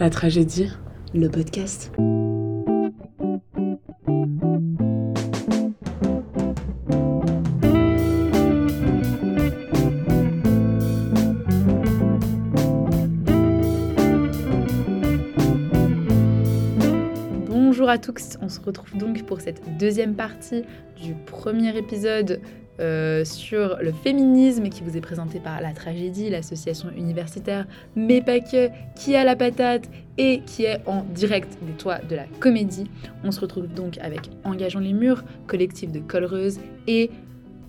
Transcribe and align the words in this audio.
La 0.00 0.08
tragédie. 0.08 0.66
Le 1.12 1.28
podcast. 1.28 1.92
Bonjour 17.46 17.90
à 17.90 17.98
tous, 17.98 18.38
on 18.40 18.48
se 18.48 18.58
retrouve 18.58 18.96
donc 18.96 19.26
pour 19.26 19.42
cette 19.42 19.60
deuxième 19.76 20.14
partie 20.14 20.62
du 20.96 21.12
premier 21.26 21.76
épisode 21.76 22.40
euh, 22.80 23.24
sur 23.24 23.76
le 23.80 23.92
féminisme 23.92 24.68
qui 24.68 24.82
vous 24.82 24.96
est 24.96 25.00
présenté 25.00 25.38
par 25.38 25.60
La 25.60 25.72
Tragédie, 25.72 26.30
l'association 26.30 26.88
universitaire, 26.96 27.66
mais 27.94 28.22
pas 28.22 28.40
que, 28.40 28.68
qui 28.96 29.14
a 29.16 29.24
la 29.24 29.36
patate 29.36 29.90
et 30.18 30.40
qui 30.46 30.64
est 30.64 30.80
en 30.86 31.04
direct 31.04 31.58
des 31.62 31.72
toits 31.72 31.98
de 31.98 32.16
la 32.16 32.24
comédie. 32.40 32.90
On 33.24 33.32
se 33.32 33.40
retrouve 33.40 33.68
donc 33.68 33.98
avec 33.98 34.30
Engageons 34.44 34.80
les 34.80 34.92
murs, 34.92 35.24
collectif 35.46 35.92
de 35.92 36.00
colreuses 36.00 36.58
et 36.86 37.10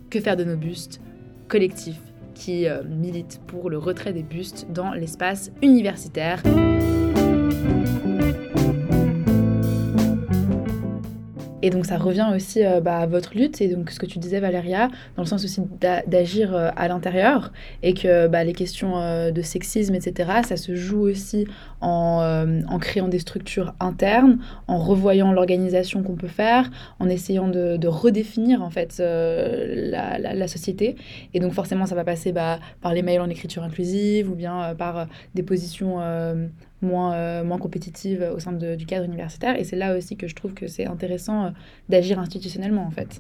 Que 0.10 0.20
faire 0.20 0.36
de 0.36 0.44
nos 0.44 0.58
bustes, 0.58 1.02
collectif 1.48 1.98
qui 2.34 2.68
euh, 2.68 2.84
milite 2.84 3.42
pour 3.48 3.70
le 3.70 3.78
retrait 3.78 4.14
des 4.14 4.24
bustes 4.24 4.68
dans 4.72 4.94
l'espace 4.94 5.52
universitaire. 5.62 6.42
Et 11.62 11.70
donc 11.70 11.86
ça 11.86 11.98
revient 11.98 12.28
aussi 12.36 12.66
euh, 12.66 12.82
bah, 12.82 13.00
à 13.00 13.06
votre 13.06 13.36
lutte 13.36 13.62
et 13.62 13.68
donc 13.68 13.92
ce 13.92 14.00
que 14.00 14.06
tu 14.06 14.20
disais 14.20 14.40
Valéria, 14.40 14.90
dans 15.16 15.24
le 15.24 15.28
sens 15.28 15.44
aussi 15.44 15.62
d'agir 16.08 16.56
euh, 16.56 16.70
à 16.76 16.88
l'intérieur 16.88 17.52
et 17.84 17.94
que 17.94 18.28
bah, 18.28 18.44
les 18.44 18.54
questions 18.54 19.00
euh, 19.00 19.32
de 19.32 19.42
sexisme, 19.42 19.96
etc., 19.96 20.30
ça 20.48 20.58
se 20.58 20.76
joue 20.76 21.02
aussi 21.02 21.48
en, 21.82 22.78
créant 22.80 23.08
des 23.08 23.20
structures 23.20 23.74
internes, 23.80 24.40
en 24.68 24.80
revoyant 24.80 25.32
l'organisation 25.32 26.04
qu'on 26.04 26.16
peut 26.16 26.28
faire, 26.28 26.70
en 27.00 27.10
essayant 27.10 27.48
de, 27.48 27.88
redéfinir 27.88 28.64
en 28.64 28.70
fait 28.70 29.00
la, 29.00 30.48
société. 30.48 30.96
Et 31.34 31.40
donc 31.40 31.54
forcément 31.54 31.86
ça 31.86 31.96
va 31.96 32.04
passer 32.04 32.32
bah, 32.32 32.60
par 32.82 32.94
les 32.94 33.02
mails 33.02 33.22
en 33.22 33.30
écriture 33.30 33.64
inclusive 33.64 34.30
ou 34.30 34.36
bien 34.36 34.76
par 34.78 35.08
des 35.36 35.44
positions 35.44 36.00
moins, 36.82 37.14
euh, 37.14 37.44
moins 37.44 37.58
compétitive 37.58 38.26
au 38.36 38.40
sein 38.40 38.52
de, 38.52 38.76
du 38.76 38.86
cadre 38.86 39.06
universitaire. 39.06 39.60
Et 39.60 39.64
c'est 39.64 39.76
là 39.76 39.96
aussi 39.98 40.18
que 40.18 40.28
je 40.28 40.36
trouve 40.36 40.54
que 40.54 40.68
c'est 40.68 40.86
intéressant 40.86 41.46
euh, 41.46 41.50
d'agir 41.90 42.20
institutionnellement, 42.20 42.84
en 42.86 42.92
fait. 42.92 43.20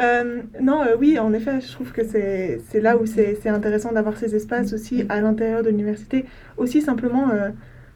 Euh, 0.00 0.42
non, 0.60 0.84
oui, 0.98 1.18
en 1.18 1.32
effet, 1.32 1.60
je 1.60 1.72
trouve 1.72 1.92
que 1.92 2.04
c'est 2.04 2.80
là 2.80 2.96
où 2.96 3.06
c'est 3.06 3.48
intéressant 3.48 3.92
d'avoir 3.92 4.16
ces 4.16 4.36
espaces 4.36 4.72
aussi 4.72 5.04
à 5.08 5.20
l'intérieur 5.20 5.62
de 5.62 5.70
l'université. 5.70 6.24
Aussi 6.56 6.82
simplement, 6.82 7.30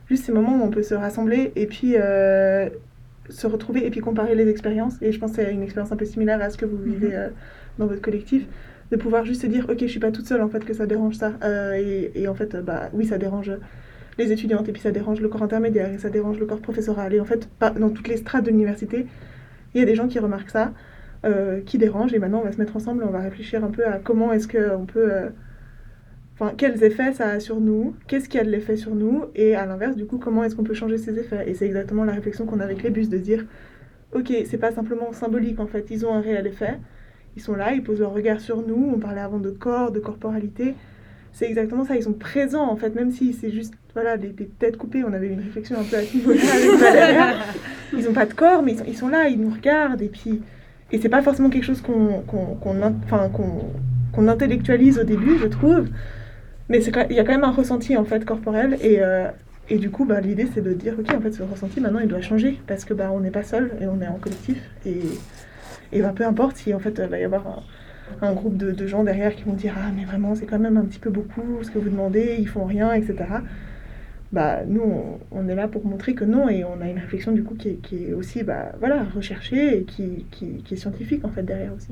juste 0.08 0.24
ces 0.24 0.32
moments 0.32 0.56
où 0.56 0.62
on 0.64 0.70
peut 0.70 0.82
se 0.82 0.94
rassembler 0.94 1.52
et 1.54 1.66
puis 1.66 1.94
se 3.28 3.46
retrouver 3.46 3.86
et 3.86 3.90
puis 3.90 4.00
comparer 4.00 4.34
les 4.34 4.48
expériences. 4.48 4.94
Et 5.00 5.12
je 5.12 5.20
pense 5.20 5.30
que 5.30 5.36
c'est 5.36 5.52
une 5.52 5.62
expérience 5.62 5.92
un 5.92 5.96
peu 5.96 6.04
similaire 6.04 6.42
à 6.42 6.50
ce 6.50 6.56
que 6.56 6.66
vous 6.66 6.78
vivez 6.78 7.10
mm-hmm. 7.10 7.30
dans 7.78 7.86
votre 7.86 8.02
collectif. 8.02 8.46
De 8.90 8.96
pouvoir 8.96 9.24
juste 9.24 9.42
se 9.42 9.46
dire, 9.46 9.66
ok, 9.70 9.78
je 9.78 9.86
suis 9.86 10.00
pas 10.00 10.10
toute 10.10 10.26
seule 10.26 10.42
en 10.42 10.48
fait, 10.48 10.64
que 10.64 10.74
ça 10.74 10.86
dérange 10.86 11.14
ça. 11.14 11.34
Et, 11.78 12.10
et, 12.16 12.26
en 12.26 12.34
fait, 12.34 12.56
bah 12.56 12.90
oui, 12.92 13.06
ça 13.06 13.16
dérange 13.16 13.52
les 14.18 14.32
étudiantes, 14.32 14.68
et 14.68 14.72
puis 14.72 14.82
ça 14.82 14.90
dérange 14.90 15.20
le 15.20 15.28
corps 15.28 15.42
intermédiaire, 15.42 15.92
et 15.92 15.98
ça 15.98 16.10
dérange 16.10 16.38
le 16.38 16.46
corps 16.46 16.60
professoral. 16.60 17.14
Et 17.14 17.20
en 17.20 17.24
fait, 17.24 17.48
dans 17.60 17.90
toutes 17.90 18.08
les 18.08 18.18
strates 18.18 18.44
de 18.44 18.50
l'université, 18.50 19.06
il 19.74 19.80
y 19.80 19.82
a 19.82 19.86
des 19.86 19.94
gens 19.94 20.08
qui 20.08 20.18
remarquent 20.18 20.50
ça, 20.50 20.72
euh, 21.24 21.60
qui 21.60 21.78
dérangent, 21.78 22.12
et 22.12 22.18
maintenant 22.18 22.40
on 22.40 22.44
va 22.44 22.52
se 22.52 22.58
mettre 22.58 22.76
ensemble, 22.76 23.04
on 23.04 23.10
va 23.10 23.20
réfléchir 23.20 23.64
un 23.64 23.70
peu 23.70 23.86
à 23.86 23.98
comment 23.98 24.32
est-ce 24.32 24.48
qu'on 24.48 24.84
peut... 24.84 25.12
Euh, 25.12 25.30
enfin, 26.34 26.52
quels 26.56 26.82
effets 26.84 27.12
ça 27.12 27.28
a 27.28 27.40
sur 27.40 27.60
nous, 27.60 27.94
qu'est-ce 28.06 28.28
qui 28.28 28.38
a 28.38 28.44
de 28.44 28.50
l'effet 28.50 28.76
sur 28.76 28.94
nous, 28.94 29.24
et 29.34 29.54
à 29.54 29.64
l'inverse, 29.64 29.96
du 29.96 30.04
coup, 30.04 30.18
comment 30.18 30.44
est-ce 30.44 30.56
qu'on 30.56 30.64
peut 30.64 30.74
changer 30.74 30.98
ces 30.98 31.18
effets. 31.18 31.48
Et 31.48 31.54
c'est 31.54 31.66
exactement 31.66 32.04
la 32.04 32.12
réflexion 32.12 32.44
qu'on 32.44 32.60
a 32.60 32.64
avec 32.64 32.82
les 32.82 32.90
bus, 32.90 33.08
de 33.08 33.18
dire, 33.18 33.44
ok, 34.12 34.32
c'est 34.44 34.58
pas 34.58 34.72
simplement 34.72 35.12
symbolique, 35.12 35.58
en 35.60 35.66
fait, 35.66 35.86
ils 35.90 36.04
ont 36.04 36.12
un 36.12 36.20
réel 36.20 36.46
effet, 36.46 36.78
ils 37.36 37.42
sont 37.42 37.54
là, 37.54 37.72
ils 37.72 37.82
posent 37.82 38.00
leur 38.00 38.12
regard 38.12 38.40
sur 38.40 38.66
nous, 38.66 38.92
on 38.94 38.98
parlait 38.98 39.22
avant 39.22 39.38
de 39.38 39.50
corps, 39.50 39.90
de 39.90 40.00
corporalité, 40.00 40.74
c'est 41.32 41.46
exactement 41.46 41.84
ça, 41.84 41.96
ils 41.96 42.02
sont 42.02 42.12
présents 42.12 42.70
en 42.70 42.76
fait, 42.76 42.94
même 42.94 43.10
si 43.10 43.32
c'est 43.32 43.50
juste 43.50 43.74
voilà, 43.94 44.16
des, 44.16 44.30
têtes 44.30 44.76
coupées, 44.76 45.04
on 45.04 45.12
avait 45.12 45.28
une 45.28 45.40
réflexion 45.40 45.78
un 45.78 45.84
peu 45.84 45.96
à 45.96 46.02
ce 46.02 46.16
niveau-là. 46.16 47.34
Ils 47.92 48.04
n'ont 48.04 48.12
pas 48.12 48.24
de 48.24 48.32
corps, 48.32 48.62
mais 48.62 48.72
ils 48.72 48.78
sont, 48.78 48.84
ils 48.86 48.96
sont, 48.96 49.08
là, 49.08 49.28
ils 49.28 49.38
nous 49.38 49.50
regardent, 49.50 50.00
et 50.00 50.08
puis. 50.08 50.40
Et 50.90 51.00
c'est 51.00 51.08
pas 51.08 51.22
forcément 51.22 51.50
quelque 51.50 51.64
chose 51.64 51.80
qu'on 51.80 52.22
qu'on 54.12 54.28
intellectualise 54.28 54.98
au 54.98 55.04
début, 55.04 55.38
je 55.38 55.46
trouve, 55.46 55.88
mais 56.68 56.82
il 56.82 57.16
y 57.16 57.18
a 57.18 57.24
quand 57.24 57.32
même 57.32 57.44
un 57.44 57.50
ressenti 57.50 57.96
en 57.96 58.04
fait 58.04 58.26
corporel, 58.26 58.76
et, 58.82 58.98
euh, 59.00 59.28
et 59.70 59.78
du 59.78 59.90
coup, 59.90 60.04
bah, 60.04 60.20
l'idée 60.20 60.46
c'est 60.52 60.60
de 60.60 60.74
dire, 60.74 60.94
ok, 60.98 61.14
en 61.14 61.20
fait, 61.20 61.32
ce 61.32 61.42
ressenti 61.42 61.80
maintenant 61.80 62.00
il 62.00 62.08
doit 62.08 62.20
changer, 62.20 62.60
parce 62.66 62.84
que 62.84 62.92
bah, 62.92 63.10
on 63.12 63.20
n'est 63.20 63.30
pas 63.30 63.42
seul, 63.42 63.72
et 63.80 63.86
on 63.86 64.02
est 64.02 64.06
en 64.06 64.18
collectif, 64.18 64.58
et, 64.84 65.00
et 65.92 66.02
bah, 66.02 66.12
peu 66.14 66.26
importe 66.26 66.56
si 66.56 66.74
en 66.74 66.78
fait 66.78 67.00
il 67.02 67.08
va 67.08 67.18
y 67.18 67.24
avoir 67.24 67.46
un 67.46 67.62
un 68.20 68.32
groupe 68.32 68.56
de, 68.56 68.70
de, 68.72 68.86
gens 68.86 69.04
derrière 69.04 69.34
qui 69.34 69.44
vont 69.44 69.54
dire 69.54 69.74
Ah, 69.76 69.90
mais 69.96 70.04
vraiment, 70.04 70.34
c'est 70.34 70.46
quand 70.46 70.58
même 70.58 70.76
un 70.76 70.84
petit 70.84 70.98
peu 70.98 71.10
beaucoup 71.10 71.62
ce 71.62 71.70
que 71.70 71.78
vous 71.78 71.88
demandez, 71.88 72.36
ils 72.38 72.48
font 72.48 72.64
rien, 72.64 72.92
etc. 72.92 73.24
Bah, 74.32 74.60
nous, 74.66 74.82
on, 75.30 75.48
est 75.48 75.54
là 75.54 75.68
pour 75.68 75.84
montrer 75.84 76.14
que 76.14 76.24
non, 76.24 76.48
et 76.48 76.64
on 76.64 76.80
a 76.80 76.88
une 76.88 76.98
réflexion 76.98 77.32
du 77.32 77.44
coup 77.44 77.54
qui 77.54 77.68
est, 77.68 77.82
qui 77.82 78.04
est 78.04 78.12
aussi 78.14 78.42
bah, 78.42 78.72
voilà, 78.80 79.04
recherchée 79.14 79.76
et 79.76 79.82
qui, 79.82 80.24
qui, 80.30 80.62
qui, 80.64 80.74
est 80.74 80.76
scientifique 80.78 81.22
en 81.26 81.28
fait 81.28 81.42
derrière 81.42 81.72
aussi. 81.76 81.90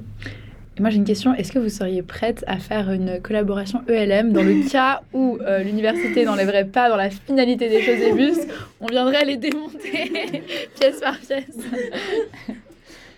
Et 0.78 0.80
moi 0.80 0.88
j'ai 0.88 0.96
une 0.96 1.04
question, 1.04 1.34
est-ce 1.34 1.52
que 1.52 1.58
vous 1.58 1.68
seriez 1.68 2.00
prête 2.00 2.42
à 2.46 2.58
faire 2.58 2.90
une 2.90 3.20
collaboration 3.20 3.82
ELM 3.88 4.32
dans 4.32 4.42
le 4.42 4.66
cas 4.70 5.02
où 5.12 5.36
euh, 5.42 5.62
l'université 5.62 6.24
n'enlèverait 6.24 6.64
pas 6.64 6.88
dans 6.88 6.96
la 6.96 7.10
finalité 7.10 7.68
des 7.68 7.82
choses 7.82 8.00
et 8.00 8.12
bus, 8.16 8.38
on 8.80 8.86
viendrait 8.86 9.26
les 9.26 9.36
démonter 9.36 10.42
pièce 10.80 11.00
par 11.00 11.18
pièce 11.18 11.58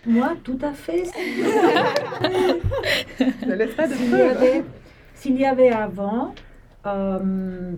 moi, 0.05 0.33
tout 0.43 0.59
à 0.61 0.73
fait. 0.73 1.05
S'il 5.15 5.39
y, 5.39 5.45
avait 5.45 5.69
avant 5.69 6.35
euh, 6.85 7.71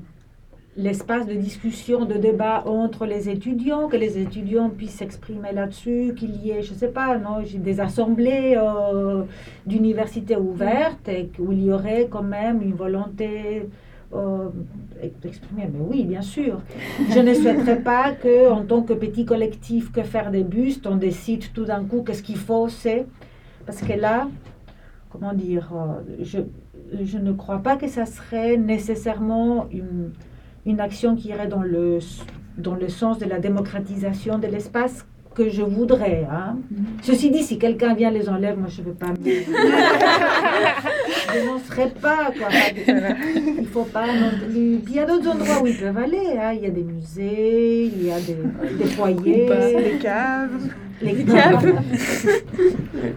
l'espace 0.75 1.28
de 1.28 1.34
discussion, 1.36 2.06
de 2.06 2.16
débat 2.16 2.63
entre 2.66 3.06
les 3.06 3.30
étudiants, 3.30 3.88
que 3.88 3.97
les 3.97 4.18
étudiants 4.18 4.69
puissent 4.69 4.96
s'exprimer 4.96 5.52
là-dessus, 5.52 6.16
qu'il 6.18 6.36
y 6.44 6.50
ait, 6.52 6.63
je 6.63 6.74
ne 6.74 6.78
sais 6.78 6.88
pas, 6.88 7.18
non, 7.18 7.44
des 7.44 7.80
assemblées 7.80 8.56
euh, 8.57 9.24
d'universités 9.68 10.36
ouvertes 10.36 11.07
et 11.07 11.30
où 11.38 11.52
il 11.52 11.66
y 11.66 11.72
aurait 11.72 12.07
quand 12.09 12.24
même 12.24 12.62
une 12.63 12.74
volonté 12.74 13.69
euh, 14.14 14.50
exprimer, 15.24 15.70
mais 15.72 15.80
oui, 15.80 16.04
bien 16.04 16.22
sûr. 16.22 16.62
Je 17.10 17.20
ne 17.20 17.34
souhaiterais 17.34 17.82
pas 17.82 18.12
que, 18.12 18.50
en 18.50 18.64
tant 18.64 18.82
que 18.84 18.94
petit 18.94 19.26
collectif, 19.26 19.92
que 19.92 20.04
faire 20.04 20.32
des 20.32 20.44
bustes, 20.44 20.88
on 20.88 20.96
décide 20.96 21.52
tout 21.54 21.66
d'un 21.66 21.84
coup 21.84 22.04
qu'est-ce 22.04 22.24
qu'il 22.24 22.38
faut, 22.38 22.70
c'est 22.70 23.06
parce 23.66 23.82
que 23.82 23.94
là, 23.94 24.28
comment 25.10 25.34
dire, 25.34 25.72
euh, 25.74 26.02
je, 26.22 26.40
je 27.04 27.18
ne 27.18 27.32
crois 27.34 27.60
pas 27.60 27.78
que 27.78 27.88
ça 27.88 28.06
serait 28.06 28.58
nécessairement 28.58 29.68
une, 29.72 30.12
une 30.66 30.80
action 30.80 31.16
qui 31.16 31.30
irait 31.30 31.48
dans 31.48 31.64
le, 31.64 32.00
dans 32.58 32.76
le 32.76 32.90
sens 32.90 33.18
de 33.18 33.26
la 33.26 33.40
démocratisation 33.40 34.38
de 34.38 34.48
l'espace 34.48 35.06
que 35.35 35.50
je 35.50 35.62
voudrais. 35.62 36.25
Hein. 36.31 36.56
Ceci 37.01 37.29
dit, 37.29 37.44
si 37.44 37.59
quelqu'un 37.59 37.94
vient 37.94 38.09
les 38.09 38.29
enlève, 38.29 38.57
moi 38.57 38.69
je 38.69 38.81
ne 38.81 38.88
veux 38.88 38.94
pas. 38.94 39.13
je 39.23 39.41
n'en 41.46 41.59
serais 41.59 41.91
pas. 42.01 42.31
Quoi. 42.38 42.47
Il 43.59 43.68
faut 43.68 43.84
pas 43.84 44.06
Il 44.56 44.91
y 44.91 45.00
a 45.00 45.06
d'autres 45.06 45.29
endroits 45.29 45.62
où 45.62 45.68
ils 45.68 45.78
peuvent 45.78 45.97
aller. 45.97 46.38
Hein. 46.40 46.53
Il 46.53 46.62
y 46.62 46.66
a 46.66 46.72
des 46.72 46.84
musées, 46.84 47.85
il 47.85 48.06
y 48.06 48.12
a 48.12 48.19
des, 48.19 48.38
des 48.78 48.85
foyers, 48.85 49.47
les 49.78 50.00
caves. 50.00 50.69
Les 51.01 51.25
caves. 51.25 51.62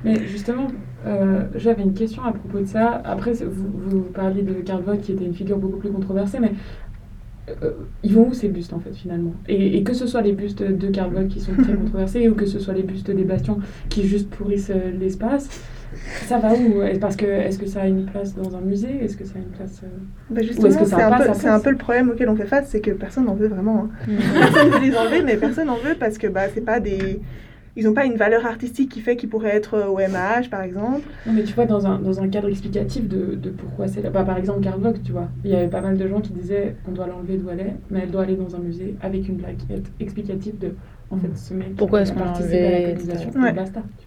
Mais 0.05 0.27
justement, 0.27 0.67
euh, 1.07 1.45
j'avais 1.55 1.83
une 1.83 1.95
question 1.95 2.25
à 2.25 2.33
propos 2.33 2.59
de 2.59 2.67
ça. 2.67 3.01
Après, 3.05 3.33
vous, 3.33 3.71
vous 3.87 4.01
parliez 4.01 4.43
de 4.43 4.55
Karl 4.55 4.83
Vogt 4.83 5.01
qui 5.01 5.13
était 5.13 5.25
une 5.25 5.35
figure 5.35 5.59
beaucoup 5.59 5.79
plus 5.79 5.91
controversée, 5.91 6.39
mais 6.41 6.53
euh, 7.63 7.71
ils 8.03 8.15
vont 8.15 8.29
où 8.29 8.35
ces 8.35 8.49
bustes 8.49 8.73
en 8.73 8.81
fait 8.81 8.95
finalement? 8.95 9.35
Et, 9.49 9.83
que 9.83 9.95
ce 9.95 10.07
soit 10.07 10.23
les 10.23 10.33
bustes 10.33 10.63
de 10.63 10.89
Karl 10.89 11.29
qui 11.29 11.41
sont 11.41 11.53
très 11.53 11.73
controversés 11.77 12.29
ou 12.29 12.35
que 12.35 12.47
ce 12.47 12.59
soit 12.59 12.75
les 12.75 12.83
bustes 12.83 13.11
des 13.11 13.25
bastions 13.25 13.59
qui 13.89 14.07
juste 14.07 14.31
pourrissent 14.31 14.71
euh, 14.71 14.91
l'espace, 14.99 15.49
ça 16.27 16.39
va 16.39 16.53
où? 16.55 16.83
Parce 17.01 17.17
que 17.17 17.27
est-ce 17.27 17.59
que 17.59 17.67
ça 17.67 17.83
a 17.83 17.87
une 17.87 18.07
place 18.07 18.35
dans 18.35 18.57
un 18.57 18.61
musée? 18.61 19.03
Est-ce 19.03 19.17
que 19.17 19.25
ça 19.25 19.35
a 19.37 19.39
une 19.39 19.57
place 19.57 19.81
euh, 19.85 19.87
bah 20.31 20.43
Justement, 20.43 20.71
c'est 20.85 21.47
un, 21.47 21.55
un, 21.55 21.61
peu 21.61 21.71
le 21.71 21.77
problème 21.77 22.11
auquel 22.11 22.29
on 22.29 22.37
fait 22.37 22.47
face, 22.47 22.69
c'est 22.69 22.81
que 22.81 22.91
personne 22.91 23.25
n'en 23.25 23.35
veut 23.35 23.49
vraiment. 23.49 23.85
Hein. 23.85 23.91
Mm. 24.07 24.39
personne 24.39 24.71
ne 24.71 24.75
veut 24.75 24.91
les 24.91 24.97
enlever, 24.97 25.23
mais 25.23 25.37
personne 25.37 25.67
n'en 25.67 25.79
veut 25.79 25.97
parce 25.99 26.19
que 26.19 26.27
bah 26.27 26.43
c'est 26.53 26.65
pas 26.65 26.81
des 26.81 27.21
ils 27.79 27.85
n'ont 27.85 27.95
pas 27.95 28.07
une 28.07 28.17
valeur 28.17 28.45
artistique 28.45 28.91
qui 28.91 29.01
fait 29.01 29.15
qu'ils 29.15 29.29
pourraient 29.29 29.55
être 29.55 29.75
euh, 29.75 29.87
au 29.87 29.99
MAH, 29.99 30.49
par 30.51 30.63
exemple. 30.63 31.03
Non, 31.25 31.33
mais 31.33 31.45
tu 31.45 31.55
vois, 31.55 31.65
dans 31.65 31.87
un, 31.87 32.01
dans 32.01 32.21
un 32.21 32.29
cadre 32.29 32.49
explicatif 32.49 33.07
de, 33.07 33.37
de 33.37 33.51
pourquoi 33.51 33.87
c'est 33.87 34.03
là. 34.03 34.11
Bah, 34.11 34.25
par 34.25 34.37
exemple, 34.37 34.63
Karl 34.63 34.81
Vogt, 34.81 35.01
tu 35.05 35.13
vois, 35.13 35.29
il 35.45 35.53
y 35.53 35.55
avait 35.55 35.69
pas 35.69 35.81
mal 35.81 35.97
de 35.97 36.09
gens 36.09 36.21
qui 36.21 36.33
disaient 36.33 36.75
qu'on 36.85 36.91
doit 36.91 37.07
l'enlever 37.07 37.37
d'où 37.37 37.49
elle 37.51 37.61
est, 37.61 37.77
mais 37.89 38.01
elle 38.03 38.11
doit 38.11 38.23
aller 38.23 38.35
dans 38.35 38.57
un 38.57 38.59
musée 38.59 38.97
avec 39.01 39.29
une 39.29 39.37
blague 39.37 39.59
explicative 40.01 40.59
de, 40.59 40.75
en 41.13 41.19
fait, 41.19 41.37
ce 41.37 41.55
mec. 41.55 41.77
Pourquoi 41.77 42.01
est-ce 42.01 42.13
qu'on 42.13 42.25
l'a 42.25 42.33
enlevé 42.33 42.97
ouais. 43.37 43.53
basta, 43.53 43.85
tu 44.01 44.07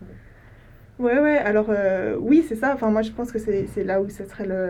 vois. 0.99 1.09
Ouais, 1.09 1.19
ouais, 1.21 1.37
alors 1.37 1.67
euh, 1.69 2.17
oui, 2.19 2.43
c'est 2.45 2.57
ça. 2.57 2.73
Enfin, 2.73 2.91
moi, 2.91 3.03
je 3.03 3.11
pense 3.11 3.31
que 3.31 3.39
c'est 3.39 3.83
là 3.85 4.01
où 4.01 4.09
ce 4.09 4.25
serait 4.25 4.45
le 4.45 4.69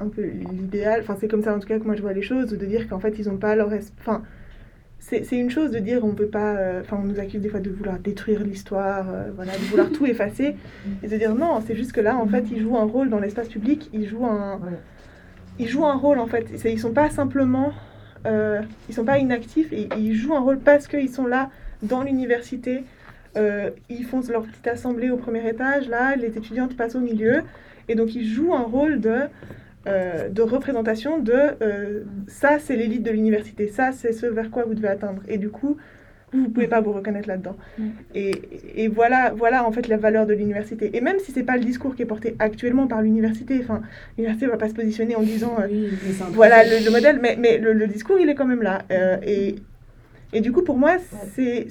un 0.00 0.08
peu 0.08 0.22
l'idéal. 0.22 1.02
Enfin, 1.02 1.16
c'est 1.20 1.28
comme 1.28 1.42
ça 1.42 1.54
en 1.54 1.60
tout 1.60 1.68
cas 1.68 1.78
que 1.78 1.84
moi 1.84 1.94
je 1.94 2.02
vois 2.02 2.12
les 2.12 2.22
choses, 2.22 2.50
de 2.50 2.66
dire 2.66 2.88
qu'en 2.88 2.98
fait 2.98 3.16
ils 3.20 3.28
n'ont 3.28 3.36
pas 3.36 3.54
leur. 3.54 3.70
Enfin, 4.00 4.22
c'est 5.04 5.36
une 5.36 5.50
chose 5.50 5.70
de 5.72 5.78
dire 5.78 6.04
on 6.04 6.14
peut 6.14 6.26
pas. 6.28 6.54
euh, 6.56 6.80
Enfin, 6.80 6.98
on 7.02 7.04
nous 7.06 7.18
accuse 7.20 7.40
des 7.40 7.48
fois 7.48 7.60
de 7.60 7.70
vouloir 7.70 7.98
détruire 7.98 8.42
l'histoire, 8.44 9.06
euh, 9.10 9.30
voilà, 9.34 9.52
de 9.52 9.64
vouloir 9.70 9.90
tout 9.90 10.06
effacer, 10.06 10.56
et 11.02 11.08
de 11.08 11.16
dire 11.16 11.34
non, 11.34 11.60
c'est 11.66 11.74
juste 11.76 11.92
que 11.92 12.00
là 12.00 12.16
en 12.16 12.26
fait 12.26 12.44
ils 12.50 12.60
jouent 12.62 12.76
un 12.78 12.84
rôle 12.84 13.10
dans 13.10 13.18
l'espace 13.20 13.48
public, 13.48 13.90
ils 13.92 14.06
jouent 14.08 14.26
un. 14.26 14.58
Ouais. 14.58 14.78
Ils 15.58 15.68
jouent 15.68 15.84
un 15.86 15.96
rôle 15.96 16.18
en 16.18 16.26
fait. 16.26 16.46
Ils 16.64 16.80
sont 16.80 16.92
pas 16.92 17.10
simplement. 17.10 17.72
euh, 18.26 18.62
ils 18.88 18.94
sont 18.94 19.04
pas 19.04 19.18
inactifs, 19.18 19.72
et 19.72 19.88
ils 19.98 20.14
jouent 20.14 20.34
un 20.34 20.40
rôle 20.40 20.60
parce 20.60 20.86
qu'ils 20.86 21.10
sont 21.10 21.26
là 21.26 21.50
dans 21.82 22.02
l'université. 22.02 22.84
Euh, 23.36 23.70
ils 23.88 24.04
font 24.04 24.20
leur 24.30 24.42
petite 24.44 24.66
assemblée 24.68 25.10
au 25.10 25.16
premier 25.16 25.46
étage, 25.48 25.88
là, 25.88 26.16
les 26.16 26.36
étudiantes 26.38 26.76
passent 26.76 26.94
au 26.96 27.00
milieu, 27.00 27.42
et 27.88 27.94
donc 27.94 28.14
ils 28.14 28.26
jouent 28.26 28.54
un 28.54 28.62
rôle 28.62 29.00
de, 29.00 29.20
euh, 29.86 30.28
de 30.28 30.42
représentation 30.42 31.18
de 31.18 31.32
euh, 31.62 32.04
ça, 32.28 32.58
c'est 32.58 32.76
l'élite 32.76 33.02
de 33.02 33.10
l'université, 33.10 33.68
ça, 33.68 33.92
c'est 33.92 34.12
ce 34.12 34.26
vers 34.26 34.50
quoi 34.50 34.64
vous 34.64 34.74
devez 34.74 34.88
atteindre. 34.88 35.22
Et 35.28 35.38
du 35.38 35.50
coup, 35.50 35.76
vous 36.32 36.40
ne 36.40 36.48
pouvez 36.48 36.68
pas 36.68 36.80
vous 36.80 36.92
reconnaître 36.92 37.28
là-dedans. 37.28 37.56
Mm. 37.78 37.88
Et, 38.14 38.32
et 38.76 38.88
voilà, 38.88 39.32
voilà 39.36 39.66
en 39.66 39.72
fait 39.72 39.88
la 39.88 39.96
valeur 39.96 40.26
de 40.26 40.34
l'université. 40.34 40.96
Et 40.96 41.00
même 41.00 41.18
si 41.18 41.32
c'est 41.32 41.42
pas 41.42 41.56
le 41.56 41.64
discours 41.64 41.94
qui 41.94 42.02
est 42.02 42.06
porté 42.06 42.36
actuellement 42.38 42.86
par 42.86 43.02
l'université, 43.02 43.60
enfin, 43.62 43.82
l'université 44.16 44.46
va 44.46 44.56
pas 44.56 44.68
se 44.68 44.74
positionner 44.74 45.16
en 45.16 45.22
disant 45.22 45.56
euh, 45.60 45.66
Oui, 45.70 45.90
voilà 46.30 46.64
le, 46.64 46.84
le 46.84 46.90
modèle, 46.90 47.18
mais, 47.20 47.36
mais 47.38 47.58
le, 47.58 47.72
le 47.72 47.86
discours, 47.86 48.18
il 48.18 48.28
est 48.28 48.34
quand 48.34 48.46
même 48.46 48.62
là. 48.62 48.82
Euh, 48.90 49.18
et, 49.22 49.56
et 50.32 50.40
du 50.40 50.52
coup, 50.52 50.62
pour 50.62 50.78
moi, 50.78 50.96
c'est 51.34 51.66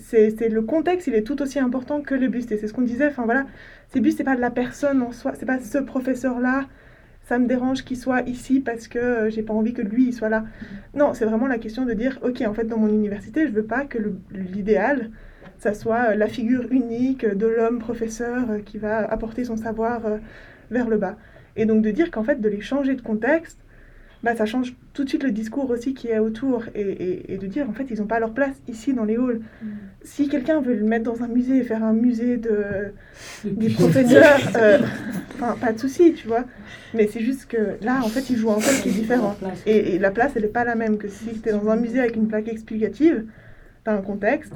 le 0.50 0.62
contexte, 0.62 1.08
il 1.08 1.16
est 1.16 1.24
tout 1.24 1.42
aussi 1.42 1.60
important 1.60 2.02
que 2.02 2.13
le 2.13 2.28
buste. 2.28 2.52
Et 2.52 2.58
c'est 2.58 2.68
ce 2.68 2.74
qu'on 2.74 2.84
disait, 2.84 3.08
enfin 3.08 3.25
voilà, 3.25 3.46
ces 3.92 4.00
bustes, 4.00 4.19
c'est 4.19 4.24
pas 4.24 4.36
de 4.36 4.42
la 4.42 4.52
personne 4.52 5.02
en 5.02 5.12
soi, 5.12 5.34
c'est 5.38 5.48
pas 5.48 5.60
ce 5.60 5.80
professeur-là, 5.80 6.66
ça 7.31 7.39
me 7.39 7.48
dérange 7.48 7.86
qu'il 7.86 7.95
soit 7.95 8.24
ici 8.24 8.60
parce 8.60 8.89
que 8.89 9.00
euh, 9.00 9.30
j'ai 9.30 9.42
pas 9.42 9.54
envie 9.54 9.72
que 9.74 9.81
lui, 9.81 10.07
il 10.07 10.13
soit 10.13 10.28
là. 10.28 10.44
Non, 10.94 11.13
c'est 11.13 11.24
vraiment 11.24 11.48
la 11.48 11.60
question 11.60 11.86
de 11.86 11.94
dire, 11.94 12.19
ok, 12.24 12.42
en 12.45 12.54
fait, 12.54 12.66
dans 12.66 12.75
mon 12.78 12.89
université, 12.89 13.48
je 13.48 13.54
veux 13.54 13.63
pas 13.63 13.86
que 13.86 14.00
l'idéal, 14.33 15.12
ça 15.57 15.74
soit 15.74 16.10
euh, 16.10 16.16
la 16.16 16.28
figure 16.28 16.68
unique 16.72 17.25
de 17.25 17.48
l'homme 17.48 17.80
professeur 17.80 18.51
euh, 18.51 18.60
qui 18.60 18.78
va 18.78 18.98
apporter 18.98 19.45
son 19.45 19.56
savoir 19.56 20.01
vers 20.72 20.89
le 20.89 20.98
bas. 20.98 21.16
Et 21.56 21.66
donc 21.66 21.81
de 21.81 21.92
dire 21.92 22.12
qu'en 22.12 22.24
fait, 22.24 22.42
de 22.42 22.50
les 22.50 22.60
changer 22.60 22.95
de 22.95 23.01
contexte, 23.01 23.60
bah, 24.24 24.36
ça 24.36 24.46
change 24.46 24.76
tout 24.94 25.04
de 25.04 25.10
suite 25.10 25.24
le 25.24 25.32
discours 25.32 25.70
aussi 25.70 25.94
qui 25.94 26.08
est 26.10 26.20
autour 26.20 26.64
et, 26.76 26.82
et- 26.82 27.34
et 27.34 27.38
de 27.38 27.48
dire 27.48 27.70
en 27.70 27.74
fait 27.74 27.86
ils 27.90 28.00
n'ont 28.00 28.06
pas 28.08 28.20
leur 28.20 28.34
place 28.34 28.56
ici 28.68 28.94
dans 28.94 29.04
les 29.06 29.16
halls. 29.16 29.42
Si 30.04 30.28
quelqu'un 30.30 30.62
veut 30.62 30.74
le 30.76 30.84
mettre 30.84 31.06
dans 31.06 31.24
un 31.24 31.28
musée 31.28 31.58
et 31.58 31.64
faire 31.64 31.84
un 31.84 31.94
musée 31.94 32.38
de, 32.38 32.94
des 33.46 33.70
professeurs, 33.70 34.40
euh, 34.58 34.80
pas 35.60 35.74
de 35.74 35.80
souci, 35.80 36.14
tu 36.14 36.28
vois. 36.28 36.46
Mais 36.94 37.08
c'est 37.08 37.22
juste 37.22 37.46
que 37.48 37.78
là 37.84 38.00
en 38.04 38.08
fait 38.10 38.30
ils 38.30 38.38
jouent 38.38 38.52
un 38.52 38.56
rôle 38.56 38.64
qui 38.82 38.90
est 38.90 38.94
différent. 38.94 39.36
Et 39.66 40.00
la 40.00 40.12
place 40.12 40.32
elle 40.36 40.42
n'est 40.44 40.48
pas 40.50 40.66
la 40.66 40.76
même 40.76 40.98
que 40.98 41.08
si 41.08 41.40
tu 41.42 41.50
es 41.50 41.52
dans 41.52 41.70
un 41.70 41.76
musée 41.76 42.00
avec 42.00 42.16
une 42.16 42.28
plaque 42.28 42.48
explicative, 42.48 43.26
tu 43.86 43.90
as 43.90 43.94
un 43.94 44.02
contexte. 44.02 44.54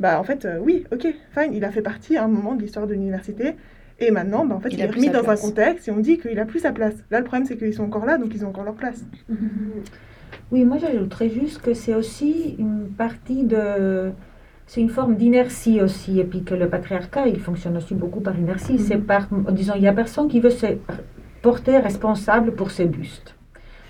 Bah 0.00 0.18
en 0.18 0.24
fait 0.24 0.44
euh, 0.44 0.58
oui, 0.60 0.84
ok, 0.92 1.06
fine, 1.36 1.52
il 1.54 1.64
a 1.64 1.70
fait 1.70 1.82
partie 1.82 2.16
à 2.16 2.24
un 2.24 2.28
moment 2.28 2.54
de 2.56 2.62
l'histoire 2.62 2.86
de 2.86 2.94
l'université. 2.94 3.54
Et 4.00 4.10
maintenant, 4.10 4.44
bah, 4.44 4.56
en 4.56 4.60
fait, 4.60 4.70
Il 4.70 4.78
il, 4.78 4.82
a 4.82 4.86
est 4.86 4.90
remis 4.90 5.10
dans 5.10 5.28
un 5.28 5.36
contexte 5.36 5.88
et 5.88 5.90
on 5.90 5.98
dit 5.98 6.18
qu'il 6.18 6.38
a 6.38 6.44
plus 6.44 6.60
sa 6.60 6.72
place. 6.72 6.94
Là, 7.10 7.18
le 7.20 7.24
problème, 7.24 7.46
c'est 7.46 7.56
qu'ils 7.56 7.74
sont 7.74 7.84
encore 7.84 8.06
là, 8.06 8.18
donc 8.18 8.34
ils 8.34 8.44
ont 8.44 8.48
encore 8.48 8.64
leur 8.64 8.74
place. 8.74 9.04
Oui, 10.50 10.64
moi 10.64 10.78
j'ajouterais 10.78 11.30
juste 11.30 11.62
que 11.62 11.74
c'est 11.74 11.94
aussi 11.94 12.56
une 12.58 12.88
partie 12.88 13.44
de... 13.44 14.10
C'est 14.66 14.80
une 14.80 14.88
forme 14.88 15.16
d'inertie 15.16 15.82
aussi, 15.82 16.18
et 16.18 16.24
puis 16.24 16.42
que 16.42 16.54
le 16.54 16.68
patriarcat, 16.68 17.28
il 17.28 17.38
fonctionne 17.38 17.76
aussi 17.76 17.94
beaucoup 17.94 18.20
par 18.20 18.38
inertie. 18.38 18.78
C'est 18.78 18.96
par, 18.96 19.28
disons, 19.50 19.74
il 19.76 19.82
n'y 19.82 19.88
a 19.88 19.92
personne 19.92 20.26
qui 20.26 20.40
veut 20.40 20.50
se 20.50 20.66
porter 21.42 21.78
responsable 21.78 22.52
pour 22.52 22.70
ses 22.70 22.86
bustes. 22.86 23.34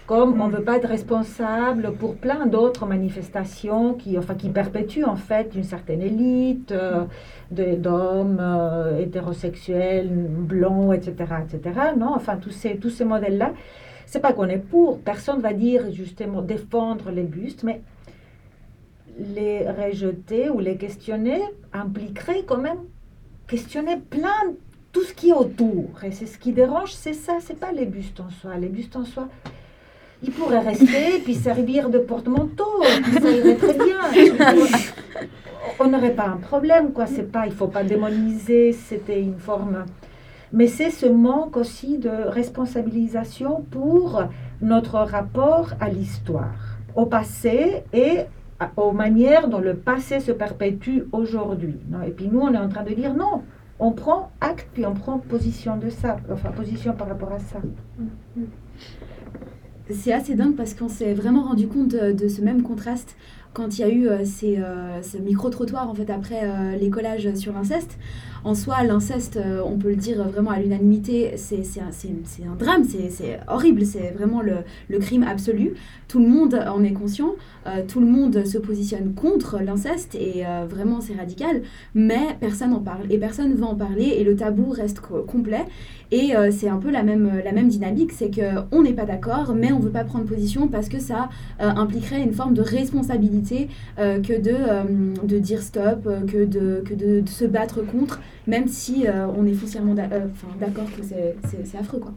Comme 0.07 0.39
on 0.39 0.49
ne 0.49 0.57
veut 0.57 0.63
pas 0.63 0.77
être 0.77 0.89
responsable 0.89 1.95
pour 1.95 2.17
plein 2.17 2.45
d'autres 2.47 2.85
manifestations 2.85 3.95
qui, 3.95 4.19
enfin, 4.19 4.35
qui 4.35 4.51
perpétuent 4.51 5.05
en 5.05 5.17
fait 5.17 5.55
une 5.55 5.65
certaine 5.65 6.03
élite 6.03 6.73
euh, 6.73 7.07
d'hommes 7.51 8.39
euh, 8.39 9.01
hétérosexuels, 9.01 10.11
blancs, 10.11 10.95
etc., 10.95 11.35
etc. 11.43 11.81
Non, 11.97 12.13
enfin, 12.15 12.37
tous 12.37 12.51
ces, 12.51 12.77
tous 12.77 12.91
ces 12.91 13.07
modèles-là, 13.07 13.55
c'est 14.05 14.21
pas 14.21 14.35
qu'on 14.35 14.49
est 14.49 14.59
pour, 14.59 15.01
personne 15.01 15.41
va 15.41 15.55
dire 15.55 15.91
justement 15.91 16.43
défendre 16.43 17.11
les 17.11 17.23
bustes, 17.23 17.63
mais 17.63 17.81
les 19.19 19.67
rejeter 19.71 20.51
ou 20.51 20.59
les 20.59 20.77
questionner 20.77 21.41
impliquerait 21.73 22.43
quand 22.47 22.59
même 22.59 22.79
questionner 23.47 23.97
plein 23.97 24.53
tout 24.93 25.03
ce 25.03 25.15
qui 25.15 25.31
est 25.31 25.35
autour. 25.35 26.05
Et 26.05 26.13
c'est 26.13 26.27
ce 26.27 26.39
qui 26.39 26.53
dérange, 26.53 26.93
c'est 26.93 27.15
ça, 27.15 27.39
c'est 27.41 27.59
pas 27.59 27.73
les 27.73 27.87
bustes 27.87 28.21
en 28.21 28.31
soi. 28.31 28.57
Les 28.57 28.69
bustes 28.69 28.97
en 28.97 29.05
soi, 29.05 29.29
ils 30.27 30.33
pourraient 30.33 30.61
rester 30.61 31.21
puis 31.23 31.35
servir 31.35 31.91
de 31.91 31.99
porte-manteau, 31.99 32.83
ça 33.21 33.31
irait 33.31 33.57
très 33.57 33.75
bien. 33.75 33.99
On 35.79 35.89
n'aurait 35.89 36.15
pas 36.15 36.27
un 36.27 36.37
problème, 36.37 36.93
quoi. 36.93 37.07
C'est 37.07 37.31
pas, 37.31 37.47
il 37.47 37.53
faut 37.53 37.67
pas 37.69 37.85
démoniser. 37.85 38.73
C'était 38.73 39.21
une 39.21 39.39
forme. 39.39 39.85
Mais 40.53 40.67
c'est 40.67 40.91
ce 40.91 41.07
manque 41.07 41.57
aussi 41.57 41.99
de 41.99 42.09
responsabilisation 42.09 43.65
pour 43.71 44.23
notre 44.63 44.99
rapport 44.99 45.73
à 45.81 45.89
l'histoire, 45.89 46.55
au 46.95 47.07
passé 47.07 47.83
et 47.93 48.21
aux 48.77 48.93
manières 48.93 49.49
dont 49.49 49.59
le 49.59 49.75
passé 49.75 50.21
se 50.21 50.33
perpétue 50.33 51.01
aujourd'hui. 51.13 51.77
Et 52.07 52.11
puis 52.11 52.29
nous, 52.31 52.41
on 52.41 52.55
est 52.55 52.59
en 52.59 52.69
train 52.69 52.85
de 52.85 52.95
dire 52.95 53.15
non, 53.15 53.43
on 53.81 53.91
prend 53.91 54.31
acte, 54.41 54.69
puis 54.73 54.87
on 54.87 54.95
prend 54.95 55.19
position 55.19 55.77
de 55.77 55.91
ça, 55.91 56.19
enfin 56.33 56.51
position 56.51 56.93
par 56.93 57.09
rapport 57.09 57.33
à 57.33 57.41
ça. 57.41 57.59
C'est 59.91 60.13
assez 60.13 60.35
dingue 60.35 60.57
parce 60.57 60.73
qu'on 60.73 60.89
s'est 60.89 61.13
vraiment 61.13 61.43
rendu 61.43 61.69
compte 61.69 61.89
de, 61.89 62.29
ce 62.29 62.41
même 62.41 62.63
contraste 62.63 63.17
quand 63.53 63.79
il 63.79 63.81
y 63.83 63.85
a 63.85 63.89
eu 63.89 64.09
euh, 64.09 64.25
ces, 64.25 64.57
euh, 64.59 65.03
ce 65.03 65.19
micro-trottoir 65.19 65.89
en 65.89 65.95
fait 65.95 66.11
après 66.11 66.41
euh, 66.43 66.77
les 66.77 66.89
collages 66.91 67.35
sur 67.35 67.53
l'inceste. 67.53 67.99
En 68.45 68.55
soi, 68.55 68.83
l'inceste, 68.83 69.39
euh, 69.39 69.63
on 69.65 69.79
peut 69.79 69.89
le 69.89 69.97
dire 69.97 70.23
vraiment 70.29 70.51
à 70.51 70.61
l'unanimité, 70.61 71.33
c'est 71.37 71.63
un, 71.81 72.55
drame, 72.59 72.85
c'est 72.85 73.41
horrible, 73.49 73.87
c'est 73.87 74.11
vraiment 74.11 74.43
le, 74.43 74.99
crime 74.99 75.23
absolu. 75.23 75.73
Tout 76.09 76.19
le 76.19 76.29
monde 76.29 76.63
en 76.69 76.85
est 76.85 76.93
conscient, 76.93 77.37
euh, 77.67 77.83
tout 77.89 78.01
le 78.01 78.07
monde 78.07 78.45
se 78.45 78.59
positionne 78.59 79.15
contre 79.15 79.61
l'inceste 79.61 80.15
et 80.15 80.47
euh, 80.47 80.67
vraiment 80.69 81.01
c'est 81.01 81.15
radical, 81.15 81.63
mais 81.95 82.37
personne 82.39 82.73
n'en 82.73 82.81
parle 82.81 83.11
et 83.11 83.17
personne 83.17 83.49
ne 83.49 83.55
veut 83.55 83.65
en 83.65 83.77
parler 83.77 84.15
et 84.19 84.25
le 84.25 84.37
tabou 84.37 84.69
reste 84.69 85.01
co- 85.01 85.23
complet. 85.23 85.65
Et 86.13 86.33
c'est 86.53 86.69
un 86.69 86.77
peu 86.77 86.93
la 86.93 87.03
même, 87.03 87.69
dynamique, 87.69 88.13
c'est 88.13 88.31
qu'on 88.31 88.83
n'est 88.83 88.93
pas 88.93 89.05
d'accord, 89.05 89.53
mais 89.53 89.73
on 89.73 89.81
ne 89.81 89.85
veut 89.85 89.91
pas 89.91 90.05
prendre 90.05 90.27
position 90.27 90.69
parce 90.69 90.89
que 90.89 91.01
ça 91.01 91.29
impliquerait 91.59 92.23
une 92.23 92.35
forme 92.35 92.55
de 92.55 92.63
responsabilité 92.63 93.69
que 93.97 94.41
de, 94.41 95.39
dire 95.39 95.61
stop, 95.61 96.09
que, 96.29 96.45
de 96.45 97.29
se 97.29 97.45
battre 97.47 97.81
contre, 97.85 98.21
même 98.47 98.69
si 98.69 99.07
euh, 99.07 99.27
on 99.37 99.47
est 99.47 99.55
foncièrement 99.55 99.95
euh, 99.99 100.03
enfin, 100.33 100.49
d'accord 100.61 100.87
que 100.97 101.03
c'est- 101.03 101.77
affreux. 101.79 101.99
quoi. 102.01 102.13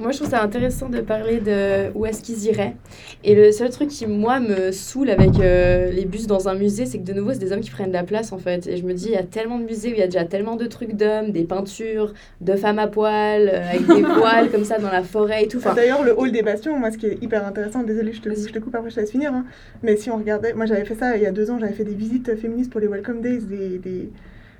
Moi, 0.00 0.10
je 0.10 0.16
trouve 0.16 0.28
ça 0.30 0.42
intéressant 0.42 0.88
de 0.88 1.00
parler 1.00 1.38
de 1.38 1.96
où 1.96 2.04
est-ce 2.04 2.20
qu'ils 2.20 2.46
iraient. 2.46 2.74
Et 3.22 3.36
le 3.36 3.52
seul 3.52 3.70
truc 3.70 3.90
qui, 3.90 4.08
moi, 4.08 4.40
me 4.40 4.72
saoule 4.72 5.08
avec 5.08 5.38
euh, 5.38 5.92
les 5.92 6.04
bus 6.04 6.26
dans 6.26 6.48
un 6.48 6.56
musée, 6.56 6.84
c'est 6.84 6.98
que 6.98 7.04
de 7.04 7.12
nouveau, 7.12 7.32
c'est 7.32 7.38
des 7.38 7.52
hommes 7.52 7.60
qui 7.60 7.70
prennent 7.70 7.92
la 7.92 8.02
place, 8.02 8.32
en 8.32 8.38
fait. 8.38 8.66
Et 8.66 8.76
je 8.76 8.82
me 8.84 8.92
dis, 8.92 9.04
il 9.06 9.12
y 9.12 9.16
a 9.16 9.22
tellement 9.22 9.56
de 9.56 9.62
musées 9.64 9.90
où 9.90 9.92
il 9.92 9.98
y 10.00 10.02
a 10.02 10.06
déjà 10.06 10.24
tellement 10.24 10.56
de 10.56 10.66
trucs 10.66 10.94
d'hommes, 10.96 11.30
des 11.30 11.44
peintures, 11.44 12.12
de 12.40 12.56
femmes 12.56 12.80
à 12.80 12.88
poil, 12.88 13.48
euh, 13.48 13.68
avec 13.70 13.86
des 13.86 14.02
voiles 14.18 14.50
comme 14.50 14.64
ça 14.64 14.80
dans 14.80 14.90
la 14.90 15.04
forêt 15.04 15.44
et 15.44 15.46
tout. 15.46 15.58
Enfin, 15.58 15.74
D'ailleurs, 15.74 16.02
le 16.02 16.18
hall 16.18 16.32
des 16.32 16.42
bastions, 16.42 16.76
moi, 16.76 16.90
ce 16.90 16.98
qui 16.98 17.06
est 17.06 17.22
hyper 17.22 17.46
intéressant, 17.46 17.84
désolé, 17.84 18.12
je 18.12 18.20
te, 18.20 18.34
je 18.34 18.52
te 18.52 18.58
coupe 18.58 18.74
après, 18.74 18.90
je 18.90 18.96
te 18.96 19.00
laisse 19.00 19.12
finir, 19.12 19.32
hein, 19.32 19.44
mais 19.84 19.96
si 19.96 20.10
on 20.10 20.16
regardait, 20.16 20.54
moi 20.54 20.66
j'avais 20.66 20.84
fait 20.84 20.96
ça 20.96 21.16
il 21.16 21.22
y 21.22 21.26
a 21.26 21.30
deux 21.30 21.52
ans, 21.52 21.58
j'avais 21.60 21.72
fait 21.72 21.84
des 21.84 21.94
visites 21.94 22.34
féministes 22.34 22.72
pour 22.72 22.80
les 22.80 22.88
Welcome 22.88 23.20
Days, 23.20 23.42
des, 23.44 23.78
des, 23.78 24.10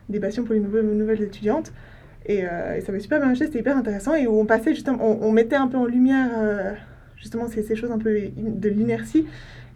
des 0.09 0.19
bastions 0.19 0.45
pour 0.45 0.55
les 0.55 0.61
nouvelles, 0.61 0.87
nouvelles 0.87 1.23
étudiantes, 1.23 1.73
et, 2.27 2.45
euh, 2.45 2.77
et 2.77 2.81
ça 2.81 2.91
avait 2.93 3.01
super 3.01 3.19
bien 3.19 3.29
marché, 3.29 3.45
c'était 3.47 3.59
hyper 3.61 3.77
intéressant, 3.77 4.15
et 4.15 4.27
où 4.27 4.39
on 4.41 4.47
passait 4.47 4.75
justement, 4.75 4.99
on, 5.01 5.27
on 5.27 5.33
mettait 5.33 5.57
un 5.57 5.67
peu 5.69 5.77
en 5.77 5.87
lumière 5.87 6.31
euh, 6.37 6.73
justement 7.17 7.49
ces, 7.49 7.63
ces 7.63 7.77
choses 7.77 7.91
un 7.91 7.99
peu 7.99 8.17
in- 8.17 8.31
de 8.37 8.69
l'inertie, 8.69 9.27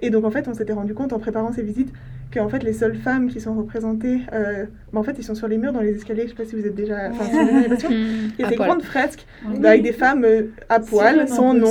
et 0.01 0.11
donc 0.11 0.25
en 0.25 0.31
fait, 0.31 0.47
on 0.49 0.55
s'était 0.55 0.73
rendu 0.73 0.95
compte 0.95 1.13
en 1.13 1.19
préparant 1.19 1.53
ces 1.53 1.63
visites 1.63 1.93
que 2.31 2.39
en 2.41 2.49
fait 2.51 2.63
les 2.63 2.75
seules 2.75 2.95
femmes 2.95 3.29
qui 3.29 3.41
sont 3.41 3.55
représentées, 3.55 4.21
euh, 4.35 4.67
bah, 4.93 5.01
en 5.01 5.03
fait, 5.03 5.17
ils 5.19 5.25
sont 5.25 5.35
sur 5.35 5.49
les 5.49 5.57
murs 5.57 5.73
dans 5.73 5.81
les 5.81 5.95
escaliers, 5.97 6.25
je 6.25 6.29
sais 6.29 6.35
pas 6.35 6.45
si 6.45 6.57
vous 6.57 6.67
êtes 6.67 6.75
déjà, 6.75 7.09
enfin, 7.11 7.25
si 7.25 7.87
il 7.91 8.41
y 8.41 8.43
a 8.45 8.47
À 8.47 8.51
des 8.51 8.57
poil. 8.57 8.69
grandes 8.69 8.83
fresques 8.83 9.27
Oui. 9.47 9.67
avec 9.67 9.83
des 9.83 9.93
femmes 9.93 10.25
euh, 10.25 10.43
à 10.69 10.79
poil, 10.79 11.27
sans 11.27 11.55
nom, 11.55 11.71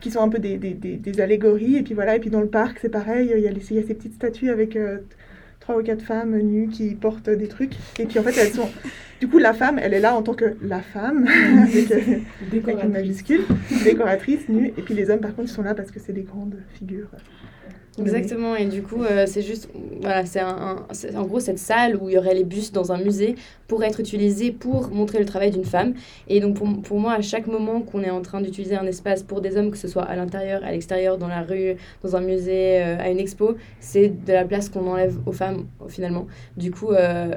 qui 0.00 0.10
sont 0.10 0.20
un 0.20 0.28
peu 0.28 0.38
des, 0.38 0.56
des, 0.58 0.74
des, 0.74 0.96
des 0.96 1.20
allégories. 1.20 1.76
Et 1.76 1.82
puis 1.82 1.94
voilà, 1.94 2.16
et 2.16 2.20
puis 2.20 2.30
dans 2.30 2.40
le 2.42 2.48
parc, 2.48 2.78
c'est 2.80 2.88
pareil, 2.90 3.32
il 3.34 3.40
y, 3.40 3.48
a 3.48 3.50
les- 3.50 3.66
il 3.70 3.76
y 3.76 3.78
a 3.80 3.86
ces 3.86 3.94
petites 3.94 4.14
statues 4.14 4.50
avec 4.50 4.76
euh, 4.76 4.98
trois 5.70 5.80
ou 5.80 5.84
quatre 5.84 6.02
femmes 6.02 6.36
nues 6.38 6.68
qui 6.68 6.94
portent 6.94 7.30
des 7.30 7.48
trucs. 7.48 7.74
Et 7.98 8.06
puis 8.06 8.18
en 8.18 8.22
fait, 8.22 8.36
elles 8.38 8.52
sont. 8.52 8.68
Du 9.20 9.28
coup, 9.28 9.38
la 9.38 9.52
femme, 9.52 9.78
elle 9.78 9.92
est 9.92 10.00
là 10.00 10.14
en 10.16 10.22
tant 10.22 10.34
que 10.34 10.56
la 10.62 10.80
femme, 10.80 11.26
avec, 11.62 11.90
euh, 11.90 11.94
avec 11.96 12.22
une 12.42 12.50
Décoratrice. 12.50 12.90
majuscule, 12.90 13.40
décoratrice, 13.84 14.48
nue. 14.48 14.72
Et 14.78 14.82
puis 14.82 14.94
les 14.94 15.10
hommes, 15.10 15.20
par 15.20 15.34
contre, 15.34 15.48
ils 15.50 15.52
sont 15.52 15.62
là 15.62 15.74
parce 15.74 15.90
que 15.90 16.00
c'est 16.00 16.12
des 16.14 16.22
grandes 16.22 16.56
figures. 16.74 17.08
Exactement, 18.00 18.56
et 18.56 18.66
du 18.66 18.82
coup, 18.82 19.02
euh, 19.02 19.26
c'est 19.26 19.42
juste, 19.42 19.68
voilà, 20.00 20.24
c'est 20.24 20.40
un, 20.40 20.86
en 21.16 21.22
gros 21.24 21.40
cette 21.40 21.58
salle 21.58 21.96
où 21.96 22.08
il 22.08 22.14
y 22.14 22.18
aurait 22.18 22.34
les 22.34 22.44
bustes 22.44 22.74
dans 22.74 22.92
un 22.92 22.98
musée 22.98 23.34
pour 23.68 23.84
être 23.84 24.00
utilisés 24.00 24.52
pour 24.52 24.88
montrer 24.90 25.18
le 25.18 25.26
travail 25.26 25.50
d'une 25.50 25.64
femme. 25.64 25.94
Et 26.28 26.40
donc, 26.40 26.54
pour, 26.54 26.80
pour 26.82 26.98
moi, 26.98 27.12
à 27.14 27.20
chaque 27.20 27.46
moment 27.46 27.82
qu'on 27.82 28.02
est 28.02 28.10
en 28.10 28.22
train 28.22 28.40
d'utiliser 28.40 28.76
un 28.76 28.86
espace 28.86 29.22
pour 29.22 29.40
des 29.40 29.56
hommes, 29.56 29.70
que 29.70 29.76
ce 29.76 29.88
soit 29.88 30.04
à 30.04 30.16
l'intérieur, 30.16 30.64
à 30.64 30.70
l'extérieur, 30.72 31.18
dans 31.18 31.28
la 31.28 31.42
rue, 31.42 31.76
dans 32.02 32.16
un 32.16 32.20
musée, 32.20 32.82
euh, 32.82 32.96
à 32.98 33.10
une 33.10 33.18
expo, 33.18 33.56
c'est 33.80 34.08
de 34.08 34.32
la 34.32 34.44
place 34.44 34.68
qu'on 34.68 34.86
enlève 34.86 35.18
aux 35.26 35.32
femmes, 35.32 35.66
finalement. 35.88 36.26
Du 36.56 36.70
coup, 36.70 36.92
euh, 36.92 37.34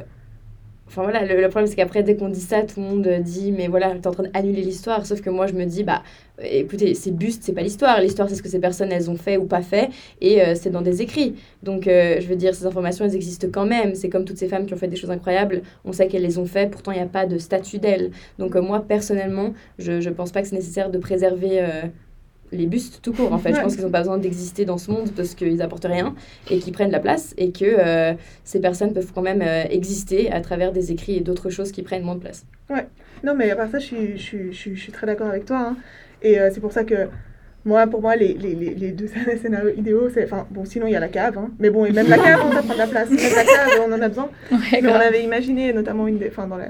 Enfin 0.87 1.03
voilà, 1.03 1.23
le, 1.25 1.49
problème 1.49 1.67
c'est 1.67 1.75
qu'après, 1.75 2.03
dès 2.03 2.15
qu'on 2.15 2.29
dit 2.29 2.41
ça, 2.41 2.61
tout 2.61 2.79
le 2.79 2.85
monde 2.85 3.07
dit, 3.21 3.51
mais 3.51 3.67
voilà, 3.67 3.95
t'es 3.95 4.07
en 4.07 4.11
train 4.11 4.23
d'annuler 4.23 4.61
l'histoire. 4.61 5.05
Sauf 5.05 5.21
que 5.21 5.29
moi, 5.29 5.47
je 5.47 5.53
me 5.53 5.65
dis, 5.65 5.83
bah, 5.83 6.03
euh, 6.39 6.43
écoutez, 6.45 6.93
ces 6.93 7.11
bustes, 7.11 7.43
c'est 7.43 7.53
pas 7.53 7.61
l'histoire. 7.61 7.99
L'histoire, 8.01 8.29
c'est 8.29 8.35
ce 8.35 8.43
que 8.43 8.49
ces 8.49 8.59
personnes, 8.59 8.91
elles 8.91 9.09
ont 9.09 9.15
fait 9.15 9.37
ou 9.37 9.45
pas 9.45 9.61
fait. 9.61 9.89
Et 10.21 10.41
euh, 10.41 10.55
c'est 10.55 10.69
dans 10.69 10.81
des 10.81 11.01
écrits. 11.01 11.35
Donc, 11.63 11.87
euh, 11.87 12.19
je 12.19 12.27
veux 12.27 12.35
dire, 12.35 12.53
ces 12.53 12.65
informations, 12.65 13.05
elles 13.05 13.15
existent 13.15 13.47
quand 13.51 13.65
même. 13.65 13.95
C'est 13.95 14.09
comme 14.09 14.25
toutes 14.25 14.37
ces 14.37 14.47
femmes 14.47 14.65
qui 14.65 14.73
ont 14.73 14.77
fait 14.77 14.87
des 14.87 14.95
choses 14.95 15.11
incroyables. 15.11 15.63
On 15.85 15.93
sait 15.93 16.07
qu'elles 16.07 16.21
les 16.21 16.37
ont 16.37 16.45
fait. 16.45 16.69
Pourtant, 16.69 16.91
il 16.91 16.95
n'y 16.95 17.01
a 17.01 17.07
pas 17.07 17.25
de 17.25 17.37
statut 17.37 17.79
d'elles. 17.79 18.11
Donc, 18.37 18.55
euh, 18.55 18.61
moi, 18.61 18.83
personnellement, 18.85 19.53
je, 19.79 20.01
je 20.01 20.09
pense 20.09 20.31
pas 20.31 20.41
que 20.41 20.47
c'est 20.47 20.55
nécessaire 20.55 20.91
de 20.91 20.97
préserver. 20.97 21.61
Les 22.53 22.65
bustes 22.67 23.01
tout 23.01 23.11
court 23.13 23.33
en 23.33 23.37
fait. 23.37 23.49
Je 23.51 23.55
Ouais. 23.57 23.61
pense 23.63 23.75
qu'ils 23.75 23.83
n'ont 23.85 23.91
pas 23.91 23.99
besoin 23.99 24.17
d'exister 24.17 24.65
dans 24.65 24.77
ce 24.77 24.89
monde 24.91 25.11
parce 25.15 25.35
qu'ils 25.35 25.61
apportent 25.61 25.85
rien 25.85 26.15
et 26.49 26.59
qu'ils 26.59 26.73
prennent 26.73 26.91
la 26.91 26.99
place 26.99 27.33
et 27.37 27.51
que 27.51 27.65
euh, 27.65 28.13
ces 28.43 28.59
personnes 28.61 28.93
peuvent 28.93 29.11
quand 29.13 29.21
même 29.21 29.41
euh, 29.41 29.63
exister 29.69 30.31
à 30.31 30.39
travers 30.41 30.71
des 30.71 30.91
écrits 30.91 31.17
et 31.17 31.21
d'autres 31.21 31.49
choses 31.49 31.71
qui 31.71 31.81
prennent 31.81 32.03
moins 32.03 32.15
de 32.15 32.21
place. 32.21 32.45
Non, 33.23 33.33
mais 33.35 33.49
à 33.51 33.55
part 33.55 33.69
ça, 33.69 33.79
je 33.79 33.85
suis, 33.85 34.17
je 34.17 34.21
suis, 34.21 34.51
je 34.51 34.57
suis, 34.57 34.75
je 34.75 34.81
suis 34.81 34.91
très 34.91 35.07
d'accord 35.07 35.27
avec 35.27 35.45
toi. 35.45 35.57
hein. 35.69 35.77
Et 36.21 36.39
euh, 36.39 36.49
c'est 36.53 36.59
pour 36.59 36.71
ça 36.73 36.83
que, 36.83 37.07
moi, 37.65 37.87
pour 37.87 38.01
moi, 38.01 38.15
les, 38.17 38.33
les, 38.33 38.53
les, 38.55 38.91
deux 38.91 39.07
scénarios 39.41 39.69
idéaux, 39.77 40.09
c'est. 40.13 40.25
Enfin, 40.25 40.45
bon, 40.51 40.65
sinon, 40.65 40.87
il 40.87 40.91
y 40.91 40.95
a 40.97 40.99
la 40.99 41.07
cave. 41.07 41.37
hein. 41.37 41.49
Mais 41.59 41.69
bon, 41.69 41.85
et 41.85 41.91
même 41.93 42.07
la 42.09 42.17
cave, 42.17 42.41
on 42.45 42.49
va 42.49 42.61
prendre 42.61 42.77
la 42.79 42.87
place. 42.87 43.09
Même 43.09 43.19
la 43.35 43.43
cave, 43.45 43.81
on 43.87 43.91
en 43.93 44.01
a 44.01 44.09
besoin. 44.09 44.29
Ouais, 44.51 44.81
Mais 44.81 44.89
on 44.89 44.95
avait 44.95 45.23
imaginé, 45.23 45.71
notamment 45.71 46.05
une 46.07 46.17
des. 46.17 46.27
Enfin, 46.27 46.47
dans 46.47 46.57
la. 46.57 46.67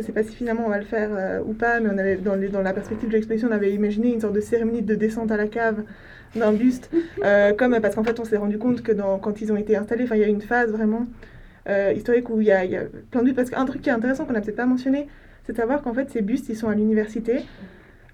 Je 0.00 0.06
sais 0.06 0.12
pas 0.12 0.22
si 0.22 0.34
finalement 0.34 0.64
on 0.66 0.70
va 0.70 0.78
le 0.78 0.84
faire 0.84 1.10
euh, 1.12 1.40
ou 1.44 1.52
pas, 1.52 1.80
mais 1.80 1.88
on 1.92 1.98
avait, 1.98 2.16
dans, 2.16 2.34
les- 2.34 2.48
dans 2.48 2.62
la 2.62 2.72
perspective 2.72 3.08
de 3.08 3.14
l'exposition, 3.14 3.48
on 3.48 3.52
avait 3.52 3.72
imaginé 3.72 4.12
une 4.12 4.20
sorte 4.20 4.34
de 4.34 4.40
cérémonie 4.40 4.82
de 4.82 4.94
descente 4.94 5.30
à 5.30 5.36
la 5.36 5.46
cave 5.46 5.82
d'un 6.34 6.52
buste. 6.52 6.90
euh, 7.24 7.52
comme, 7.52 7.78
parce 7.80 7.94
qu'en 7.94 8.04
fait, 8.04 8.18
on 8.20 8.24
s'est 8.24 8.36
rendu 8.36 8.58
compte 8.58 8.82
que 8.82 8.92
dans, 8.92 9.18
quand 9.18 9.40
ils 9.40 9.52
ont 9.52 9.56
été 9.56 9.76
installés, 9.76 10.06
il 10.10 10.16
y 10.18 10.24
a 10.24 10.26
eu 10.26 10.30
une 10.30 10.40
phase 10.42 10.70
vraiment 10.70 11.06
euh, 11.68 11.92
historique 11.94 12.30
où 12.30 12.40
il 12.40 12.46
y 12.46 12.52
a, 12.52 12.64
il 12.64 12.70
y 12.70 12.76
a 12.76 12.82
plein 13.10 13.20
de 13.20 13.24
bustes. 13.26 13.36
Parce 13.36 13.50
qu'un 13.50 13.64
truc 13.64 13.82
qui 13.82 13.88
est 13.90 13.92
intéressant 13.92 14.24
qu'on 14.24 14.32
n'a 14.32 14.40
peut-être 14.40 14.56
pas 14.56 14.66
mentionné, 14.66 15.08
c'est 15.44 15.52
de 15.52 15.58
savoir 15.58 15.82
qu'en 15.82 15.92
fait, 15.94 16.10
ces 16.10 16.22
bustes, 16.22 16.48
ils 16.48 16.56
sont 16.56 16.68
à 16.68 16.74
l'université. 16.74 17.40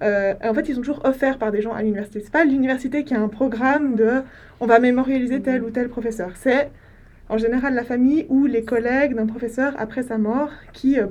Euh, 0.02 0.34
en 0.44 0.52
fait, 0.54 0.68
ils 0.68 0.74
sont 0.74 0.80
toujours 0.80 1.04
offerts 1.04 1.38
par 1.38 1.52
des 1.52 1.62
gens 1.62 1.72
à 1.72 1.80
l'université. 1.80 2.20
C'est 2.22 2.32
pas 2.32 2.44
l'université 2.44 3.04
qui 3.04 3.14
a 3.14 3.20
un 3.20 3.28
programme 3.28 3.94
de 3.94 4.22
on 4.60 4.66
va 4.66 4.78
mémorialiser 4.78 5.40
tel 5.40 5.62
ou 5.62 5.70
tel 5.70 5.88
professeur. 5.88 6.30
C'est 6.34 6.70
en 7.28 7.38
général 7.38 7.74
la 7.74 7.84
famille 7.84 8.26
ou 8.28 8.46
les 8.46 8.62
collègues 8.62 9.14
d'un 9.14 9.26
professeur 9.26 9.74
après 9.78 10.02
sa 10.02 10.16
mort 10.18 10.50
qui, 10.72 10.98
euh, 11.00 11.06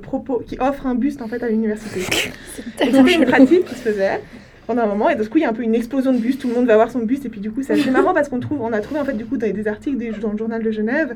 qui 0.46 0.56
offre 0.60 0.86
un 0.86 0.94
buste 0.94 1.20
en 1.22 1.28
fait 1.28 1.42
à 1.42 1.48
l'université. 1.48 2.00
C'était 2.78 2.90
une 3.14 3.24
pratique 3.26 3.64
qui 3.66 3.74
se 3.74 3.80
faisait 3.82 4.20
pendant 4.66 4.82
un 4.82 4.86
moment 4.86 5.10
et 5.10 5.14
de 5.14 5.22
ce 5.22 5.28
coup 5.28 5.38
il 5.38 5.42
y 5.42 5.44
a 5.44 5.50
un 5.50 5.52
peu 5.52 5.62
une 5.62 5.74
explosion 5.74 6.12
de 6.12 6.18
bustes, 6.18 6.40
tout 6.40 6.48
le 6.48 6.54
monde 6.54 6.66
va 6.66 6.74
voir 6.76 6.90
son 6.90 7.00
buste 7.00 7.24
et 7.26 7.28
puis 7.28 7.40
du 7.40 7.50
coup 7.50 7.62
c'est 7.62 7.74
assez 7.74 7.90
marrant 7.90 8.14
parce 8.14 8.28
qu'on 8.28 8.40
trouve, 8.40 8.60
on 8.62 8.72
a 8.72 8.80
trouvé 8.80 8.98
en 9.00 9.04
fait 9.04 9.12
du 9.16 9.24
coup 9.26 9.36
dans 9.36 9.50
des 9.52 9.68
articles 9.68 9.96
des- 9.98 10.10
dans 10.10 10.32
le 10.32 10.38
journal 10.38 10.62
de 10.62 10.70
Genève 10.70 11.14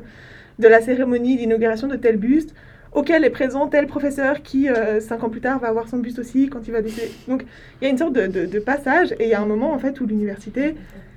de 0.59 0.67
la 0.67 0.81
cérémonie 0.81 1.35
d'inauguration 1.37 1.87
de 1.87 1.95
tel 1.95 2.17
buste 2.17 2.53
auquel 2.93 3.23
est 3.25 3.29
présent 3.29 3.67
tel 3.67 3.87
professeur 3.87 4.41
qui 4.43 4.69
euh, 4.69 4.99
cinq 4.99 5.23
ans 5.23 5.29
plus 5.29 5.41
tard 5.41 5.59
va 5.59 5.67
avoir 5.69 5.87
son 5.89 5.97
buste 5.97 6.19
aussi 6.19 6.47
quand 6.49 6.59
il 6.67 6.71
va 6.71 6.81
décéder. 6.81 7.09
Donc 7.27 7.45
il 7.81 7.85
y 7.85 7.87
a 7.87 7.89
une 7.89 7.97
sorte 7.97 8.13
de, 8.13 8.27
de- 8.27 8.45
de 8.45 8.59
passage 8.59 9.13
et 9.13 9.23
il 9.25 9.29
y 9.29 9.33
a 9.33 9.41
un 9.41 9.45
moment 9.45 9.73
en 9.73 9.79
fait 9.79 9.99
où 9.99 10.05
l'université 10.05 10.75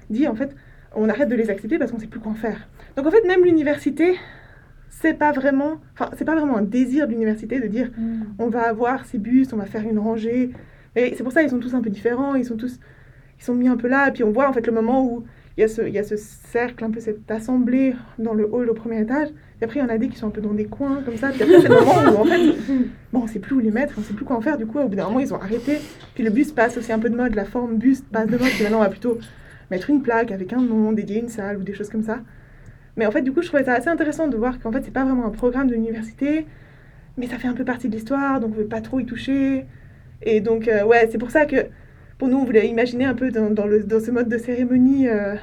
dit 0.09 0.27
en 0.27 0.35
fait 0.35 0.51
on 0.97 1.09
arrête 1.09 1.29
de 1.29 1.35
les 1.35 1.51
accepter 1.51 1.79
parce 1.79 1.91
qu'on 1.91 1.99
sait 1.99 2.07
plus 2.07 2.21
quoi 2.21 2.33
en 2.33 2.37
faire. 2.37 2.69
Donc 2.97 3.07
en 3.07 3.11
fait 3.11 3.27
même 3.27 3.45
l'université 3.45 4.17
c'est 4.91 5.15
pas 5.15 5.33
vraiment 5.33 5.81
enfin 5.95 6.11
c'est 6.17 6.25
pas 6.25 6.35
vraiment 6.35 6.57
un 6.57 6.63
désir 6.63 7.07
de 7.07 7.13
l'université 7.13 7.61
de 7.61 7.67
dire 7.67 7.91
on 8.39 8.49
va 8.49 8.63
avoir 8.63 9.05
ces 9.05 9.19
bustes, 9.19 9.53
on 9.53 9.57
va 9.57 9.67
faire 9.67 9.83
une 9.83 9.99
rangée. 9.99 10.51
Et 10.97 11.15
c'est 11.17 11.23
pour 11.23 11.33
ça 11.33 11.43
ils 11.43 11.51
sont 11.51 11.59
tous 11.59 11.75
un 11.75 11.83
peu 11.83 11.91
différents, 11.91 12.35
ils 12.35 12.45
sont 12.45 12.57
tous 12.57 12.79
ils 13.39 13.45
sont 13.45 13.55
mis 13.55 13.69
un 13.69 13.77
peu 13.77 13.89
là. 13.89 14.09
Et 14.09 14.13
puis 14.13 14.25
on 14.25 14.31
voit 14.31 14.49
en 14.49 14.53
fait 14.53 14.67
le 14.67 14.73
moment 14.73 15.05
où 15.05 15.25
il 15.57 15.61
y 15.61 15.65
a 15.65 15.69
ce 15.69 15.83
il 15.83 15.93
y 15.93 15.99
a 15.99 16.05
ce 16.05 16.17
cercle 16.17 16.85
un 16.85 16.91
peu 16.91 17.01
cette 17.01 17.31
assemblée 17.31 17.95
dans 18.19 18.35
le 18.35 18.49
hall 18.51 18.71
au 18.71 18.75
premier 18.75 19.01
étage. 19.01 19.29
Et 19.61 19.65
après 19.65 19.81
il 19.81 19.83
y 19.83 19.87
en 19.87 19.89
a 19.89 19.99
des 19.99 20.09
qui 20.09 20.17
sont 20.17 20.29
un 20.29 20.31
peu 20.31 20.41
dans 20.41 20.55
des 20.55 20.67
coins 20.67 21.03
comme 21.05 21.17
ça. 21.17 21.31
Puis 21.31 21.43
après 21.43 21.61
c'est 21.61 21.69
le 21.69 21.75
moment 21.75 22.13
où 22.13 22.23
en 22.23 22.25
fait 22.25 22.55
bon 23.13 23.23
on 23.23 23.27
sait 23.27 23.41
plus 23.41 23.57
où 23.57 23.59
les 23.59 23.71
mettre, 23.73 23.95
on 23.99 24.03
sait 24.03 24.15
plus 24.15 24.25
quoi 24.25 24.37
en 24.37 24.41
faire. 24.41 24.57
Du 24.57 24.67
coup 24.67 24.79
au 24.79 24.89
bout 24.89 24.97
d'un 24.97 25.05
moment 25.05 25.21
ils 25.21 25.35
ont 25.35 25.41
arrêté. 25.41 25.79
Puis 26.15 26.23
le 26.23 26.31
buste 26.31 26.55
passe 26.55 26.79
aussi 26.79 26.93
un 26.93 26.99
peu 26.99 27.11
de 27.11 27.17
mode, 27.17 27.35
la 27.35 27.45
forme 27.45 27.77
buste 27.77 28.07
passe 28.13 28.29
de 28.29 28.39
mode. 28.39 28.49
Puis 28.49 28.63
maintenant 28.63 28.79
on 28.79 28.83
va 28.83 28.91
plutôt 28.91 29.19
mettre 29.71 29.91
une 29.91 30.03
plaque 30.03 30.31
avec 30.33 30.53
un 30.53 30.61
nom, 30.61 30.93
dédier 30.93 31.21
une 31.21 31.29
salle 31.29 31.59
ou 31.59 31.63
des 31.63 31.75
choses 31.75 31.89
comme 31.89 32.03
ça. 32.03 32.21
Mais 32.97 33.07
en 33.07 33.11
fait, 33.11 33.23
du 33.23 33.33
coup, 33.33 33.43
je 33.43 33.49
trouvais 33.49 33.65
ça 33.65 33.73
assez 33.75 33.89
intéressant 33.89 34.29
de 34.29 34.37
voir 34.37 34.59
qu'en 34.61 34.71
fait, 34.71 34.83
c'est 34.85 34.93
pas 34.93 35.05
vraiment 35.05 35.27
un 35.27 35.31
programme 35.31 35.67
de 35.69 35.75
l'université, 35.75 36.47
mais 37.17 37.27
ça 37.27 37.39
fait 37.39 37.49
un 37.49 37.55
peu 37.55 37.65
partie 37.65 37.89
de 37.89 37.95
l'histoire, 37.95 38.41
donc 38.41 38.53
on 38.55 38.59
veut 38.59 38.67
pas 38.67 38.81
trop 38.81 39.01
y 39.01 39.05
toucher. 39.07 39.65
Et 40.23 40.41
donc, 40.41 40.69
euh, 40.69 40.85
ouais, 40.85 41.09
c'est 41.11 41.19
pour 41.19 41.31
ça 41.31 41.45
que 41.47 41.57
pour 42.19 42.29
nous, 42.29 42.37
on 42.37 42.45
voulait 42.45 42.69
imaginer 42.69 43.05
un 43.05 43.15
peu 43.15 43.31
dans, 43.31 43.51
dans, 43.51 43.67
le, 43.67 43.83
dans 43.83 44.01
ce 44.01 44.11
mode 44.13 44.29
de 44.29 44.39
cérémonie 44.39 45.09
euh, 45.09 45.35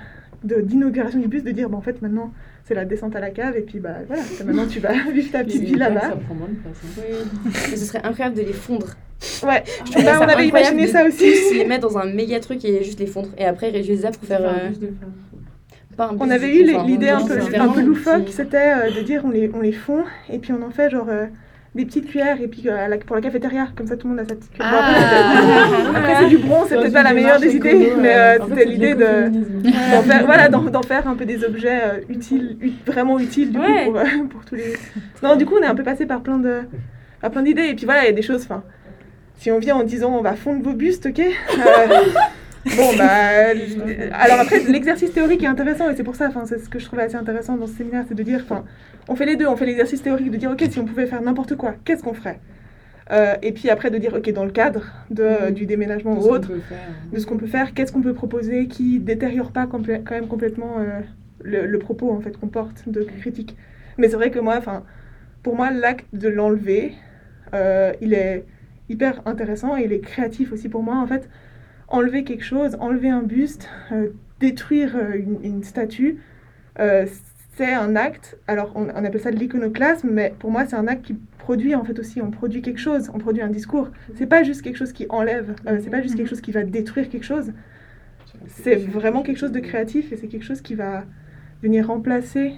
de- 0.44 0.62
d'inauguration 0.62 1.20
du 1.20 1.28
bus, 1.28 1.44
de 1.44 1.52
dire, 1.52 1.70
bah, 1.70 1.78
en 1.78 1.82
fait, 1.82 2.02
maintenant, 2.02 2.32
c'est 2.64 2.74
la 2.74 2.86
descente 2.86 3.16
à 3.16 3.20
la 3.20 3.32
cave, 3.32 3.58
et 3.58 3.62
puis, 3.62 3.80
bah, 3.80 3.96
voilà, 4.08 4.24
maintenant, 4.46 4.66
tu 4.68 4.80
vas 4.80 4.94
vivre 5.14 5.32
ta 5.32 5.44
petite 5.44 5.64
vie 5.64 5.74
Ça 5.74 5.90
là-bas. 5.90 6.16
prend 6.26 6.36
moins 6.36 6.48
de 6.48 6.54
place. 6.56 6.82
hein. 6.86 7.02
Mais 7.70 7.76
ce 7.76 7.86
serait 7.86 8.04
incroyable 8.04 8.38
de 8.38 8.42
les 8.44 8.54
fondre. 8.54 8.88
Ouais, 9.44 9.64
Je 9.86 9.92
trouve 9.92 10.04
Bah, 10.04 10.14
ça 10.14 10.20
on 10.26 10.28
avait 10.28 10.48
imaginé 10.48 10.88
ça 10.88 11.06
aussi. 11.06 11.32
tous 11.50 11.54
les 11.56 11.66
mettre 11.66 11.88
dans 11.88 11.98
un 11.98 12.06
méga 12.06 12.40
truc 12.40 12.64
et 12.66 12.84
juste 12.84 13.00
les 13.00 13.06
fondre. 13.08 13.30
Et 13.38 13.46
après, 13.46 13.70
réutiliser 13.70 14.04
ça 14.04 14.12
pour 14.12 14.28
faire. 14.28 14.42
Euh, 14.42 14.70
pas 15.98 16.06
un 16.08 16.16
On 16.20 16.30
avait 16.30 16.56
eu 16.56 16.64
l'idée 16.86 17.10
un 17.10 17.26
peu, 17.26 17.38
un 17.56 17.82
loufoque, 17.82 18.30
c'était 18.30 18.58
euh, 18.58 18.92
de 18.92 19.02
dire 19.02 19.22
on 19.26 19.30
les, 19.30 19.52
on 19.54 19.60
les 19.62 19.74
fond 19.74 20.04
et 20.32 20.40
puis 20.40 20.54
on 20.54 20.66
en 20.66 20.70
fait 20.72 20.90
genre 20.90 21.08
euh, 21.10 21.26
des 21.76 21.86
petites 21.86 22.08
cuillères 22.08 22.42
et 22.42 22.48
puis 22.48 22.64
euh, 22.68 22.88
la- 22.88 22.98
pour 22.98 23.16
la 23.16 23.22
cafétéria, 23.22 23.68
comme 23.76 23.88
ça 23.88 23.98
tout 23.98 24.08
le 24.08 24.16
monde 24.16 24.26
a 24.26 24.28
sa 24.30 24.36
petite 24.36 24.52
cuillère. 24.54 24.72
Ah. 24.74 25.90
après, 25.90 25.98
après, 26.12 26.16
c'est 26.24 26.30
du 26.30 26.38
bronze, 26.38 26.68
c'est 26.70 26.76
peut-être 26.76 26.94
pas 26.94 27.04
la 27.04 27.14
meilleure 27.14 27.40
des 27.42 27.56
idées, 27.56 27.70
écolo, 27.70 28.02
mais 28.02 28.16
euh, 28.16 28.38
c'était 28.48 28.66
l'idée 28.66 28.94
de 28.96 29.30
d'en 29.92 30.02
faire, 30.02 30.26
voilà, 30.26 30.48
d'en, 30.50 30.82
faire 30.82 31.08
un 31.08 31.16
peu 31.16 31.26
des 31.26 31.44
objets 31.44 31.82
euh, 31.84 32.00
utiles, 32.10 32.58
ut- 32.62 32.74
vraiment 32.90 33.20
utiles 33.20 33.52
du 33.52 33.58
coup 33.60 33.66
pour, 33.86 33.98
euh, 33.98 34.04
pour 34.30 34.46
tous 34.46 34.56
les. 34.56 34.74
Non, 35.22 35.36
du 35.36 35.46
coup 35.46 35.56
on 35.60 35.64
est 35.64 35.68
un 35.68 35.76
peu 35.76 35.84
passé 35.84 36.06
par 36.06 36.22
plein 36.22 36.38
de, 36.38 36.60
par 37.22 37.32
plein 37.32 37.42
d'idées 37.44 37.68
et 37.70 37.76
puis 37.76 37.84
voilà 37.86 38.04
il 38.04 38.08
y 38.08 38.10
a 38.10 38.14
des 38.14 38.22
choses, 38.22 38.44
enfin, 38.44 38.64
si 39.42 39.50
on 39.52 39.58
vient 39.58 39.76
en 39.76 39.84
disant 39.84 40.16
on 40.16 40.22
va 40.22 40.36
fondre 40.36 40.62
vos 40.64 40.74
bustes, 40.74 41.08
ok. 41.08 41.20
euh, 41.20 41.88
Bon, 42.78 42.96
bah. 42.96 43.10
euh, 43.32 43.56
Alors 44.14 44.40
après, 44.40 44.60
l'exercice 44.60 45.12
théorique 45.12 45.42
est 45.44 45.48
intéressant 45.48 45.90
et 45.90 45.96
c'est 45.96 46.04
pour 46.04 46.16
ça, 46.16 46.30
c'est 46.46 46.60
ce 46.60 46.70
que 46.70 46.78
je 46.78 46.86
trouvais 46.86 47.02
assez 47.02 47.16
intéressant 47.16 47.58
dans 47.58 47.66
ce 47.66 47.74
séminaire, 47.74 48.06
c'est 48.08 48.14
de 48.14 48.22
dire, 48.22 48.42
enfin, 48.44 48.64
on 49.08 49.16
fait 49.16 49.26
les 49.26 49.36
deux, 49.36 49.48
on 49.48 49.56
fait 49.56 49.66
l'exercice 49.66 50.04
théorique 50.04 50.30
de 50.30 50.38
dire, 50.38 50.52
ok, 50.52 50.64
si 50.70 50.78
on 50.78 50.86
pouvait 50.86 51.08
faire 51.08 51.24
n'importe 51.24 51.56
quoi, 51.56 51.74
qu'est-ce 51.86 52.04
qu'on 52.04 52.14
ferait 52.14 52.40
Euh, 53.12 53.34
Et 53.42 53.52
puis 53.52 53.72
après, 53.72 53.90
de 53.90 53.98
dire, 53.98 54.14
ok, 54.14 54.32
dans 54.32 54.46
le 54.46 54.52
cadre 54.52 54.84
de, 55.10 55.24
Mhm. 55.48 55.52
du 55.56 55.66
déménagement 55.66 56.14
ou 56.14 56.30
autre, 56.30 56.52
de 57.12 57.20
ce 57.20 57.26
qu'on 57.26 57.38
peut 57.38 57.48
faire, 57.48 57.74
qu'est-ce 57.74 57.92
qu'on 57.92 58.04
peut 58.04 58.14
proposer 58.14 58.68
qui 58.68 59.00
détériore 59.00 59.52
pas 59.52 59.66
quand 59.66 59.82
même 60.12 60.28
complètement 60.28 60.76
euh, 60.80 61.00
le, 61.44 61.66
le 61.66 61.80
propos, 61.80 62.12
en 62.12 62.22
fait, 62.22 62.38
qu'on 62.40 62.48
porte 62.48 62.88
de 62.88 63.02
critique. 63.22 63.58
Mais 63.98 64.08
c'est 64.08 64.18
vrai 64.18 64.30
que 64.30 64.38
moi, 64.40 64.56
enfin, 64.60 64.84
pour 65.42 65.56
moi, 65.56 65.72
l'acte 65.72 66.06
de 66.14 66.30
l'enlever, 66.30 66.94
euh, 67.56 67.92
il 68.02 68.14
est 68.14 68.46
hyper 68.92 69.22
intéressant 69.26 69.78
et 69.78 69.84
il 69.86 69.94
est 69.94 70.02
créatif 70.02 70.52
aussi 70.52 70.70
pour 70.70 70.84
moi, 70.84 70.98
en 70.98 71.08
fait. 71.08 71.30
Enlever 71.88 72.24
quelque 72.24 72.46
chose, 72.46 72.78
enlever 72.80 73.10
un 73.10 73.24
buste, 73.24 73.70
euh, 73.92 74.10
détruire 74.40 74.96
euh, 74.96 75.16
une, 75.16 75.40
une 75.44 75.64
statue, 75.64 76.20
euh, 76.80 77.06
c'est 77.58 77.74
un 77.74 77.96
acte, 77.98 78.38
alors 78.48 78.72
on, 78.76 78.86
on 78.86 79.04
appelle 79.06 79.20
ça 79.20 79.32
de 79.32 79.36
l'iconoclasme, 79.36 80.10
mais 80.10 80.34
pour 80.40 80.52
moi 80.52 80.66
c'est 80.66 80.78
un 80.78 80.88
acte 80.88 81.04
qui 81.06 81.16
produit 81.38 81.76
en 81.76 81.84
fait 81.84 82.00
aussi, 82.00 82.22
on 82.22 82.32
produit 82.32 82.62
quelque 82.62 82.80
chose, 82.80 83.12
on 83.14 83.18
produit 83.20 83.44
un 83.44 83.50
discours. 83.50 83.90
C'est 84.16 84.26
pas 84.26 84.44
juste 84.44 84.62
quelque 84.62 84.78
chose 84.78 84.94
qui 84.94 85.06
enlève, 85.10 85.54
euh, 85.68 85.80
c'est 85.84 85.90
pas 85.90 86.02
juste 86.02 86.16
quelque 86.16 86.30
chose 86.30 86.40
qui 86.42 86.54
va 86.54 86.64
détruire 86.64 87.10
quelque 87.10 87.26
chose, 87.26 87.52
c'est 88.48 88.78
vraiment 88.78 89.22
quelque 89.22 89.38
chose 89.38 89.52
de 89.52 89.60
créatif 89.60 90.14
et 90.14 90.18
c'est 90.18 90.28
quelque 90.28 90.46
chose 90.46 90.62
qui 90.62 90.76
va 90.76 91.04
venir 91.62 91.88
remplacer 91.88 92.54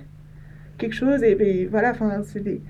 quelque 0.78 0.96
chose 0.96 1.24
et, 1.24 1.32
et 1.32 1.66
voilà, 1.66 1.90
enfin 1.92 2.22
c'est 2.24 2.44
des... 2.44 2.62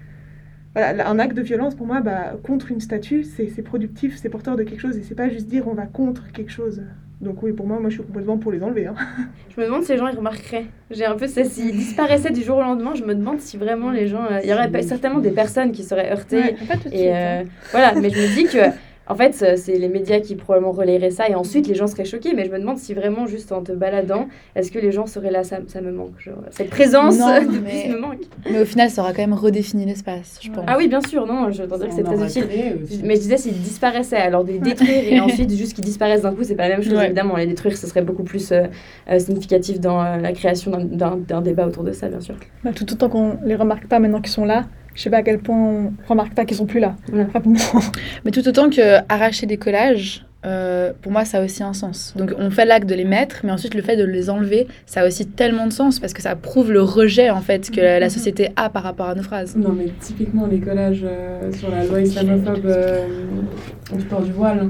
Voilà, 0.75 1.08
un 1.08 1.20
acte 1.20 1.36
de 1.38 1.42
violence 1.44 1.75
pour 1.75 1.86
moi, 1.86 2.01
bah, 2.01 2.34
contre 2.44 2.72
une 2.72 2.80
statue, 2.80 3.24
c'est 3.24 3.62
productif, 3.62 4.18
c'est 4.18 4.30
porteur 4.30 4.56
de 4.56 4.63
quelque 4.63 4.80
chose 4.80 4.98
et 4.98 5.03
c'est 5.03 5.13
pas 5.15 5.30
juste 5.30 5.48
dire 5.48 5.68
on 5.68 5.74
va 5.74 5.86
contre 5.86 6.32
quelque 6.32 6.51
chose. 6.51 6.82
Donc 7.22 7.42
oui, 7.44 7.53
pour 7.53 7.68
moi, 7.68 7.80
moi 7.80 7.89
je 7.89 7.96
suis 7.96 8.03
complètement 8.03 8.38
pour 8.38 8.51
les 8.51 8.62
enlever. 8.63 8.88
hein. 8.88 8.96
Je 9.56 9.62
me 9.62 9.65
demande 9.68 9.84
si 9.84 9.92
les 9.92 9.98
gens 10.00 10.08
ils 10.08 10.18
remarqueraient. 10.18 10.65
J'ai 10.92 11.06
un 11.06 11.15
peu 11.15 11.27
ça, 11.27 11.44
s'ils 11.46 11.72
disparaissaient 11.72 12.32
du 12.32 12.42
jour 12.42 12.58
au 12.58 12.62
lendemain, 12.62 12.96
je 12.96 13.03
me 13.03 13.13
demande 13.13 13.39
si 13.39 13.56
vraiment 13.56 13.92
les 13.92 14.08
gens. 14.08 14.25
euh, 14.30 14.39
Il 14.44 14.50
y 14.50 14.53
aurait 14.53 14.82
certainement 14.82 15.20
des 15.20 15.30
personnes 15.32 15.72
qui 15.72 15.84
seraient 15.84 16.12
heurtées. 16.12 16.56
Pas 16.68 16.75
tout 16.75 16.89
de 16.89 16.89
suite. 16.89 16.94
Et 16.96 17.13
hein. 17.13 17.15
euh, 17.15 17.44
voilà, 17.72 17.94
mais 17.94 18.10
je 18.10 18.20
me 18.20 18.36
dis 18.36 18.46
que 18.46 18.58
En 19.08 19.16
fait, 19.16 19.38
euh, 19.42 19.56
c'est 19.58 19.78
les 19.78 19.90
médias 19.90 20.22
qui 20.22 20.36
probablement 20.36 20.72
relayeraient 20.72 21.12
ça 21.12 21.28
et 21.28 21.36
ensuite 21.36 21.68
les 21.68 21.76
gens 21.76 21.88
seraient 21.88 22.06
choqués. 22.06 22.34
Mais 22.34 22.46
je 22.46 22.52
me 22.52 22.58
demande 22.60 22.78
si 22.78 22.94
vraiment, 22.94 23.26
juste 23.28 23.52
en 23.52 23.62
te 23.62 23.74
baladant, 23.74 24.28
est-ce 24.56 24.72
que 24.72 24.80
les 24.80 24.92
gens 24.94 25.06
seraient 25.06 25.30
là, 25.32 25.44
ça, 25.44 25.58
ça 25.68 25.82
me 25.82 25.92
manque. 25.92 26.14
genre, 26.20 26.36
cette 26.52 26.70
présence 26.70 27.20
Non, 27.20 27.28
de 27.42 27.60
mais- 27.60 27.84
plus 27.84 27.94
me 27.94 28.00
manque. 28.00 28.22
Mais 28.50 28.62
au 28.62 28.66
final, 28.66 28.90
ça 28.90 29.02
aura 29.02 29.12
quand 29.12 29.22
même 29.22 29.34
redéfini 29.34 29.86
l'espace, 29.86 30.40
je 30.42 30.50
pense. 30.52 30.64
Ah 30.68 30.76
oui, 30.78 30.88
bien 30.88 31.02
sûr, 31.02 31.26
non, 31.28 31.52
je 31.52 31.64
veux 31.64 31.68
dire 31.78 31.88
que 31.90 31.94
c'est 31.94 32.04
très 32.04 32.24
utile. 32.24 32.48
Mais 33.04 33.16
je 33.16 33.20
disais, 33.22 33.38
s'ils 33.38 33.62
disparaissaient, 33.62 34.16
alors 34.16 34.44
de 34.46 34.54
les 34.54 34.60
détruire 34.60 35.04
et 35.14 35.20
ensuite 35.20 35.52
juste 35.54 35.74
qu'ils 35.74 35.84
disparaissent 35.84 36.22
d'un 36.22 36.34
coup, 36.34 36.44
c'est 36.44 36.56
pas 36.56 36.70
la 36.70 36.76
même 36.78 36.84
chose, 36.84 36.94
Ouais. 36.94 37.06
évidemment. 37.08 37.36
Les 37.36 37.48
détruire, 37.48 37.76
ce 37.78 37.88
serait 37.88 38.04
beaucoup 38.04 38.24
plus 38.24 38.52
euh, 38.54 38.64
euh, 39.10 39.20
significatif 39.20 39.80
dans 39.82 40.02
euh, 40.02 40.18
la 40.18 40.32
création 40.32 40.72
d'un 40.82 41.42
débat 41.42 41.68
autour 41.68 41.84
de 41.84 41.92
ça, 41.92 42.08
bien 42.08 42.22
sûr. 42.22 42.36
Bah, 42.64 42.72
tout 42.74 42.90
autant 42.94 43.10
qu'on 43.10 43.38
les 43.44 43.56
remarque 43.56 43.88
pas 43.88 44.00
maintenant 44.00 44.22
qu'ils 44.22 44.32
sont 44.32 44.46
là, 44.46 44.64
je 44.94 45.02
sais 45.02 45.10
pas 45.10 45.18
à 45.18 45.24
quel 45.24 45.40
point 45.40 45.58
on 45.58 45.94
remarque 46.08 46.34
pas 46.34 46.46
qu'ils 46.46 46.58
sont 46.58 46.66
plus 46.66 46.80
là. 46.80 46.96
Ouais. 47.12 47.28
Mais 48.26 48.32
tout 48.32 48.48
autant 48.48 48.70
que 48.70 48.98
arracher 49.10 49.46
des 49.46 49.58
collages, 49.58 50.26
euh, 50.46 50.92
pour 51.02 51.12
moi, 51.12 51.24
ça 51.24 51.40
a 51.40 51.46
aussi 51.46 51.64
un 51.64 51.74
sens. 51.74 52.14
Donc, 52.18 52.34
on 52.38 52.50
fait 52.50 52.66
l'acte 52.66 52.88
de 52.88 52.96
les 52.96 53.06
mettre, 53.06 53.42
mais 53.44 53.52
ensuite, 53.52 53.76
le 53.76 53.82
fait 53.82 53.96
de 53.96 54.04
les 54.04 54.30
enlever, 54.30 54.68
ça 54.86 55.02
a 55.02 55.08
aussi 55.08 55.26
tellement 55.26 55.68
de 55.68 55.72
sens 55.72 56.00
parce 56.00 56.12
que 56.14 56.22
ça 56.22 56.36
prouve 56.36 56.72
le 56.72 56.82
rejet, 56.82 57.30
en 57.30 57.40
fait, 57.40 57.72
que 57.72 57.80
la, 57.80 58.00
la 58.00 58.10
société 58.10 58.50
a 58.58 58.70
par 58.70 58.84
rapport 58.84 59.08
à 59.08 59.16
nos 59.16 59.24
phrases. 59.24 59.56
Non, 59.56 59.72
mais 59.72 59.88
typiquement, 60.02 60.46
les 60.46 60.60
collages 60.60 61.06
euh, 61.06 61.52
sur 61.54 61.72
la 61.72 61.86
loi 61.86 62.02
islamophobe 62.02 62.66
euh, 62.66 63.08
du 63.96 64.04
port 64.04 64.22
du 64.22 64.34
voile, 64.34 64.70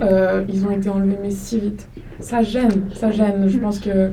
euh, 0.00 0.44
ils 0.48 0.64
ont 0.64 0.70
été 0.70 0.88
enlevés, 0.88 1.18
mais 1.22 1.30
si 1.30 1.60
vite. 1.60 1.86
Ça 2.20 2.42
gêne, 2.42 2.88
ça 2.94 3.10
gêne. 3.10 3.46
Je 3.48 3.58
pense 3.58 3.78
que. 3.78 4.10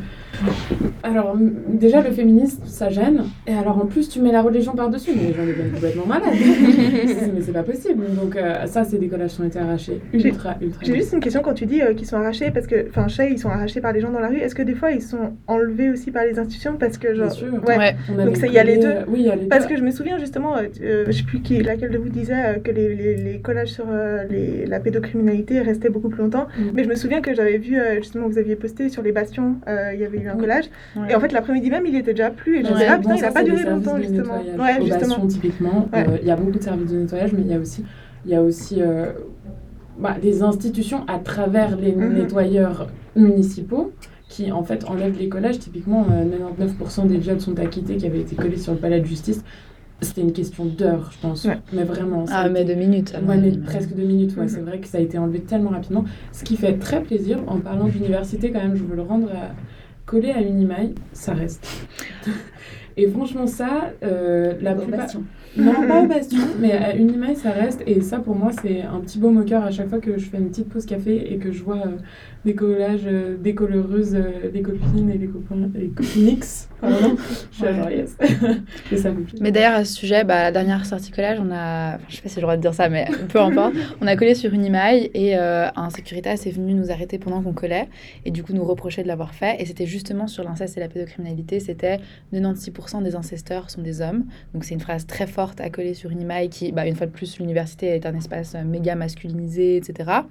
Alors, 1.04 1.38
déjà, 1.70 2.02
le 2.02 2.12
féminisme, 2.12 2.62
ça 2.66 2.90
gêne. 2.90 3.24
Et 3.48 3.54
alors, 3.54 3.78
en 3.78 3.86
plus, 3.86 4.10
tu 4.10 4.22
mets 4.22 4.32
la 4.32 4.42
religion 4.42 4.74
par-dessus. 4.74 5.12
Mais 5.16 5.30
les 5.30 5.34
gens 5.34 5.46
deviennent 5.46 5.72
complètement 5.72 6.06
malades. 6.06 6.34
Mais 7.36 7.42
c'est 7.42 7.52
pas 7.54 7.64
possible. 7.64 8.04
Donc, 8.16 8.36
euh, 8.36 8.66
ça, 8.66 8.84
c'est 8.84 8.98
des 8.98 9.08
collages 9.08 9.32
qui 9.36 9.42
ont 9.42 9.46
été 9.46 9.60
arrachés. 9.60 10.00
J'ai- 10.14 10.30
Ultra, 10.30 10.56
ultra. 10.62 10.82
J'ai 10.84 10.96
juste 10.96 11.14
une 11.14 11.20
question 11.20 11.42
quand 11.42 11.54
tu 11.54 11.66
dis 11.66 11.82
euh, 11.82 11.94
qu'ils 11.94 12.08
sont 12.08 12.18
arrachés, 12.18 12.52
parce 12.52 12.68
que, 12.68 12.88
enfin, 12.90 13.08
chez, 13.08 13.30
ils 13.32 13.40
sont 13.40 13.50
arrachés 13.50 13.82
par 13.82 13.94
les 13.94 14.02
gens 14.02 14.12
dans 14.12 14.20
la 14.20 14.28
rue. 14.28 14.38
Est-ce 14.38 14.56
que 14.56 14.62
des 14.62 14.76
fois, 14.76 14.92
ils 14.92 15.02
sont 15.02 15.34
enlevés 15.48 15.90
aussi 15.90 16.12
par 16.12 16.24
les 16.26 16.38
institutions 16.38 16.76
Parce 16.80 16.98
que, 16.98 17.14
genre. 17.16 17.28
Bien 17.28 17.36
sûr. 17.36 17.54
Ouais. 17.68 17.96
On 18.10 18.14
Donc, 18.14 18.28
avait 18.28 18.36
ça, 18.36 18.48
il 18.48 18.54
y 18.54 18.60
a 18.60 18.64
les 18.64 18.78
deux. 18.78 18.94
Oui, 19.08 19.20
il 19.22 19.26
y 19.26 19.30
a 19.32 19.36
les 19.36 19.46
Parce 19.48 19.64
deux. 19.68 19.74
que 19.74 19.80
je 19.80 19.84
me 19.86 19.92
souviens 19.92 20.18
justement, 20.18 20.58
euh, 20.58 20.64
euh, 20.82 21.06
je 21.08 21.12
sais 21.14 21.24
plus 21.24 21.40
qui, 21.42 21.62
laquelle 21.62 21.92
de 21.92 21.98
vous 21.98 22.10
disait 22.10 22.34
euh, 22.34 22.54
que 22.60 22.72
les, 22.72 22.94
les, 22.96 23.16
les 23.16 23.40
collages 23.40 23.70
sur 23.70 23.86
euh, 23.90 24.24
les, 24.30 24.66
la 24.66 24.80
pédocriminalité 24.80 25.62
restaient 25.62 25.90
beaucoup 25.90 26.10
plus 26.10 26.22
longtemps. 26.22 26.48
Mm. 26.58 26.64
Mais 26.74 26.84
je 26.84 26.90
me 26.90 26.96
souviens 26.96 27.22
que 27.22 27.34
j'avais 27.34 27.58
vu, 27.58 27.78
euh, 27.80 27.96
justement, 27.98 28.28
vous 28.28 28.38
aviez 28.38 28.56
posté 28.56 28.90
sur 28.90 29.02
les 29.02 29.12
bastions, 29.12 29.56
euh, 29.68 29.94
il 30.20 30.24
y 30.24 30.26
eu 30.28 30.30
un 30.30 30.36
collage. 30.38 30.66
Ouais. 30.96 31.12
Et 31.12 31.16
en 31.16 31.20
fait, 31.20 31.32
l'après-midi 31.32 31.70
même, 31.70 31.86
il 31.86 31.96
était 31.96 32.14
déjà 32.14 32.30
plus. 32.30 32.60
Et 32.60 32.64
je 32.64 32.70
me 32.70 32.74
disais, 32.74 32.88
ah 32.90 32.96
Bon, 32.98 33.02
putain, 33.04 33.16
il 33.16 33.20
ça, 33.20 33.28
a 33.28 33.32
pas 33.32 33.44
duré 33.44 33.64
longtemps, 33.64 33.98
de 33.98 34.02
justement. 34.04 34.38
nettoyage. 34.44 34.80
Ouais, 34.82 34.86
justement. 34.86 35.28
typiquement, 35.28 35.90
Ouais. 35.94 36.06
euh, 36.08 36.18
il 36.22 36.28
y 36.28 36.32
a 36.32 36.36
beaucoup 36.36 36.58
de 36.58 36.64
services 36.64 36.92
de 36.92 37.00
nettoyage, 37.00 37.34
mais 37.34 37.42
il 37.42 37.48
y 37.48 37.54
a 37.54 37.60
aussi, 37.60 37.84
il 38.26 38.32
y 38.32 38.36
a 38.36 38.42
aussi 38.42 38.82
euh, 38.82 39.08
bah, 40.00 40.16
des 40.22 40.44
institutions 40.44 41.02
à 41.08 41.20
travers 41.20 41.76
les 41.78 41.94
Mhm. 41.94 42.14
nettoyeurs 42.14 42.88
municipaux 43.16 43.92
qui, 44.28 44.52
en 44.52 44.64
fait, 44.64 44.86
enlèvent 44.86 45.18
les 45.18 45.28
collages. 45.30 45.60
Typiquement, 45.60 46.06
euh, 46.12 46.24
99% 46.26 47.06
des 47.08 47.18
viols 47.18 47.42
sont 47.42 47.58
acquittés 47.60 47.98
qui 47.98 48.06
avaient 48.06 48.20
été 48.22 48.36
collés 48.36 48.58
sur 48.58 48.74
le 48.74 48.78
palais 48.80 49.00
de 49.00 49.06
justice. 49.06 49.44
C'était 50.02 50.22
une 50.22 50.32
question 50.32 50.64
d'heures, 50.64 51.10
je 51.12 51.18
pense. 51.28 51.44
Ouais. 51.44 51.58
Mais 51.74 51.84
vraiment. 51.84 52.24
Ah, 52.32 52.48
mais 52.48 52.62
été- 52.62 52.74
deux 52.74 52.80
minutes. 52.80 53.14
Ouais, 53.28 53.36
mais 53.36 53.52
presque 53.58 53.94
deux 53.94 54.04
minutes, 54.06 54.38
ouais. 54.38 54.44
Mhm. 54.44 54.50
C'est 54.50 54.62
vrai 54.62 54.80
que 54.80 54.88
ça 54.88 54.98
a 54.98 55.02
été 55.02 55.18
enlevé 55.18 55.42
tellement 55.42 55.72
rapidement. 55.72 56.06
Ce 56.32 56.46
qui 56.46 56.56
fait 56.56 56.74
très 56.78 57.02
plaisir, 57.02 57.40
en 57.48 57.58
parlant 57.60 57.88
d'université, 57.90 58.52
quand 58.52 58.60
même, 58.62 58.76
je 58.76 58.84
veux 58.84 58.96
le 58.96 59.02
rendre 59.02 59.28
à... 59.30 59.52
collé 60.10 60.32
à 60.32 60.42
Unimail, 60.42 60.96
ça 61.14 61.34
reste. 61.34 61.68
Et 62.98 63.08
franchement, 63.08 63.46
ça, 63.46 63.92
euh, 64.04 64.56
la 64.60 64.74
Au 64.74 64.80
plupart. 64.80 65.02
bastion. 65.02 65.24
Non, 65.56 65.74
pas 65.88 66.02
au 66.04 66.08
bastion, 66.16 66.40
mais 66.60 66.72
à 66.72 66.96
Unimail, 66.96 67.36
ça 67.36 67.52
reste. 67.52 67.84
Et 67.86 68.02
ça, 68.02 68.18
pour 68.18 68.36
moi, 68.36 68.52
c'est 68.62 68.82
un 68.82 69.00
petit 69.02 69.20
baume 69.20 69.38
au 69.38 69.44
cœur 69.44 69.64
à 69.64 69.70
chaque 69.72 69.88
fois 69.88 70.00
que 70.00 70.18
je 70.18 70.26
fais 70.26 70.38
une 70.38 70.50
petite 70.50 70.68
pause 70.68 70.86
café 70.88 71.32
et 71.32 71.38
que 71.38 71.52
je 71.52 71.64
vois 71.64 71.78
euh, 71.78 71.98
des 72.46 72.56
collages, 72.56 73.02
euh, 73.06 73.36
des 73.38 73.54
coloreuses, 73.54 74.16
euh, 74.16 74.50
des 74.52 74.62
copines 74.62 75.10
et 75.10 75.18
des 75.18 75.28
copains, 75.28 75.70
et 75.78 75.90
copinix, 75.90 76.70
pardon. 76.80 77.18
Je 77.52 77.56
suis 77.56 77.66
là, 77.66 77.74
genre, 77.74 77.92
yes. 77.92 78.16
et 78.92 78.98
ça 78.98 79.12
me 79.12 79.18
fait 79.18 79.24
plaisir. 79.24 79.40
Mais 79.42 79.52
d'ailleurs, 79.52 79.74
à 79.74 79.84
ce 79.84 79.94
sujet, 79.94 80.24
bah, 80.24 80.44
la 80.44 80.52
dernière 80.52 80.86
sortie 80.86 81.12
collage, 81.12 81.40
on 81.42 81.52
a. 81.52 81.96
Enfin, 81.96 82.06
je 82.08 82.16
sais 82.16 82.22
pas 82.22 82.30
si 82.30 82.36
j'ai 82.36 82.42
le 82.42 82.46
droit 82.46 82.56
de 82.56 82.62
dire 82.62 82.74
ça, 82.74 82.88
mais 82.88 83.08
peu 83.30 83.40
importe. 83.42 83.74
on 84.00 84.08
a 84.08 84.16
collé 84.16 84.36
sur 84.36 84.54
une 84.54 84.64
email 84.64 85.12
et 85.14 85.38
euh, 85.38 85.68
un 85.76 85.90
sécuritas 85.90 86.34
est 86.34 86.52
venu 86.52 86.74
nous 86.74 86.92
arrêter 86.92 87.20
pendant 87.20 87.42
qu'on 87.42 87.54
collait 87.54 87.90
et 88.24 88.32
du 88.32 88.44
coup 88.44 88.54
nous 88.54 88.64
reprocher 88.64 89.04
de 89.04 89.08
l'avoir 89.10 89.34
fait. 89.34 89.62
Et 89.62 89.66
c'était 89.66 89.86
justement 89.86 90.28
sur 90.28 90.44
l'inceste 90.44 90.78
et 90.78 90.80
la 90.80 90.88
pédocriminalité. 90.88 91.60
C'était 91.60 92.00
96% 92.34 93.04
des 93.04 93.16
incesteurs 93.16 93.70
sont 93.70 93.82
des 93.82 94.02
hommes. 94.02 94.26
Donc 94.54 94.64
c'est 94.64 94.74
une 94.74 94.80
phrase 94.80 95.06
très 95.06 95.28
forte 95.28 95.60
à 95.60 95.70
coller 95.70 95.94
sur 95.94 96.10
une 96.10 96.22
email 96.22 96.50
qui, 96.50 96.72
bah, 96.72 96.88
une 96.88 96.96
fois 96.96 97.06
de 97.06 97.12
plus, 97.12 97.38
l'université 97.40 97.88
est 97.88 98.06
un 98.06 98.16
espace 98.16 98.56
méga 98.66 98.96
masculinisé, 98.96 99.76
etc. 99.76 100.22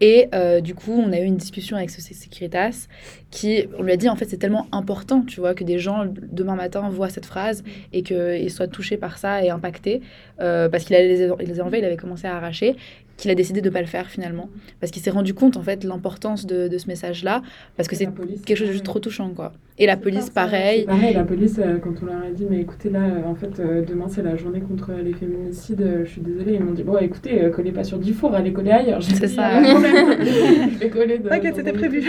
Et 0.00 0.28
euh, 0.34 0.60
du 0.60 0.74
coup, 0.74 0.92
on 0.92 1.12
a 1.12 1.18
eu 1.18 1.24
une 1.24 1.36
discussion 1.36 1.76
avec 1.76 1.90
ce 1.90 2.00
Securitas 2.00 2.88
qui, 3.30 3.66
on 3.78 3.82
lui 3.82 3.92
a 3.92 3.96
dit, 3.96 4.08
en 4.08 4.16
fait, 4.16 4.26
c'est 4.26 4.36
tellement 4.36 4.66
important, 4.72 5.22
tu 5.22 5.40
vois, 5.40 5.54
que 5.54 5.64
des 5.64 5.78
gens, 5.78 6.04
demain 6.06 6.56
matin, 6.56 6.88
voient 6.88 7.08
cette 7.08 7.26
phrase 7.26 7.62
et 7.92 8.02
qu'ils 8.02 8.50
soient 8.50 8.68
touchés 8.68 8.96
par 8.96 9.18
ça 9.18 9.44
et 9.44 9.50
impactés, 9.50 10.02
euh, 10.40 10.68
parce 10.68 10.84
qu'il 10.84 10.96
allait 10.96 11.08
les, 11.16 11.46
les 11.46 11.60
a 11.60 11.64
enlevés, 11.64 11.78
il 11.78 11.84
avait 11.84 11.96
commencé 11.96 12.26
à 12.26 12.36
arracher, 12.36 12.76
qu'il 13.16 13.30
a 13.30 13.34
décidé 13.34 13.60
de 13.60 13.68
ne 13.68 13.72
pas 13.72 13.80
le 13.80 13.86
faire 13.86 14.08
finalement. 14.08 14.48
Parce 14.80 14.90
qu'il 14.90 15.02
s'est 15.02 15.10
rendu 15.10 15.34
compte, 15.34 15.56
en 15.56 15.62
fait, 15.62 15.84
l'importance 15.84 16.46
de, 16.46 16.68
de 16.68 16.78
ce 16.78 16.86
message-là, 16.86 17.42
parce 17.76 17.88
que 17.88 17.96
c'est 17.96 18.08
quelque 18.44 18.58
chose 18.58 18.68
de 18.68 18.72
juste 18.72 18.84
trop 18.84 18.98
touchant, 18.98 19.30
quoi. 19.30 19.52
Et 19.76 19.86
la 19.86 19.96
police, 19.96 20.30
pareil. 20.30 20.84
pareil, 20.84 21.14
la 21.14 21.24
police, 21.24 21.58
euh, 21.58 21.78
quand 21.82 21.94
on 22.00 22.06
leur 22.06 22.22
a 22.22 22.30
dit, 22.30 22.46
mais 22.48 22.60
écoutez, 22.60 22.90
là, 22.90 23.00
euh, 23.00 23.28
en 23.28 23.34
fait, 23.34 23.58
euh, 23.58 23.84
demain, 23.84 24.06
c'est 24.08 24.22
la 24.22 24.36
journée 24.36 24.60
contre 24.60 24.92
les 25.02 25.12
féminicides, 25.12 25.80
euh, 25.80 26.04
je 26.04 26.10
suis 26.10 26.20
désolée. 26.20 26.54
Ils 26.54 26.62
m'ont 26.62 26.72
dit, 26.74 26.84
bon, 26.84 26.96
écoutez, 26.98 27.42
euh, 27.42 27.50
collez 27.50 27.72
pas 27.72 27.82
sur 27.82 27.98
Dufour, 27.98 28.34
allez 28.34 28.52
coller 28.52 28.70
ailleurs. 28.70 29.02
C'est 29.02 29.26
ça. 29.26 29.60
je 29.62 30.78
vais 30.78 30.90
coller 30.90 31.18
de. 31.18 31.28
T'inquiète, 31.28 31.56
c'était 31.56 31.72
prévu. 31.72 32.04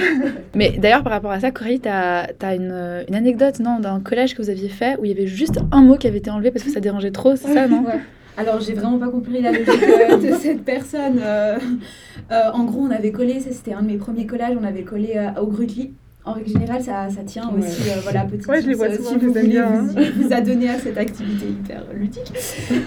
Mais 0.53 0.77
d'ailleurs, 0.77 1.01
par 1.01 1.13
rapport 1.13 1.31
à 1.31 1.39
ça, 1.39 1.49
Coralie, 1.49 1.79
tu 1.79 1.89
as, 1.89 2.27
une, 2.55 3.03
une 3.07 3.15
anecdote, 3.15 3.59
non, 3.59 3.79
d'un 3.79 3.99
collège 3.99 4.35
que 4.35 4.43
vous 4.43 4.51
aviez 4.51 4.69
fait 4.69 4.97
où 4.99 5.05
il 5.05 5.09
y 5.09 5.13
avait 5.13 5.27
juste 5.27 5.59
un 5.71 5.81
mot 5.81 5.97
qui 5.97 6.05
avait 6.05 6.19
été 6.19 6.29
enlevé 6.29 6.51
parce 6.51 6.63
que 6.63 6.69
ça 6.71 6.79
dérangeait 6.79 7.11
trop, 7.11 7.35
c'est 7.35 7.51
ça, 7.51 7.67
non? 7.67 7.83
Ouais. 7.83 7.99
Alors, 8.37 8.59
j'ai 8.59 8.73
vraiment 8.73 8.97
pas 8.99 9.07
compris 9.09 9.41
la 9.41 9.51
logique 9.51 9.69
euh, 9.69 10.17
de 10.31 10.35
cette 10.35 10.63
personne. 10.63 11.19
Euh, 11.23 11.57
euh, 12.31 12.41
en 12.53 12.65
gros, 12.65 12.81
on 12.81 12.91
avait 12.91 13.11
collé, 13.11 13.39
c'était 13.39 13.73
un 13.73 13.81
de 13.81 13.87
mes 13.87 13.97
premiers 13.97 14.25
collages, 14.25 14.57
on 14.59 14.63
avait 14.65 14.83
collé 14.83 15.13
euh, 15.15 15.41
au 15.41 15.47
Grutli. 15.47 15.93
En 16.27 16.33
règle 16.33 16.49
générale, 16.49 16.81
ça, 16.81 17.07
ça 17.15 17.21
tient 17.23 17.51
Ouais. 17.53 17.59
aussi. 17.59 17.87
euh, 17.87 17.99
voilà, 18.01 18.23
petit 18.25 18.49
Ouais, 18.49 18.59
je 18.59 18.67
les 18.67 18.73
vois 18.73 18.91
souvent, 18.91 19.09
si 19.09 19.13
je 19.13 19.19
vous 19.19 19.33
les 19.33 19.39
aime 19.39 19.45
voulez 19.45 19.53
bien, 19.53 19.67
hein. 19.71 19.87
vous, 20.17 20.23
vous 20.23 20.33
adonner 20.33 20.69
à 20.69 20.79
cette 20.79 20.97
activité 20.97 21.45
hyper 21.45 21.83
ludique. 21.93 22.33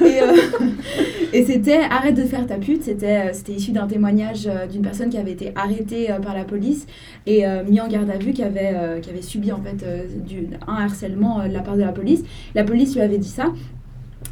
Et, 0.05 0.21
euh, 0.21 0.33
et 1.33 1.45
c'était 1.45 1.79
arrête 1.89 2.17
de 2.17 2.25
faire 2.25 2.45
ta 2.49 2.57
pute. 2.57 2.83
C'était 2.83 3.33
c'était 3.33 3.53
issu 3.53 3.71
d'un 3.71 3.87
témoignage 3.87 4.49
d'une 4.73 4.83
personne 4.83 5.09
qui 5.09 5.19
avait 5.19 5.31
été 5.31 5.53
arrêtée 5.55 6.09
par 6.21 6.35
la 6.35 6.43
police 6.43 6.87
et 7.27 7.47
euh, 7.47 7.63
mis 7.63 7.81
en 7.81 7.87
garde 7.87 8.11
à 8.11 8.19
vue, 8.19 8.33
qui 8.33 8.43
avait, 8.43 8.73
euh, 8.75 8.99
qui 8.99 9.09
avait 9.11 9.23
subi 9.23 9.53
en 9.53 9.63
fait 9.63 9.85
euh, 9.85 10.03
du, 10.27 10.49
un 10.67 10.75
harcèlement 10.75 11.47
de 11.47 11.53
la 11.55 11.61
part 11.61 11.77
de 11.77 11.83
la 11.83 11.93
police. 11.93 12.25
La 12.57 12.65
police 12.65 12.97
lui 12.97 13.03
avait 13.03 13.19
dit 13.19 13.29
ça. 13.29 13.45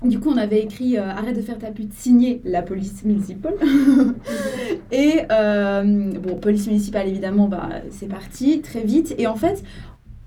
Du 0.05 0.19
coup, 0.19 0.31
on 0.31 0.37
avait 0.37 0.61
écrit 0.63 0.99
euh, 0.99 1.09
Arrête 1.09 1.37
de 1.37 1.41
faire 1.43 1.59
ta 1.59 1.69
pute, 1.69 1.93
signé 1.95 2.41
la 2.45 2.63
police 2.63 3.03
municipale. 3.05 3.55
et 4.93 5.21
euh, 5.31 6.13
bon, 6.21 6.37
police 6.37 6.67
municipale, 6.67 7.09
évidemment, 7.09 7.49
bah, 7.49 7.69
c'est 7.91 8.09
parti 8.09 8.61
très 8.61 8.83
vite. 8.83 9.15
Et 9.19 9.27
en 9.27 9.37
fait, 9.37 9.63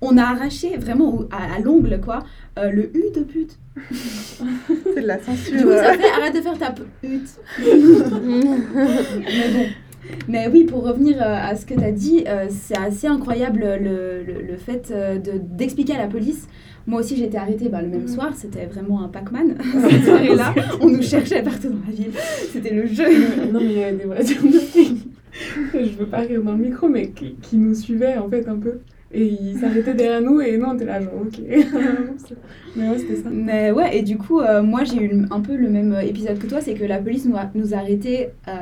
on 0.00 0.16
a 0.18 0.22
arraché 0.22 0.76
vraiment 0.76 1.20
à, 1.30 1.54
à 1.56 1.58
l'ongle, 1.60 2.00
quoi, 2.00 2.20
euh, 2.58 2.70
le 2.70 2.90
U 2.96 3.04
de 3.14 3.22
pute. 3.22 3.58
C'est 3.92 5.02
de 5.02 5.06
la 5.06 5.16
Du 5.18 5.24
censure. 5.24 5.62
coup, 5.62 5.70
ça 5.70 5.92
fait 5.94 6.10
Arrête 6.18 6.34
de 6.34 6.40
faire 6.40 6.58
ta 6.58 6.72
pute. 6.72 7.30
Mais 7.62 9.48
bon. 9.52 9.66
Mais 10.28 10.48
oui, 10.52 10.64
pour 10.64 10.82
revenir 10.84 11.16
euh, 11.20 11.36
à 11.50 11.54
ce 11.56 11.66
que 11.66 11.74
tu 11.74 11.84
as 11.84 11.92
dit, 11.92 12.24
euh, 12.26 12.46
c'est 12.48 12.76
assez 12.78 13.06
incroyable 13.06 13.60
le, 13.60 14.22
le, 14.22 14.42
le 14.42 14.56
fait 14.56 14.90
euh, 14.90 15.18
de- 15.18 15.38
d'expliquer 15.38 15.94
à 15.94 15.98
la 15.98 16.06
police. 16.06 16.48
Moi 16.86 17.00
aussi, 17.00 17.16
j'ai 17.16 17.24
été 17.26 17.36
arrêtée 17.36 17.68
bah, 17.68 17.82
le 17.82 17.88
même 17.88 18.08
soir. 18.08 18.32
C'était 18.34 18.66
vraiment 18.66 19.02
un 19.04 19.08
Pac-Man 19.08 19.56
cette 19.90 20.04
soirée-là. 20.04 20.54
On 20.80 20.88
nous 20.88 21.02
cherchait 21.02 21.42
partout 21.42 21.68
dans 21.68 21.86
la 21.86 21.92
ville. 21.92 22.12
C'était 22.52 22.74
le 22.74 22.86
jeu. 22.86 23.04
non, 23.52 23.60
mais 23.60 23.66
il 23.66 23.78
y 23.78 23.84
a 23.84 23.92
des 23.92 24.04
voitures 24.04 24.42
de 24.42 24.58
flics. 24.58 25.06
Je 25.74 25.98
veux 25.98 26.06
pas 26.06 26.18
rire 26.20 26.42
dans 26.42 26.52
le 26.52 26.58
micro, 26.64 26.88
mais 26.88 27.10
qui, 27.10 27.34
qui 27.40 27.56
nous 27.56 27.74
suivaient 27.74 28.16
en 28.16 28.28
fait 28.28 28.48
un 28.48 28.56
peu. 28.56 28.80
Et 29.12 29.26
ils 29.26 29.58
s'arrêtaient 29.58 29.94
derrière 29.94 30.22
nous 30.22 30.40
et 30.40 30.56
nous 30.56 30.66
on 30.66 30.74
était 30.74 30.84
là, 30.84 31.00
genre, 31.00 31.12
ok. 31.20 31.40
mais 32.76 32.88
ouais, 32.88 32.98
c'était 32.98 33.16
ça. 33.16 33.28
Mais 33.30 33.70
ouais, 33.72 33.98
et 33.98 34.02
du 34.02 34.16
coup, 34.16 34.40
euh, 34.40 34.62
moi 34.62 34.84
j'ai 34.84 35.02
eu 35.02 35.22
un 35.30 35.40
peu 35.40 35.56
le 35.56 35.68
même 35.68 35.96
épisode 36.02 36.38
que 36.38 36.46
toi, 36.46 36.60
c'est 36.60 36.74
que 36.74 36.84
la 36.84 36.98
police 36.98 37.24
nous 37.26 37.36
a, 37.36 37.50
nous 37.54 37.74
a 37.74 37.78
arrêtés 37.78 38.28
euh, 38.48 38.52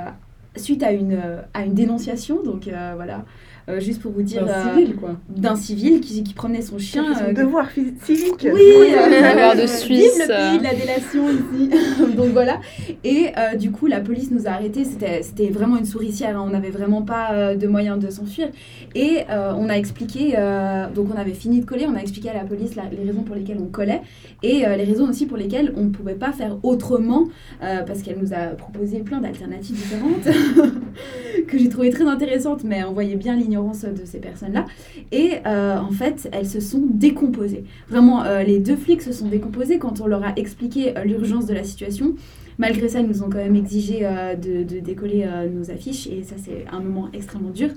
suite 0.58 0.82
à 0.82 0.92
une, 0.92 1.14
euh, 1.14 1.42
à 1.54 1.64
une 1.64 1.74
dénonciation. 1.74 2.42
Donc 2.42 2.68
euh, 2.68 2.92
voilà, 2.96 3.24
Euh, 3.68 3.80
juste 3.80 4.00
pour 4.00 4.12
vous 4.12 4.22
dire, 4.22 4.46
D'un 4.46 4.52
euh, 4.52 4.74
civil, 4.74 4.96
quoi. 4.96 5.10
d'un 5.28 5.54
civil 5.54 6.00
qui, 6.00 6.22
qui 6.22 6.32
promenait 6.32 6.62
son 6.62 6.78
chien. 6.78 7.04
Son 7.14 7.24
euh, 7.26 7.32
devoir 7.34 7.68
civique. 7.70 8.48
oui, 8.50 8.62
Devoir 8.90 9.54
de 9.56 9.60
vive 9.60 9.68
Suisse. 9.68 10.18
le 10.20 10.26
pays 10.50 10.58
de 10.58 10.64
la 10.64 10.74
délation 10.74 11.24
ici. 11.28 11.70
Donc 12.16 12.28
voilà. 12.32 12.60
Et 13.04 13.26
euh, 13.36 13.56
du 13.56 13.70
coup, 13.70 13.86
la 13.86 14.00
police 14.00 14.30
nous 14.30 14.46
a 14.46 14.52
arrêtés. 14.52 14.84
C'était, 14.84 15.22
c'était 15.22 15.48
vraiment 15.50 15.76
une 15.76 15.84
souricière. 15.84 16.38
hein. 16.38 16.44
On 16.46 16.50
n'avait 16.50 16.70
vraiment 16.70 17.02
pas 17.02 17.32
euh, 17.32 17.56
de 17.56 17.66
moyens 17.66 17.98
de 17.98 18.08
s'enfuir. 18.08 18.48
Et 18.94 19.18
euh, 19.30 19.52
on 19.54 19.68
a 19.68 19.74
expliqué, 19.74 20.34
euh, 20.38 20.86
donc 20.94 21.08
on 21.14 21.18
avait 21.18 21.32
fini 21.34 21.60
de 21.60 21.66
coller, 21.66 21.84
on 21.86 21.94
a 21.94 22.00
expliqué 22.00 22.30
à 22.30 22.34
la 22.34 22.44
police 22.44 22.74
la- 22.74 22.84
les 22.90 23.06
raisons 23.06 23.20
pour 23.22 23.34
lesquelles 23.36 23.58
on 23.60 23.66
collait 23.66 24.00
et 24.42 24.66
euh, 24.66 24.76
les 24.76 24.84
raisons 24.84 25.08
aussi 25.10 25.26
pour 25.26 25.36
lesquelles 25.36 25.74
on 25.76 25.84
ne 25.84 25.90
pouvait 25.90 26.14
pas 26.14 26.32
faire 26.32 26.56
autrement, 26.62 27.24
euh, 27.62 27.82
parce 27.86 28.00
qu'elle 28.02 28.18
nous 28.18 28.32
a 28.32 28.46
proposé 28.56 29.00
plein 29.00 29.20
d'alternatives 29.20 29.76
différentes 29.76 30.24
que 31.46 31.58
j'ai 31.58 31.68
trouvé 31.68 31.90
très 31.90 32.04
intéressantes, 32.06 32.64
mais 32.64 32.82
on 32.84 32.92
voyait 32.92 33.16
bien 33.16 33.36
l'ignorance 33.36 33.57
de 33.62 34.04
ces 34.04 34.18
personnes-là. 34.18 34.66
Et 35.12 35.34
euh, 35.46 35.78
en 35.78 35.90
fait, 35.90 36.28
elles 36.32 36.48
se 36.48 36.60
sont 36.60 36.82
décomposées. 36.88 37.64
Vraiment, 37.88 38.24
euh, 38.24 38.42
les 38.42 38.58
deux 38.58 38.76
flics 38.76 39.02
se 39.02 39.12
sont 39.12 39.28
décomposés 39.28 39.78
quand 39.78 40.00
on 40.00 40.06
leur 40.06 40.24
a 40.24 40.32
expliqué 40.36 40.96
euh, 40.96 41.04
l'urgence 41.04 41.46
de 41.46 41.54
la 41.54 41.64
situation. 41.64 42.14
Malgré 42.58 42.88
ça, 42.88 43.00
ils 43.00 43.06
nous 43.06 43.22
ont 43.22 43.30
quand 43.30 43.38
même 43.38 43.54
exigé 43.54 44.00
de, 44.00 44.64
de 44.64 44.80
décoller 44.80 45.24
nos 45.54 45.70
affiches 45.70 46.08
et 46.08 46.24
ça, 46.24 46.34
c'est 46.44 46.64
un 46.72 46.80
moment 46.80 47.08
extrêmement 47.12 47.50
dur. 47.50 47.68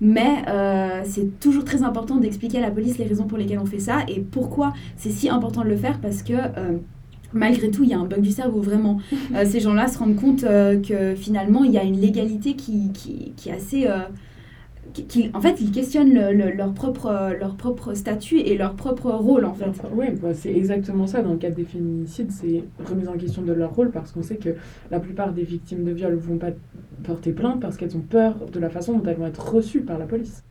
Mais 0.00 0.42
euh, 0.48 1.02
c'est 1.04 1.38
toujours 1.40 1.64
très 1.64 1.82
important 1.82 2.16
d'expliquer 2.16 2.58
à 2.58 2.62
la 2.62 2.70
police 2.70 2.96
les 2.98 3.04
raisons 3.04 3.24
pour 3.24 3.36
lesquelles 3.36 3.58
on 3.58 3.66
fait 3.66 3.78
ça 3.78 3.98
et 4.08 4.20
pourquoi 4.20 4.72
c'est 4.96 5.10
si 5.10 5.28
important 5.28 5.62
de 5.62 5.68
le 5.68 5.76
faire 5.76 6.00
parce 6.00 6.22
que 6.22 6.32
euh, 6.32 6.78
malgré 7.34 7.70
tout, 7.70 7.84
il 7.84 7.90
y 7.90 7.94
a 7.94 7.98
un 7.98 8.06
bug 8.06 8.22
du 8.22 8.32
cerveau 8.32 8.60
vraiment. 8.60 8.98
Euh, 9.34 9.44
ces 9.44 9.60
gens-là 9.60 9.86
se 9.86 9.96
rendent 9.98 10.16
compte 10.16 10.40
que 10.40 11.14
finalement, 11.14 11.62
il 11.62 11.70
y 11.70 11.78
a 11.78 11.84
une 11.84 12.00
légalité 12.00 12.54
qui, 12.54 12.90
qui, 12.92 13.32
qui 13.36 13.48
est 13.48 13.52
assez... 13.52 13.86
qui- 14.92 15.30
en 15.34 15.40
fait, 15.40 15.60
ils 15.60 15.70
questionnent 15.70 16.12
le- 16.14 16.32
le- 16.32 16.50
leur, 16.52 16.72
propre, 16.72 17.32
leur 17.38 17.56
propre 17.56 17.94
statut 17.94 18.38
et 18.38 18.56
leur 18.56 18.74
propre 18.74 19.10
rôle 19.10 19.44
en 19.44 19.54
fait. 19.54 19.70
Oui, 19.92 20.06
bah, 20.10 20.34
c'est 20.34 20.52
exactement 20.54 21.06
ça. 21.06 21.22
Dans 21.22 21.32
le 21.32 21.38
cadre 21.38 21.56
des 21.56 21.64
féminicides, 21.64 22.30
c'est 22.32 22.64
remise 22.84 23.08
en 23.08 23.14
question 23.16 23.42
de 23.42 23.52
leur 23.52 23.74
rôle 23.74 23.90
parce 23.90 24.12
qu'on 24.12 24.22
sait 24.22 24.36
que 24.36 24.50
la 24.90 25.00
plupart 25.00 25.32
des 25.32 25.42
victimes 25.44 25.84
de 25.84 25.92
viol 25.92 26.14
vont 26.14 26.38
pas 26.38 26.50
porter 27.04 27.32
plainte 27.32 27.60
parce 27.60 27.76
qu'elles 27.76 27.96
ont 27.96 28.00
peur 28.00 28.34
de 28.52 28.58
la 28.60 28.70
façon 28.70 28.98
dont 28.98 29.08
elles 29.08 29.16
vont 29.16 29.26
être 29.26 29.52
reçues 29.54 29.80
par 29.80 29.98
la 29.98 30.06
police. 30.06 30.42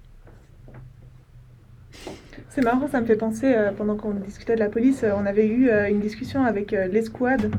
C'est 2.49 2.63
marrant, 2.63 2.87
ça 2.87 2.99
me 3.01 3.05
fait 3.05 3.15
penser, 3.15 3.53
euh, 3.53 3.71
pendant 3.71 3.95
qu'on 3.95 4.13
discutait 4.13 4.55
de 4.55 4.59
la 4.59 4.69
police, 4.69 5.03
euh, 5.03 5.11
on 5.15 5.25
avait 5.25 5.47
eu 5.47 5.69
euh, 5.69 5.87
une 5.89 5.99
discussion 5.99 6.43
avec 6.43 6.73
euh, 6.73 6.87
l'escouade, 6.87 7.51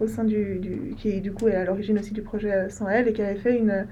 au 0.00 0.06
sein 0.08 0.24
du, 0.24 0.58
du- 0.58 0.94
qui 0.96 1.20
du 1.20 1.32
coup 1.32 1.48
est 1.48 1.54
à 1.54 1.64
l'origine 1.64 1.98
aussi 1.98 2.12
du 2.12 2.22
projet 2.22 2.52
euh, 2.52 2.68
Sans 2.68 2.88
elle, 2.88 3.08
et 3.08 3.12
qui 3.12 3.22
avait 3.22 3.36
fait 3.36 3.56
une, 3.56 3.70
euh, 3.70 3.82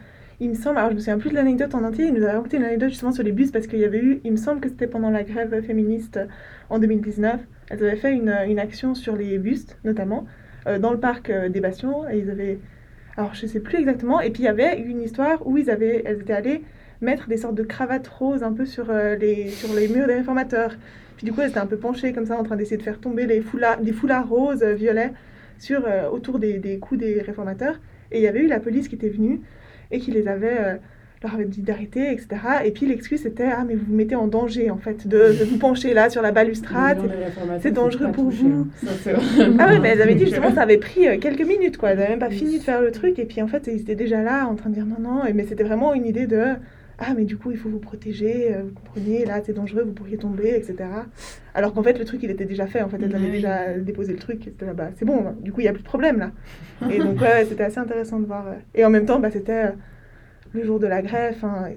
il 0.40 0.48
me 0.48 0.55
semble, 0.55 0.79
alors 0.79 0.90
je 0.90 0.94
me 0.94 1.00
souviens 1.00 1.18
plus 1.18 1.31
de 1.31 1.35
l'anecdote 1.35 1.74
en 1.74 1.85
entier, 1.85 2.07
il 2.07 2.14
nous 2.14 2.24
a 2.24 2.33
raconté 2.33 2.57
une 2.57 2.64
anecdote 2.64 2.88
justement 2.88 3.12
sur 3.12 3.22
les 3.22 3.33
bus, 3.33 3.50
parce 3.50 3.66
qu'il 3.66 3.79
y 3.79 3.85
avait 3.85 3.98
eu, 3.98 4.20
il 4.24 4.33
me 4.33 4.38
semble 4.38 4.61
que 4.61 4.70
c'était 4.70 4.87
pendant 4.87 5.11
la 5.11 5.22
grève 5.22 5.62
féministe 5.62 6.16
euh, 6.16 6.26
en 6.70 6.79
2019, 6.79 7.40
elles 7.68 7.85
avaient 7.85 7.96
fait 7.96 8.14
une, 8.14 8.35
une 8.48 8.59
action 8.59 8.94
sur 8.94 9.16
les 9.16 9.37
bustes, 9.38 9.79
notamment, 9.85 10.24
euh, 10.66 10.79
dans 10.79 10.92
le 10.92 10.98
parc 10.98 11.29
euh, 11.29 11.50
des 11.50 11.61
Bastions, 11.61 12.09
et 12.09 12.18
ils 12.18 12.31
avaient, 12.31 12.59
alors 13.18 13.35
je 13.35 13.46
sais 13.46 13.61
plus 13.61 13.79
exactement, 13.79 14.20
et 14.22 14.31
puis 14.31 14.42
il 14.42 14.46
y 14.46 14.48
avait 14.48 14.81
une 14.81 15.03
histoire 15.03 15.46
où 15.46 15.59
ils 15.59 15.68
avaient, 15.68 16.03
elles 16.07 16.22
étaient 16.22 16.33
allées 16.33 16.62
mettre 17.03 17.29
des 17.29 17.37
sortes 17.37 17.55
de 17.55 17.62
cravates 17.62 18.09
roses 18.09 18.42
un 18.42 18.53
peu 18.53 18.64
sur, 18.64 18.92
les, 18.92 19.48
sur 19.48 19.74
les 19.74 19.88
murs 19.88 20.07
des 20.07 20.16
réformateurs. 20.16 20.76
Puis 21.16 21.24
du 21.24 21.33
coup, 21.33 21.40
elles 21.40 21.48
étaient 21.48 21.59
un 21.59 21.64
peu 21.64 21.79
penchées 21.79 22.12
comme 22.12 22.26
ça, 22.26 22.38
en 22.38 22.42
train 22.42 22.57
d'essayer 22.57 22.76
de 22.76 22.83
faire 22.83 23.00
tomber 23.00 23.26
les 23.26 23.40
foulards, 23.40 23.81
des 23.81 23.92
foulards 23.92 24.29
roses, 24.29 24.62
violets, 24.62 25.14
sur, 25.59 25.83
autour 26.12 26.38
des 26.38 26.79
coups 26.79 27.00
des 27.00 27.22
réformateurs. 27.22 27.81
Et 28.12 28.18
il 28.18 28.22
y 28.22 28.29
avait 28.29 28.40
eu 28.40 28.48
la 28.48 28.61
police 28.61 28.88
qui 28.88 28.96
était 28.96 29.09
venue 29.09 29.40
et 29.90 29.98
qui 29.98 30.11
les 30.11 30.29
avait, 30.29 30.57
euh, 30.59 30.74
leur 31.22 31.35
avait 31.35 31.44
dit 31.44 31.61
d'arrêter, 31.61 32.11
etc. 32.12 32.29
Et 32.64 32.70
puis 32.70 32.87
l'excuse 32.87 33.20
c'était 33.22 33.48
Ah, 33.55 33.64
mais 33.66 33.74
vous 33.74 33.85
vous 33.88 33.94
mettez 33.94 34.16
en 34.16 34.26
danger, 34.26 34.70
en 34.70 34.79
fait, 34.79 35.07
de, 35.07 35.18
de 35.38 35.44
vous 35.44 35.59
pencher 35.59 35.92
là 35.92 36.09
sur 36.09 36.22
la 36.22 36.33
balustrade. 36.33 36.98
C'est 37.61 37.72
dangereux 37.72 38.11
pour 38.12 38.31
toucher, 38.31 38.44
vous. 38.44 38.68
hein. 38.87 38.90
Ça, 39.05 39.11
Ah 39.59 39.68
ouais, 39.68 39.79
mais 39.81 39.88
elles 39.90 40.03
avaient 40.03 40.14
dit 40.14 40.24
justement 40.26 40.55
ça 40.55 40.62
avait 40.62 40.79
pris 40.79 41.07
euh, 41.09 41.18
quelques 41.18 41.46
minutes, 41.46 41.76
quoi. 41.76 41.90
Elles 41.90 41.98
n'avaient 41.98 42.11
même 42.11 42.18
pas 42.20 42.31
fini 42.31 42.59
de 42.59 42.62
faire 42.62 42.81
le 42.81 42.90
truc. 42.90 43.18
Et 43.18 43.24
puis 43.26 43.42
en 43.42 43.48
fait, 43.48 43.66
ils 43.66 43.81
étaient 43.81 43.94
déjà 43.94 44.22
là 44.22 44.46
en 44.46 44.55
train 44.55 44.70
de 44.70 44.74
dire 44.74 44.87
non, 44.87 44.96
non. 45.00 45.26
Et- 45.26 45.33
Mais 45.35 45.44
c'était 45.44 45.64
vraiment 45.64 45.92
une 45.92 46.07
idée 46.07 46.26
de 46.26 46.42
ah, 47.00 47.14
mais 47.16 47.24
du 47.24 47.36
coup, 47.38 47.50
il 47.50 47.56
faut 47.56 47.70
vous 47.70 47.78
protéger, 47.78 48.54
euh, 48.54 48.62
vous 48.64 48.74
comprenez, 48.74 49.24
là, 49.24 49.40
c'est 49.44 49.54
dangereux, 49.54 49.82
vous 49.82 49.92
pourriez 49.94 50.18
tomber, 50.18 50.50
etc. 50.50 50.76
Alors 51.54 51.72
qu'en 51.72 51.82
fait, 51.82 51.98
le 51.98 52.04
truc, 52.04 52.22
il 52.22 52.30
était 52.30 52.44
déjà 52.44 52.66
fait. 52.66 52.82
En 52.82 52.88
fait, 52.90 52.98
elles 53.02 53.14
avaient 53.14 53.24
oui. 53.26 53.32
déjà 53.32 53.78
déposé 53.78 54.12
le 54.12 54.18
truc. 54.18 54.42
C'était 54.44 54.66
là, 54.66 54.74
bah, 54.74 54.90
c'est 54.96 55.04
bon, 55.06 55.26
hein. 55.26 55.34
du 55.40 55.50
coup, 55.52 55.60
il 55.60 55.64
n'y 55.64 55.68
a 55.68 55.72
plus 55.72 55.82
de 55.82 55.88
problème 55.88 56.18
là. 56.18 56.32
Et 56.90 56.98
donc, 56.98 57.20
ouais, 57.20 57.44
c'était 57.48 57.64
assez 57.64 57.78
intéressant 57.78 58.20
de 58.20 58.26
voir. 58.26 58.44
Et 58.74 58.84
en 58.84 58.90
même 58.90 59.06
temps, 59.06 59.18
bah, 59.18 59.30
c'était 59.30 59.66
euh, 59.66 59.70
le 60.52 60.62
jour 60.64 60.78
de 60.78 60.86
la 60.86 61.02
grève. 61.02 61.36
hein. 61.42 61.70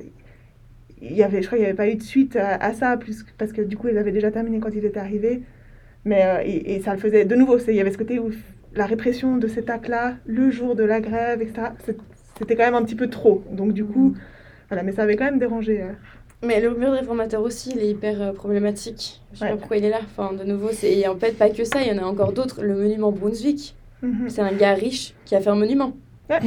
Il 1.01 1.13
y 1.13 1.23
avait, 1.23 1.41
je 1.41 1.47
crois 1.47 1.57
qu'il 1.57 1.65
n'y 1.65 1.69
avait 1.69 1.77
pas 1.77 1.89
eu 1.89 1.95
de 1.95 2.03
suite 2.03 2.35
à, 2.37 2.55
à 2.55 2.73
ça, 2.73 2.95
plus, 2.97 3.25
parce 3.37 3.51
que 3.51 3.61
du 3.61 3.75
coup, 3.77 3.87
ils 3.89 3.97
avaient 3.97 4.11
déjà 4.11 4.31
terminé 4.31 4.59
quand 4.59 4.69
ils 4.73 4.85
étaient 4.85 4.99
arrivés. 4.99 5.43
Mais, 6.05 6.23
euh, 6.25 6.41
et, 6.45 6.75
et 6.75 6.81
ça 6.81 6.93
le 6.93 6.99
faisait 6.99 7.25
de 7.25 7.35
nouveau. 7.35 7.59
c'est- 7.59 7.73
Il 7.73 7.77
y 7.77 7.81
avait 7.81 7.91
ce 7.91 7.97
côté 7.97 8.19
où 8.19 8.31
la 8.75 8.85
répression 8.85 9.37
de 9.37 9.47
cet 9.47 9.69
acte-là, 9.69 10.15
le 10.25 10.49
jour 10.51 10.75
de 10.75 10.83
la 10.83 10.99
grève, 11.01 11.41
etc., 11.41 11.69
c'était 12.37 12.55
quand 12.55 12.63
même 12.65 12.75
un 12.75 12.83
petit 12.83 12.95
peu 12.95 13.07
trop. 13.09 13.43
Donc, 13.51 13.73
du 13.73 13.85
coup, 13.85 14.15
voilà, 14.73 14.83
mais 14.83 14.91
ça 14.91 15.03
avait 15.03 15.15
quand 15.15 15.25
même 15.25 15.37
dérangé. 15.39 15.81
euh. 15.83 15.91
Mais 16.45 16.59
le 16.59 16.73
mur 16.75 16.91
de 16.91 16.97
réformateur 16.97 17.41
aussi, 17.43 17.71
il 17.75 17.79
est 17.79 17.89
hyper 17.89 18.21
euh, 18.21 18.33
problématique. 18.33 19.21
Je 19.33 19.37
sais 19.39 19.45
Ouais. 19.45 19.51
pas 19.51 19.57
pourquoi 19.57 19.77
il 19.77 19.85
est 19.85 19.89
là. 19.89 19.99
Enfin, 20.03 20.33
de 20.33 20.43
nouveau, 20.43 20.69
c'est 20.71 21.07
en 21.07 21.15
fait 21.15 21.37
pas 21.37 21.49
que 21.49 21.63
ça, 21.63 21.81
il 21.81 21.87
y 21.87 21.91
en 21.99 22.03
a 22.03 22.05
encore 22.07 22.33
d'autres. 22.33 22.63
Le 22.63 22.75
monument 22.75 23.11
Brunswick, 23.11 23.75
Mhm. 24.01 24.29
c'est 24.29 24.41
un 24.41 24.51
gars 24.51 24.73
riche 24.73 25.13
qui 25.25 25.35
a 25.35 25.41
fait 25.41 25.49
un 25.51 25.55
monument. 25.55 25.93
Ah 26.29 26.39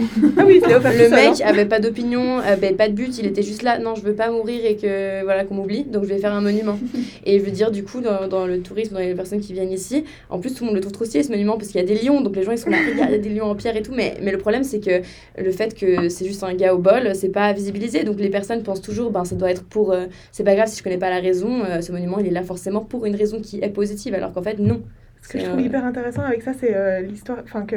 oui, 0.47 0.61
Le 0.65 1.11
mec 1.11 1.41
hein. 1.41 1.45
avait 1.45 1.67
pas 1.67 1.81
d'opinion, 1.81 2.39
avait 2.39 2.73
pas 2.73 2.89
de 2.89 2.95
but, 2.95 3.19
il 3.19 3.27
était 3.27 3.43
juste 3.43 3.63
là. 3.63 3.79
Non, 3.79 3.95
je 3.95 4.01
veux 4.01 4.15
pas 4.15 4.31
mourir 4.31 4.65
et 4.65 4.77
que 4.77 5.23
voilà 5.23 5.45
qu'on 5.45 5.55
m'oublie, 5.55 5.85
donc 5.85 6.05
je 6.05 6.09
vais 6.09 6.19
faire 6.19 6.33
un 6.33 6.41
monument. 6.41 6.79
et 7.27 7.39
je 7.39 7.45
veux 7.45 7.51
dire, 7.51 7.71
du 7.71 7.85
coup, 7.85 8.01
dans, 8.01 8.27
dans 8.27 8.47
le 8.47 8.61
tourisme, 8.61 8.95
dans 8.95 9.01
les 9.01 9.15
personnes 9.15 9.41
qui 9.41 9.53
viennent 9.53 9.71
ici, 9.71 10.05
en 10.31 10.39
plus 10.39 10.55
tout 10.55 10.65
le 10.65 10.69
monde 10.69 10.77
le 10.77 10.81
trouve 10.81 10.93
trop 10.95 11.05
stylé 11.05 11.23
ce 11.25 11.31
monument 11.31 11.59
parce 11.59 11.69
qu'il 11.69 11.81
y 11.81 11.85
a 11.85 11.87
des 11.87 11.95
lions, 11.95 12.23
donc 12.23 12.35
les 12.37 12.43
gens 12.43 12.53
ils 12.53 12.59
sont 12.59 12.71
là, 12.71 12.79
il 12.91 12.97
y 12.97 13.03
a 13.03 13.19
des 13.19 13.29
lions 13.29 13.51
en 13.51 13.55
pierre 13.55 13.77
et 13.77 13.83
tout. 13.83 13.93
Mais, 13.95 14.15
mais 14.23 14.33
le 14.33 14.39
problème 14.39 14.65
c'est 14.65 14.81
que 14.81 15.03
le 15.39 15.51
fait 15.53 15.79
que 15.79 16.09
c'est 16.09 16.27
juste 16.27 16.43
un 16.43 16.55
gars 16.55 16.75
au 16.75 16.79
bol, 16.79 17.15
c'est 17.15 17.29
pas 17.29 17.53
visibilisé, 17.53 18.03
donc 18.03 18.19
les 18.19 18.31
personnes 18.31 18.63
pensent 18.63 18.83
toujours, 18.83 19.11
ben 19.11 19.25
ça 19.27 19.37
doit 19.37 19.51
être 19.51 19.65
pour, 19.65 19.93
euh, 19.93 20.07
c'est 20.33 20.45
pas 20.45 20.55
grave 20.55 20.69
si 20.69 20.79
je 20.79 20.83
connais 20.83 20.99
pas 20.99 21.11
la 21.11 21.21
raison, 21.21 21.65
euh, 21.65 21.83
ce 21.83 21.93
monument 21.93 22.19
il 22.19 22.27
est 22.27 22.31
là 22.31 22.43
forcément 22.43 22.81
pour 22.81 23.05
une 23.05 23.15
raison 23.15 23.41
qui 23.41 23.61
est 23.61 23.69
positive, 23.69 24.15
alors 24.15 24.33
qu'en 24.33 24.43
fait 24.43 24.59
non. 24.59 24.81
Ce 25.27 25.33
que 25.33 25.39
je 25.41 25.45
trouve 25.45 25.59
euh, 25.59 25.63
hyper 25.63 25.85
intéressant 25.85 26.23
avec 26.23 26.43
ça, 26.43 26.53
c'est 26.59 26.75
euh, 26.75 27.01
l'histoire. 27.01 27.39
Enfin, 27.43 27.63
que. 27.63 27.77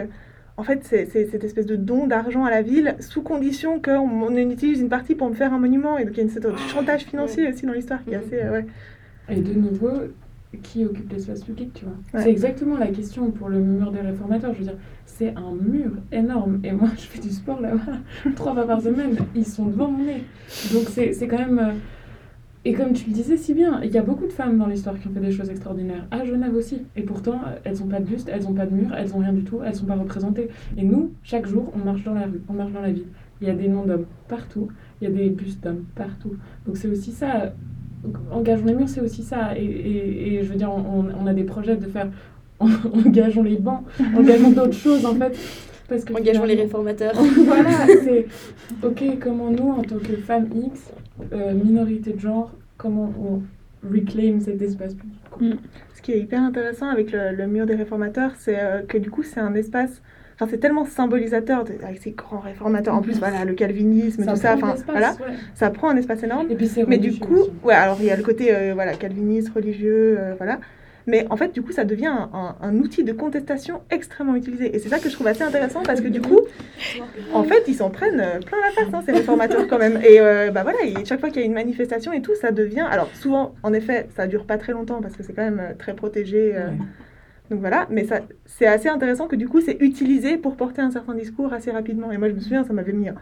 En 0.59 0.63
fait, 0.63 0.81
c'est 0.83 1.05
c'est 1.05 1.25
cette 1.31 1.43
espèce 1.45 1.65
de 1.65 1.77
don 1.77 2.05
d'argent 2.05 2.43
à 2.43 2.49
la 2.51 2.61
ville, 2.61 2.95
sous 2.99 3.21
condition 3.21 3.81
qu'on 3.81 3.97
on 4.27 4.35
utilise 4.35 4.81
une 4.81 4.89
partie 4.89 5.15
pour 5.15 5.29
me 5.29 5.33
faire 5.33 5.53
un 5.53 5.57
monument. 5.59 5.97
Et 5.97 6.03
donc, 6.03 6.13
il 6.15 6.17
y 6.17 6.19
a 6.19 6.23
une 6.23 6.29
sorte 6.29 6.45
de 6.47 6.55
chantage 6.69 7.03
financier 7.03 7.47
aussi 7.49 7.65
dans 7.65 7.71
l'histoire 7.73 8.03
qui 8.03 8.11
est 8.11 8.17
Mhm. 8.17 8.23
assez. 8.25 8.41
euh, 8.43 8.51
ouais. 8.51 8.65
Et 9.29 9.39
de 9.39 9.53
nouveau, 9.53 9.91
qui 10.63 10.83
occupe 10.83 11.11
l'espace 11.13 11.43
public, 11.43 11.71
tu 11.75 11.85
vois? 11.85 11.93
Ouais. 12.13 12.23
C'est 12.23 12.31
exactement 12.31 12.77
la 12.77 12.87
question 12.87 13.31
pour 13.31 13.47
le 13.49 13.59
mur 13.59 13.91
des 13.91 14.01
réformateurs. 14.01 14.51
Je 14.53 14.59
veux 14.59 14.65
dire, 14.65 14.77
c'est 15.05 15.33
un 15.35 15.53
mur 15.53 15.91
énorme. 16.11 16.59
Et 16.65 16.71
moi, 16.73 16.89
je 16.97 17.03
fais 17.03 17.19
du 17.19 17.29
sport 17.29 17.61
là-bas 17.61 17.99
trois 18.35 18.53
fois 18.53 18.67
par 18.67 18.81
semaine. 18.81 19.15
Ils 19.35 19.45
sont 19.45 19.65
devant 19.67 19.89
mon 19.89 20.03
nez. 20.03 20.23
Donc, 20.73 20.89
c'est 20.89 21.13
c'est 21.13 21.27
quand 21.27 21.37
même. 21.39 21.59
euh, 21.59 21.71
Et 22.65 22.73
comme 22.73 22.91
tu 22.91 23.07
le 23.07 23.13
disais 23.13 23.37
si 23.37 23.53
bien, 23.53 23.79
il 23.83 23.91
y 23.91 23.97
a 23.97 24.01
beaucoup 24.01 24.25
de 24.25 24.33
femmes 24.33 24.57
dans 24.57 24.67
l'histoire 24.67 24.99
qui 24.99 25.07
ont 25.07 25.11
fait 25.11 25.21
des 25.21 25.31
choses 25.31 25.49
extraordinaires. 25.49 26.05
À 26.11 26.25
Genève 26.25 26.53
aussi. 26.53 26.81
Et 26.97 27.03
pourtant, 27.03 27.39
elles 27.63 27.77
n'ont 27.79 27.87
pas 27.87 27.99
de 27.99 28.05
buste, 28.05 28.29
elles 28.31 28.43
n'ont 28.43 28.53
pas 28.53 28.65
de 28.65 28.75
mur, 28.75 28.93
elles 28.97 29.09
n'ont 29.09 29.19
rien 29.19 29.31
du 29.31 29.43
tout, 29.43 29.59
elles 29.63 29.71
ne 29.71 29.75
sont 29.75 29.85
pas 29.85 29.95
représentées. 29.95 30.49
Et 30.77 30.83
nous, 30.83 31.11
chaque 31.23 31.47
jour, 31.47 31.71
on 31.73 31.85
marche 31.85 32.03
dans 32.03 32.13
la 32.13 32.25
rue, 32.25 32.41
on 32.49 32.53
marche 32.53 32.73
dans 32.73 32.81
la 32.81 32.91
ville. 32.91 33.07
Il 33.41 33.47
y 33.47 33.51
a 33.51 33.53
des 33.53 33.69
noms 33.69 33.85
d'hommes 33.85 34.05
partout, 34.27 34.67
il 35.01 35.09
y 35.09 35.11
a 35.11 35.13
des 35.13 35.29
bustes 35.29 35.63
d'hommes 35.63 35.85
partout. 35.95 36.35
Donc 36.65 36.75
c'est 36.75 36.89
aussi 36.89 37.11
ça. 37.11 37.53
Engageons 38.31 38.65
les 38.65 38.73
murs, 38.73 38.89
c'est 38.89 39.01
aussi 39.01 39.23
ça. 39.23 39.57
Et, 39.57 39.63
et, 39.63 40.33
et 40.33 40.43
je 40.43 40.49
veux 40.49 40.57
dire, 40.57 40.71
on, 40.71 41.05
on 41.17 41.27
a 41.27 41.33
des 41.33 41.45
projets 41.45 41.77
de 41.77 41.85
faire. 41.85 42.09
Engageons 42.59 43.43
les 43.43 43.55
bancs, 43.55 43.83
engageons 44.17 44.51
d'autres 44.51 44.73
choses 44.85 45.05
en 45.05 45.15
fait. 45.15 45.37
Parce 45.87 46.03
que 46.03 46.13
Engageons 46.13 46.43
les 46.43 46.55
réformateurs. 46.55 47.13
voilà, 47.45 47.71
c'est 48.03 48.27
ok, 48.83 49.17
comment 49.21 49.49
nous, 49.49 49.71
en 49.71 49.81
tant 49.81 49.97
que 49.97 50.17
femmes 50.17 50.49
X, 50.53 50.91
euh, 51.33 51.53
minorité 51.53 52.13
de 52.13 52.19
genre, 52.19 52.51
comment 52.77 53.13
on 53.19 53.41
reclaim 53.87 54.39
cet 54.41 54.61
espace 54.61 54.93
public 54.93 55.19
quoi. 55.31 55.47
Ce 55.95 56.01
qui 56.01 56.11
est 56.13 56.19
hyper 56.19 56.41
intéressant 56.41 56.87
avec 56.89 57.11
le, 57.11 57.31
le 57.35 57.47
mur 57.47 57.65
des 57.65 57.75
réformateurs, 57.75 58.31
c'est 58.37 58.57
euh, 58.59 58.81
que 58.81 58.97
du 58.97 59.09
coup, 59.09 59.23
c'est 59.23 59.39
un 59.39 59.53
espace. 59.55 60.01
Enfin, 60.35 60.47
c'est 60.49 60.57
tellement 60.59 60.85
symbolisateur 60.85 61.65
de- 61.65 61.73
avec 61.83 62.01
ces 62.01 62.11
grands 62.11 62.39
réformateurs. 62.39 62.95
En 62.95 63.01
plus, 63.01 63.19
voilà, 63.19 63.43
le 63.43 63.53
calvinisme, 63.53 64.25
tout 64.25 64.35
ça. 64.37 64.55
Enfin, 64.55 64.75
voilà, 64.87 65.11
ouais. 65.13 65.33
ça 65.53 65.69
prend 65.69 65.89
un 65.89 65.97
espace 65.97 66.23
énorme. 66.23 66.47
Et 66.49 66.55
puis 66.55 66.67
c'est 66.67 66.87
Mais 66.87 66.97
du 66.97 67.19
coup, 67.19 67.35
aussi. 67.35 67.51
ouais, 67.63 67.73
alors 67.73 67.97
il 67.99 68.05
y 68.05 68.11
a 68.11 68.15
le 68.15 68.23
côté 68.23 68.55
euh, 68.55 68.73
voilà, 68.73 68.93
calviniste, 68.95 69.49
religieux, 69.49 70.15
euh, 70.17 70.33
voilà. 70.37 70.59
Mais 71.07 71.25
en 71.29 71.37
fait, 71.37 71.53
du 71.53 71.61
coup, 71.61 71.71
ça 71.71 71.83
devient 71.85 72.07
un, 72.07 72.29
un- 72.33 72.55
un 72.61 72.75
outil 72.77 73.03
de 73.03 73.13
contestation 73.13 73.81
extrêmement 73.89 74.35
utilisé. 74.35 74.75
Et 74.75 74.79
c'est 74.79 74.89
ça 74.89 74.99
que 74.99 75.09
je 75.09 75.13
trouve 75.13 75.27
assez 75.27 75.41
intéressant 75.43 75.81
parce 75.83 76.01
que 76.01 76.07
du 76.07 76.21
coup, 76.21 76.39
en 77.33 77.43
fait, 77.43 77.63
ils 77.67 77.73
s'en 77.75 77.89
prennent 77.89 78.19
euh, 78.19 78.39
plein 78.39 78.57
la 78.63 78.71
face, 78.71 78.93
hein, 78.93 79.01
ces 79.05 79.11
réformateurs 79.13 79.67
quand 79.67 79.79
même. 79.79 79.99
Et 80.03 80.19
euh, 80.19 80.51
bah 80.51 80.63
voilà, 80.63 80.79
et 80.85 81.05
chaque 81.05 81.19
fois 81.19 81.29
qu'il 81.29 81.41
y 81.41 81.43
a 81.43 81.47
une 81.47 81.53
manifestation 81.53 82.13
et 82.13 82.21
tout, 82.21 82.35
ça 82.35 82.51
devient. 82.51 82.85
Alors 82.89 83.09
souvent, 83.15 83.55
en 83.63 83.73
effet, 83.73 84.07
ça 84.15 84.27
dure 84.27 84.45
pas 84.45 84.57
très 84.57 84.73
longtemps 84.73 85.01
parce 85.01 85.15
que 85.15 85.23
c'est 85.23 85.33
quand 85.33 85.43
même 85.43 85.59
euh, 85.59 85.73
très 85.77 85.93
protégé. 85.95 86.51
euh, 86.55 86.67
donc 87.49 87.61
voilà, 87.61 87.87
mais 87.89 88.03
ça, 88.05 88.19
c'est 88.45 88.67
assez 88.67 88.89
intéressant 88.89 89.27
que 89.27 89.35
du 89.35 89.47
coup, 89.47 89.59
c'est 89.61 89.77
utilisé 89.79 90.37
pour 90.37 90.55
porter 90.55 90.81
un 90.83 90.91
certain 90.91 91.15
discours 91.15 91.51
assez 91.53 91.71
rapidement. 91.71 92.11
Et 92.11 92.17
moi, 92.19 92.29
je 92.29 92.35
me 92.35 92.39
souviens, 92.39 92.63
ça 92.63 92.73
m'avait 92.73 92.93
mis 92.93 93.09
un, 93.09 93.15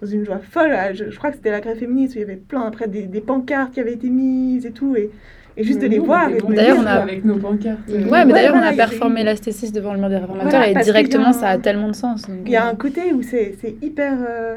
dans 0.00 0.06
une 0.08 0.24
joie 0.24 0.38
folle. 0.40 0.74
Je, 0.94 1.10
je 1.10 1.16
crois 1.16 1.30
que 1.30 1.36
c'était 1.36 1.52
la 1.52 1.60
grève 1.60 1.78
féministe 1.78 2.14
où 2.14 2.18
il 2.18 2.22
y 2.22 2.24
avait 2.24 2.34
plein, 2.34 2.62
après, 2.62 2.88
des, 2.88 3.02
des 3.02 3.20
pancartes 3.20 3.72
qui 3.74 3.78
avaient 3.80 3.92
été 3.92 4.10
mises 4.10 4.66
et 4.66 4.72
tout. 4.72 4.96
Et, 4.96 5.10
et 5.58 5.64
juste 5.64 5.80
de 5.82 5.86
les 5.86 5.98
voir. 5.98 6.30
D'ailleurs, 6.48 6.78
on 6.80 6.86
a- 6.86 6.92
avec 6.92 7.24
nos 7.24 7.36
pancartes. 7.36 7.80
Ouais, 7.88 8.24
mais 8.24 8.32
d'ailleurs, 8.32 8.52
voilà, 8.52 8.68
on 8.68 8.72
a 8.72 8.76
performé 8.76 9.24
l'asthésis 9.24 9.72
devant 9.72 9.92
le 9.92 9.98
mur 9.98 10.08
des 10.08 10.16
réformateurs 10.16 10.50
Voilà, 10.50 10.70
et 10.80 10.84
directement, 10.84 11.32
ça 11.32 11.48
a 11.48 11.58
tellement 11.58 11.88
de 11.88 11.94
sens. 11.94 12.22
donc, 12.28 12.38
Il 12.46 12.52
y 12.52 12.56
a 12.56 12.66
euh, 12.66 12.70
un 12.70 12.74
côté 12.76 13.12
où 13.12 13.22
c'est 13.22 13.56
c'est 13.60 13.76
hyper. 13.82 14.14
euh, 14.28 14.56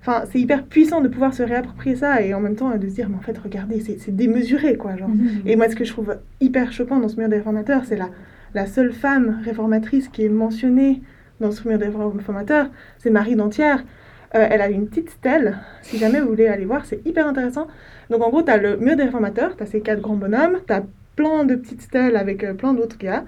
Enfin, 0.00 0.22
c'est 0.30 0.38
hyper 0.38 0.62
puissant 0.64 1.00
de 1.00 1.08
pouvoir 1.08 1.34
se 1.34 1.42
réapproprier 1.42 1.96
ça 1.96 2.22
et 2.22 2.32
en 2.32 2.40
même 2.40 2.54
temps 2.54 2.70
euh, 2.70 2.76
de 2.78 2.88
se 2.88 2.94
dire, 2.94 3.08
mais 3.10 3.16
en 3.16 3.20
fait, 3.20 3.36
regardez, 3.36 3.80
c'est 3.80 3.98
c'est 3.98 4.14
démesuré, 4.14 4.76
quoi. 4.76 4.96
Genre. 4.96 5.08
Mhm. 5.08 5.42
Et 5.44 5.56
moi, 5.56 5.68
ce 5.68 5.74
que 5.76 5.84
je 5.84 5.92
trouve 5.92 6.16
hyper 6.40 6.72
choquant 6.72 6.98
dans 7.00 7.08
ce 7.08 7.16
mur 7.16 7.28
des 7.28 7.36
réformateurs, 7.36 7.82
c'est 7.84 7.96
la, 7.96 8.08
la 8.54 8.66
seule 8.66 8.92
femme 8.92 9.40
réformatrice 9.44 10.08
qui 10.08 10.24
est 10.24 10.28
mentionnée 10.28 11.02
dans 11.40 11.50
ce 11.50 11.66
mur 11.68 11.78
des 11.78 11.88
réformateurs, 11.88 12.68
c'est 12.98 13.10
Marie 13.10 13.34
Dantière. 13.36 13.82
Euh, 14.34 14.46
elle 14.50 14.60
a 14.60 14.68
une 14.68 14.86
petite 14.88 15.10
stèle, 15.10 15.56
si 15.82 15.98
jamais 15.98 16.20
vous 16.20 16.28
voulez 16.28 16.46
aller 16.48 16.64
voir, 16.64 16.84
c'est 16.84 17.00
hyper 17.06 17.26
intéressant. 17.26 17.66
Donc 18.10 18.22
en 18.22 18.30
gros, 18.30 18.42
tu 18.42 18.50
as 18.50 18.56
le 18.56 18.76
mur 18.76 18.96
des 18.96 19.04
réformateurs, 19.04 19.56
tu 19.56 19.62
as 19.62 19.66
ces 19.66 19.80
quatre 19.80 20.00
grands 20.00 20.16
bonhommes, 20.16 20.58
tu 20.66 20.72
as 20.72 20.82
plein 21.18 21.44
de 21.44 21.56
petites 21.56 21.82
stèles 21.82 22.16
avec 22.16 22.44
euh, 22.44 22.54
plein 22.54 22.72
d'autres 22.72 22.96
gars. 22.96 23.24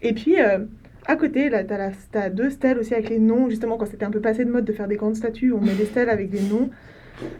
Et 0.00 0.12
puis, 0.12 0.40
euh, 0.40 0.58
à 1.06 1.16
côté, 1.16 1.50
tu 1.50 2.18
as, 2.18 2.30
deux 2.30 2.50
stèles 2.50 2.78
aussi 2.78 2.94
avec 2.94 3.10
les 3.10 3.18
noms, 3.18 3.50
justement, 3.50 3.76
quand 3.76 3.86
c'était 3.86 4.04
un 4.04 4.10
peu 4.10 4.20
passé 4.20 4.44
de 4.44 4.50
mode 4.50 4.64
de 4.64 4.72
faire 4.72 4.86
des 4.86 4.96
grandes 4.96 5.16
statues, 5.16 5.52
on 5.52 5.60
met 5.60 5.74
des 5.74 5.86
stèles 5.86 6.08
avec 6.08 6.30
des 6.30 6.40
noms. 6.40 6.70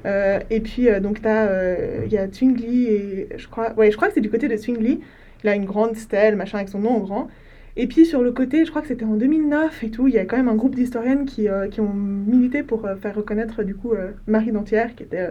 Euh, 0.06 0.40
et 0.50 0.60
puis, 0.60 0.88
donc, 1.00 1.20
il 1.22 2.12
y 2.12 2.18
a 2.18 2.28
Zwingli, 2.28 2.86
et 2.86 3.28
je 3.36 3.46
crois, 3.48 3.72
ouais, 3.74 3.90
je 3.90 3.96
crois 3.96 4.08
que 4.08 4.14
c'est 4.14 4.20
du 4.20 4.30
côté 4.30 4.48
de 4.48 4.56
Zwingli. 4.56 5.00
Il 5.44 5.48
a 5.48 5.54
une 5.54 5.66
grande 5.66 5.96
stèle, 5.96 6.34
machin, 6.36 6.58
avec 6.58 6.68
son 6.68 6.80
nom 6.80 6.96
en 6.96 7.00
grand. 7.00 7.28
Et 7.76 7.86
puis, 7.86 8.06
sur 8.06 8.22
le 8.22 8.32
côté, 8.32 8.64
je 8.64 8.70
crois 8.70 8.82
que 8.82 8.88
c'était 8.88 9.04
en 9.04 9.14
2009 9.14 9.84
et 9.84 9.90
tout, 9.90 10.08
il 10.08 10.14
y 10.14 10.18
a 10.18 10.24
quand 10.24 10.36
même 10.36 10.48
un 10.48 10.54
groupe 10.54 10.74
d'historiennes 10.74 11.26
qui, 11.26 11.46
qui 11.70 11.80
ont 11.80 11.92
milité 11.92 12.62
pour 12.62 12.88
faire 13.00 13.14
reconnaître, 13.14 13.62
du 13.62 13.74
coup, 13.74 13.92
Marie 14.26 14.52
Dantière, 14.52 14.94
qui 14.94 15.02
était 15.02 15.30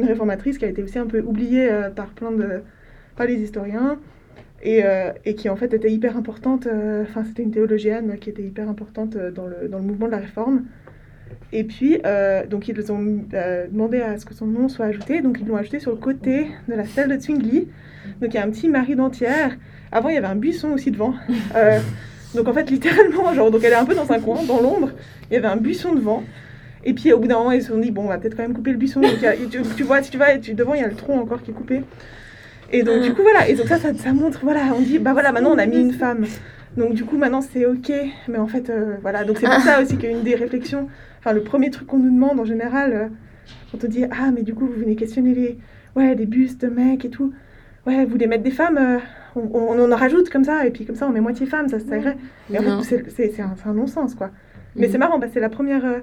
une 0.00 0.06
réformatrice 0.06 0.58
qui 0.58 0.64
a 0.64 0.68
été 0.68 0.82
aussi 0.82 0.98
un 0.98 1.06
peu 1.06 1.20
oubliée 1.20 1.70
euh, 1.70 1.90
par 1.90 2.08
plein 2.08 2.32
de... 2.32 2.62
par 3.16 3.26
les 3.26 3.34
historiens. 3.34 3.98
Et, 4.62 4.84
euh, 4.84 5.12
et 5.24 5.34
qui 5.36 5.48
en 5.48 5.56
fait 5.56 5.72
était 5.72 5.90
hyper 5.90 6.18
importante, 6.18 6.66
euh, 6.66 7.04
enfin 7.04 7.24
c'était 7.24 7.42
une 7.42 7.50
théologienne 7.50 8.18
qui 8.20 8.28
était 8.28 8.42
hyper 8.42 8.68
importante 8.68 9.16
dans 9.16 9.46
le, 9.46 9.68
dans 9.68 9.78
le 9.78 9.84
mouvement 9.84 10.04
de 10.04 10.10
la 10.12 10.18
réforme. 10.18 10.64
Et 11.52 11.64
puis, 11.64 11.98
donc 12.50 12.68
ils 12.68 12.92
ont 12.92 13.24
demandé 13.72 14.00
à 14.00 14.18
ce 14.18 14.26
que 14.26 14.34
son 14.34 14.46
nom 14.46 14.68
soit 14.68 14.86
ajouté, 14.86 15.22
donc 15.22 15.38
ils 15.40 15.46
l'ont 15.46 15.56
ajouté 15.56 15.78
sur 15.78 15.92
le 15.92 15.96
côté 15.96 16.48
de 16.68 16.74
la 16.74 16.84
stèle 16.84 17.08
de 17.08 17.18
Zwingli. 17.18 17.68
Donc 18.20 18.34
il 18.34 18.34
y 18.34 18.38
a 18.38 18.44
un 18.44 18.50
petit 18.50 18.68
Marie 18.68 18.96
d'entière. 18.96 19.56
Avant 19.92 20.10
il 20.10 20.16
y 20.16 20.18
avait 20.18 20.26
un 20.26 20.36
buisson 20.36 20.72
aussi 20.72 20.90
devant. 20.90 21.14
Donc 22.34 22.46
en 22.46 22.52
fait 22.52 22.68
littéralement, 22.70 23.32
genre, 23.32 23.50
donc 23.50 23.64
elle 23.64 23.72
est 23.72 23.76
un 23.76 23.86
peu 23.86 23.94
dans 23.94 24.12
un 24.12 24.20
coin, 24.20 24.42
dans 24.44 24.60
l'ombre, 24.60 24.90
il 25.30 25.34
y 25.34 25.36
avait 25.36 25.48
un 25.48 25.56
buisson 25.56 25.94
devant. 25.94 26.22
Et 26.84 26.94
puis 26.94 27.12
au 27.12 27.18
bout 27.18 27.28
d'un 27.28 27.38
moment 27.38 27.52
ils 27.52 27.62
se 27.62 27.68
sont 27.68 27.78
dit, 27.78 27.90
bon 27.90 28.04
on 28.04 28.08
va 28.08 28.18
peut-être 28.18 28.36
quand 28.36 28.42
même 28.42 28.54
couper 28.54 28.70
le 28.72 28.78
buisson. 28.78 29.00
Donc, 29.00 29.22
a- 29.22 29.36
tu, 29.36 29.60
tu 29.76 29.82
vois, 29.82 30.02
si 30.02 30.10
tu 30.10 30.18
vas 30.18 30.38
tu, 30.38 30.54
devant, 30.54 30.74
il 30.74 30.80
y 30.80 30.84
a 30.84 30.88
le 30.88 30.94
tronc 30.94 31.18
encore 31.20 31.42
qui 31.42 31.50
est 31.50 31.54
coupé. 31.54 31.82
Et 32.72 32.82
donc, 32.84 33.02
du 33.02 33.12
coup, 33.14 33.22
voilà. 33.22 33.48
Et 33.48 33.54
donc, 33.54 33.66
ça, 33.66 33.78
ça, 33.78 33.92
ça 33.94 34.12
montre, 34.12 34.40
voilà, 34.44 34.60
on 34.76 34.80
dit, 34.80 34.98
bah 35.00 35.12
voilà, 35.12 35.32
maintenant, 35.32 35.50
on 35.54 35.58
a 35.58 35.66
mis 35.66 35.80
une 35.80 35.92
femme. 35.92 36.24
Donc, 36.76 36.94
du 36.94 37.04
coup, 37.04 37.16
maintenant, 37.16 37.40
c'est 37.40 37.66
OK. 37.66 37.90
Mais 38.28 38.38
en 38.38 38.46
fait, 38.46 38.70
euh, 38.70 38.94
voilà. 39.02 39.24
Donc, 39.24 39.38
c'est 39.38 39.46
pour 39.48 39.60
ça 39.60 39.82
aussi 39.82 39.96
qu'une 39.98 40.22
des 40.22 40.36
réflexions, 40.36 40.88
enfin, 41.18 41.32
le 41.32 41.40
premier 41.42 41.70
truc 41.70 41.88
qu'on 41.88 41.98
nous 41.98 42.12
demande 42.14 42.38
en 42.38 42.44
général, 42.44 42.92
euh, 42.92 43.06
quand 43.72 43.84
on 43.84 43.88
dit, 43.88 44.04
ah, 44.04 44.30
mais 44.32 44.42
du 44.42 44.54
coup, 44.54 44.66
vous 44.66 44.74
venez 44.80 44.94
questionner 44.94 45.34
les, 45.34 45.58
ouais, 45.96 46.14
les 46.14 46.26
bustes 46.26 46.60
de 46.60 46.68
mecs 46.68 47.04
et 47.04 47.10
tout. 47.10 47.32
Ouais, 47.88 48.04
vous 48.04 48.10
voulez 48.12 48.28
mettre 48.28 48.44
des 48.44 48.52
femmes, 48.52 48.78
euh, 48.78 48.98
on, 49.34 49.40
on, 49.52 49.80
on 49.80 49.90
en 49.92 49.96
rajoute 49.96 50.30
comme 50.30 50.44
ça, 50.44 50.64
et 50.64 50.70
puis 50.70 50.84
comme 50.86 50.94
ça, 50.96 51.08
on 51.08 51.10
met 51.10 51.20
moitié 51.20 51.46
femme, 51.46 51.68
ça, 51.68 51.78
c'est 51.80 51.98
vrai. 51.98 52.16
Mais 52.50 52.60
en 52.60 52.62
fait, 52.82 53.02
c'est- 53.10 53.40
un, 53.40 53.54
un 53.68 53.72
non-sens, 53.74 54.14
quoi. 54.14 54.30
Mais 54.76 54.86
Mhm. 54.86 54.92
c'est 54.92 54.98
marrant, 54.98 55.18
que 55.18 55.26
c'est 55.32 55.40
la 55.40 55.48
première, 55.48 55.84
euh, 55.84 55.98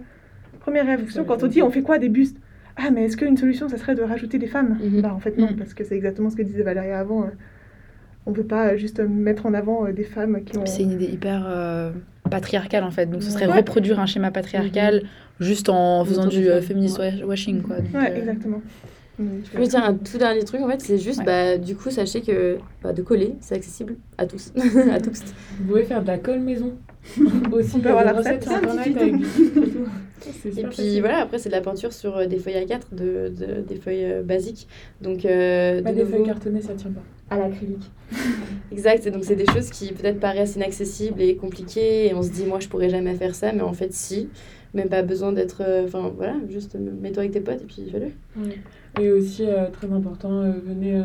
première 0.67 0.86
réflexion. 0.86 1.23
Quand 1.23 1.41
on 1.43 1.47
dit, 1.47 1.62
on 1.62 1.71
fait 1.71 1.82
quoi 1.82 1.97
des 1.97 2.10
bustes? 2.10 2.38
Ah, 2.75 2.91
mais 2.91 3.06
est-ce 3.06 3.15
qu'une 3.17 3.38
solution, 3.38 3.69
ça 3.69 3.77
serait 3.77 3.95
de 3.95 4.03
rajouter 4.03 4.38
des 4.38 4.47
femmes? 4.47 4.77
Mhm. 4.84 5.01
Bah, 5.01 5.13
en 5.13 5.19
fait, 5.19 5.38
non, 5.38 5.47
Mhm. 5.47 5.56
parce 5.56 5.73
que 5.73 5.84
c'est 5.86 5.95
exactement 5.95 6.30
ce 6.30 6.36
que 6.36 6.41
disait 6.43 6.62
Valérie 6.63 6.91
avant. 6.91 7.23
euh, 7.23 7.27
on 8.30 8.34
peut 8.34 8.43
pas 8.43 8.73
euh, 8.73 8.77
juste 8.77 8.99
euh, 8.99 9.08
mettre 9.08 9.45
en 9.45 9.53
avant 9.53 9.89
des 9.89 10.03
femmes 10.03 10.43
qui 10.43 10.58
ont. 10.58 10.65
C'est 10.65 10.84
une 10.84 10.91
idée 10.91 11.06
hyper 11.06 11.45
euh, 11.47 11.91
patriarcale 12.30 12.84
en 12.84 12.91
fait. 12.91 13.06
Donc 13.06 13.23
ce 13.23 13.32
serait 13.32 13.47
Ouais. 13.47 13.56
reproduire 13.56 14.01
un 14.01 14.06
schéma 14.06 14.32
patriarcal 14.32 15.03
juste 15.39 15.69
en 15.69 16.03
faisant 16.03 16.25
du 16.25 16.49
euh, 16.49 16.60
wa- 16.60 17.25
washing 17.25 17.62
quoi. 17.62 17.77
Donc, 17.80 17.93
Ouais, 17.93 18.12
euh, 18.12 18.17
exactement. 18.19 18.62
Je 19.17 19.58
veux 19.58 19.65
dire 19.65 19.82
un 19.84 19.93
tout 19.93 20.17
dernier 20.17 20.43
truc 20.43 20.60
en 20.62 20.67
fait, 20.69 20.82
c'est 20.82 20.97
juste 20.97 21.19
Ouais. 21.19 21.25
bah 21.25 21.58
du 21.58 21.75
coup 21.77 21.89
sachez 21.89 22.19
que 22.21 22.58
bah, 22.84 22.91
de 22.91 23.01
coller 23.01 23.34
c'est 23.39 23.56
accessible 23.56 23.95
à 24.17 24.25
tous, 24.27 24.51
à 24.91 24.99
tous. 24.99 25.21
Vous 25.60 25.65
pouvez 25.69 25.86
faire 25.86 26.01
de 26.01 26.08
la 26.08 26.17
colle 26.17 26.41
maison. 26.41 26.73
Aussi, 27.52 27.76
On 27.76 27.80
peut 27.80 27.89
avoir 27.89 28.06
la 28.06 28.13
recette 28.13 28.43
sur 28.43 28.52
recette. 28.52 28.70
internet 28.70 28.98
avec 29.02 29.17
du 29.17 29.26
sucre 29.26 29.60
et 30.46 30.63
puis 30.63 30.63
facile. 30.63 31.00
voilà 31.00 31.17
après 31.20 31.38
c'est 31.39 31.50
de 31.50 31.54
la 31.56 31.62
peinture 31.62 31.93
sur 31.93 32.17
euh, 32.17 32.26
des 32.26 32.38
feuilles 32.38 32.56
A4, 32.65 32.93
de, 32.96 33.30
de- 33.30 33.62
des 33.62 33.76
feuilles 33.76 34.06
euh, 34.06 34.24
basiques. 34.24 34.67
Donc 35.02 35.26
euh, 35.26 35.82
Pas 35.82 35.91
de 35.91 35.96
des 35.96 36.04
nouveau 36.04 36.17
feuilles 36.17 36.26
cartonnées, 36.26 36.62
ça 36.62 36.74
tient 36.74 36.91
pas. 36.91 37.36
à 37.36 37.39
l'acrylique. 37.39 37.89
exact, 38.72 39.06
et 39.08 39.12
donc 39.12 39.24
c'est 39.24 39.36
des 39.36 39.46
choses 39.46 39.70
qui 39.70 39.91
peut-être 39.93 40.20
paraissent 40.20 40.56
inaccessibles 40.56 41.22
et 41.22 41.36
compliquées 41.36 42.08
et 42.08 42.13
on 42.13 42.22
se 42.24 42.32
dit 42.32 42.46
moi 42.46 42.60
je 42.60 42.67
pourrais 42.67 42.89
jamais 42.89 43.13
faire 43.15 43.36
ça, 43.36 43.52
mais 43.54 43.62
en 43.62 43.74
fait 43.74 43.93
si. 43.93 44.30
Même 44.74 44.89
pas 44.89 45.02
besoin 45.02 45.32
d'être. 45.32 45.63
euh, 45.65 45.86
Enfin 45.86 46.12
voilà, 46.15 46.36
juste 46.50 46.76
euh, 46.76 46.80
mets-toi 47.02 47.22
avec 47.22 47.32
tes 47.32 47.39
potes 47.39 47.62
et 47.62 47.65
puis 47.65 47.89
fais-le. 47.89 48.08
Et 49.02 49.10
aussi, 49.12 49.46
euh, 49.48 49.70
très 49.72 49.89
important, 49.91 50.41
euh, 50.43 50.52
venez, 50.63 50.93
euh, 50.96 51.02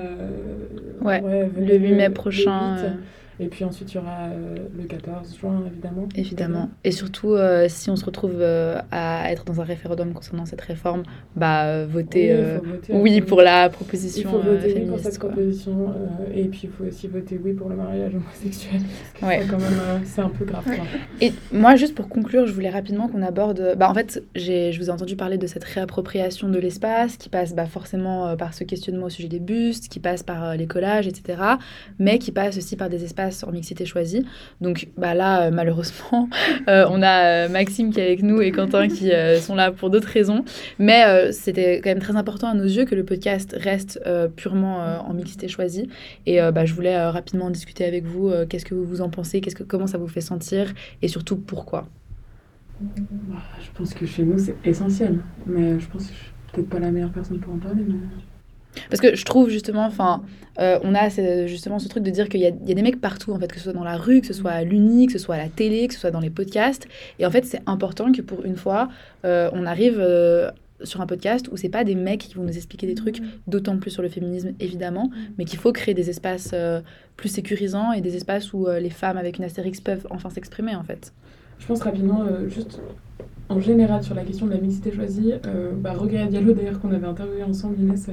Ouais, 1.01 1.21
venez 1.55 1.79
le 1.79 1.87
8 1.87 1.93
mai 1.95 2.09
le 2.09 2.13
prochain, 2.13 2.77
8. 2.77 2.83
euh. 2.85 2.91
Et 3.41 3.47
puis 3.49 3.65
ensuite, 3.65 3.93
il 3.93 3.97
y 3.97 3.99
aura 3.99 4.27
euh, 4.31 4.57
le 4.77 4.85
14 4.85 5.37
juin, 5.39 5.63
évidemment. 5.67 6.09
Évidemment. 6.15 6.71
Et 6.85 6.93
surtout, 6.93 7.33
euh, 7.35 7.67
si 7.69 7.91
on 7.91 7.97
se 7.97 8.05
retrouve 8.05 8.37
euh, 8.41 8.79
à 8.91 9.33
être 9.33 9.45
dans 9.45 9.61
un 9.61 9.65
référendum 9.65 10.13
concernant 10.13 10.45
cette 10.47 10.61
réforme, 10.61 11.03
bah 11.35 11.85
Oui, 11.85 11.85
il 11.85 11.87
faut 11.87 11.93
voter, 11.99 12.93
oui 12.93 13.21
pour 13.23 13.41
la 13.43 13.67
Il 13.67 13.71
proposition 13.71 14.31
faut 14.31 14.37
euh, 14.37 14.41
voter 14.57 14.67
oui 14.67 14.73
pour 14.73 14.81
féministe. 14.99 15.05
cette 15.05 15.19
quoi. 15.19 15.31
proposition. 15.31 15.95
et 16.35 16.45
puis, 16.45 16.61
il 16.65 16.71
faut 16.71 16.85
aussi 16.85 17.09
voter 17.09 17.41
oui 17.43 17.53
pour 17.55 17.69
le 17.71 17.77
mariage 17.77 18.13
homosexuel. 18.15 18.81
Parce 18.83 19.21
que 19.21 19.27
Ouais. 19.27 19.43
ça, 19.47 19.49
quand 19.51 19.59
même, 19.61 20.03
c'est 20.05 20.21
un 20.21 20.29
peu 20.29 20.45
grave. 20.45 20.65
quoi. 20.65 20.75
Et 21.21 21.33
moi, 21.53 21.75
juste 21.77 21.95
pour 21.95 22.09
conclure, 22.09 22.47
je 22.47 22.53
voulais 22.53 22.71
rapidement 22.71 23.09
qu'on 23.09 23.23
aborde. 23.23 23.75
Bah, 23.79 23.89
en 23.91 23.95
fait, 23.95 24.23
je 24.37 24.79
vous 24.79 24.89
ai 24.89 24.91
entendu 24.91 25.17
parler 25.17 25.39
de 25.39 25.47
cette 25.47 25.65
réappropriation 25.65 26.49
de 26.49 26.59
l'espace 26.59 27.17
qui 27.17 27.29
passe 27.31 27.55
bah, 27.55 27.67
forcément 27.67 28.37
par 28.37 28.53
ce 28.55 28.65
questionnement 28.65 29.07
au 29.07 29.11
sujet 29.11 29.29
des 29.29 29.41
bustes, 29.41 29.89
qui 29.89 30.01
passe 30.01 30.23
par 30.23 30.55
les 30.57 30.67
collages, 30.67 31.09
etc. 31.09 31.43
Mais 31.99 32.19
qui 32.19 32.31
passe 32.31 32.59
aussi 32.59 32.77
par 32.77 32.89
des 32.91 33.03
espaces 33.05 33.23
en 33.45 33.51
mixité 33.51 33.85
choisie. 33.87 34.25
Donc 34.61 34.89
bah, 34.97 35.15
là, 35.15 35.47
euh, 35.47 35.51
malheureusement, 35.51 36.29
euh, 36.69 36.87
on 36.91 37.03
a 37.03 37.47
euh, 37.47 37.49
Maxime 37.49 37.93
qui 37.93 38.01
est 38.01 38.05
avec 38.05 38.23
nous 38.23 38.41
et 38.41 38.51
Quentin 38.53 38.89
qui 38.89 39.11
sont 39.41 39.55
là 39.55 39.73
pour 39.73 39.91
d'autres 39.91 40.09
raisons. 40.09 40.45
Mais 40.79 41.33
c'était 41.33 41.81
quand 41.83 41.91
même 41.91 42.01
très 42.01 42.17
important 42.17 42.49
à 42.49 42.55
nos 42.55 42.65
yeux 42.65 42.85
que 42.85 42.95
le 42.95 43.05
podcast 43.05 43.57
reste 43.59 44.01
purement 44.37 44.79
en 45.07 45.13
mixité 45.15 45.49
choisie. 45.49 45.89
Et 46.27 46.39
bah, 46.53 46.65
je 46.65 46.75
voulais 46.75 46.99
rapidement 47.09 47.47
en 47.47 47.51
discuter 47.51 47.85
avec 47.85 48.05
vous. 48.05 48.31
qu'est-ce 48.49 48.65
que 48.65 48.75
vous 48.75 49.01
en 49.01 49.09
pensez 49.09 49.41
Qu'est-ce 49.41 49.57
que, 49.57 49.63
Comment 49.63 49.87
ça 49.87 49.99
vous 49.99 50.09
fait 50.09 50.21
sentir 50.21 50.73
Et 51.01 51.09
surtout, 51.09 51.37
pourquoi? 51.37 51.89
Bah, 52.81 53.39
je 53.61 53.71
pense 53.77 53.95
que 53.95 54.07
chez 54.07 54.25
nous, 54.25 54.39
c'est 54.39 54.57
essentiel. 54.65 55.21
Mais 55.47 55.79
je 55.79 55.87
pense 55.89 56.07
que 56.07 56.13
je 56.13 56.19
suis 56.19 56.33
peut-être 56.53 56.69
pas 56.69 56.79
la 56.79 56.91
meilleure 56.91 57.13
personne 57.13 57.39
pour 57.39 57.55
en 57.55 57.59
parler. 57.59 57.83
Parce 58.91 59.01
que 59.01 59.15
je 59.15 59.25
trouve 59.25 59.49
justement, 59.51 59.85
enfin, 59.87 60.23
euh, 60.59 60.79
on 60.83 60.95
a 60.95 61.09
justement 61.47 61.79
ce 61.79 61.89
truc 61.89 62.03
de 62.03 62.11
dire 62.11 62.29
qu'il 62.29 62.41
y, 62.41 62.47
a- 62.47 62.51
il 62.51 62.69
y 62.69 62.73
a 62.73 62.75
des 62.75 62.83
mecs 62.83 63.01
partout, 63.01 63.33
en 63.33 63.39
fait, 63.39 63.49
que 63.49 63.57
ce 63.59 63.65
soit 63.65 63.73
dans 63.73 63.85
la 63.85 63.97
rue, 63.97 64.21
que 64.21 64.27
ce 64.27 64.33
soit 64.33 64.51
à 64.51 64.65
l'Uni, 64.65 65.07
que 65.07 65.13
ce 65.13 65.19
soit 65.19 65.35
à 65.35 65.39
la 65.39 65.49
télé, 65.49 65.89
que 65.89 65.95
ce 65.95 66.01
soit 66.01 66.11
dans 66.11 66.21
les 66.21 66.31
podcasts. 66.31 66.87
Et 67.19 67.27
en 67.27 67.31
fait, 67.31 67.45
c'est 67.45 67.61
important 67.67 68.13
que 68.13 68.23
pour 68.23 68.45
une 68.45 68.57
fois, 68.57 68.89
euh, 69.25 69.51
on 69.53 69.67
arrive 69.67 69.97
euh, 69.99 70.51
sur 70.85 71.01
un 71.01 71.07
podcast 71.07 71.49
où 71.53 71.57
c'est 71.57 71.69
pas 71.69 71.85
des 71.85 71.95
mecs 71.95 72.21
qui 72.21 72.35
vont 72.35 72.43
nous 72.45 72.57
expliquer 72.57 72.87
des 72.87 72.95
trucs, 72.95 73.21
d'autant 73.47 73.77
plus 73.79 73.91
sur 73.91 74.03
le 74.03 74.09
féminisme, 74.09 74.53
évidemment, 74.59 75.11
mais 75.39 75.45
qu'il 75.45 75.59
faut 75.59 75.73
créer 75.73 75.95
des 75.95 76.11
espaces 76.11 76.55
plus 77.17 77.29
sécurisants 77.29 77.93
et 77.93 78.01
des 78.01 78.17
espaces 78.17 78.53
où 78.53 78.67
les 78.69 78.91
femmes 78.91 79.17
avec 79.17 79.39
une 79.39 79.45
astérix 79.45 79.81
peuvent 79.81 80.07
enfin 80.11 80.29
s'exprimer, 80.29 80.75
en 80.75 80.83
fait. 80.83 81.13
Je 81.61 81.67
pense 81.67 81.83
rapidement, 81.83 82.25
juste 82.49 82.81
en 83.49 83.61
général, 83.61 84.03
sur 84.03 84.15
la 84.15 84.25
question 84.25 84.47
de 84.47 84.53
la 84.53 84.59
mixité 84.59 84.93
choisie, 84.93 85.33
euh, 85.47 85.73
bah, 85.75 85.95
Diallo, 86.31 86.53
d'ailleurs, 86.53 86.81
qu'on 86.81 86.91
avait 86.93 87.07
interviewé 87.07 87.43
ensemble, 87.43 87.79
Inès, 87.81 88.09
euh, 88.09 88.13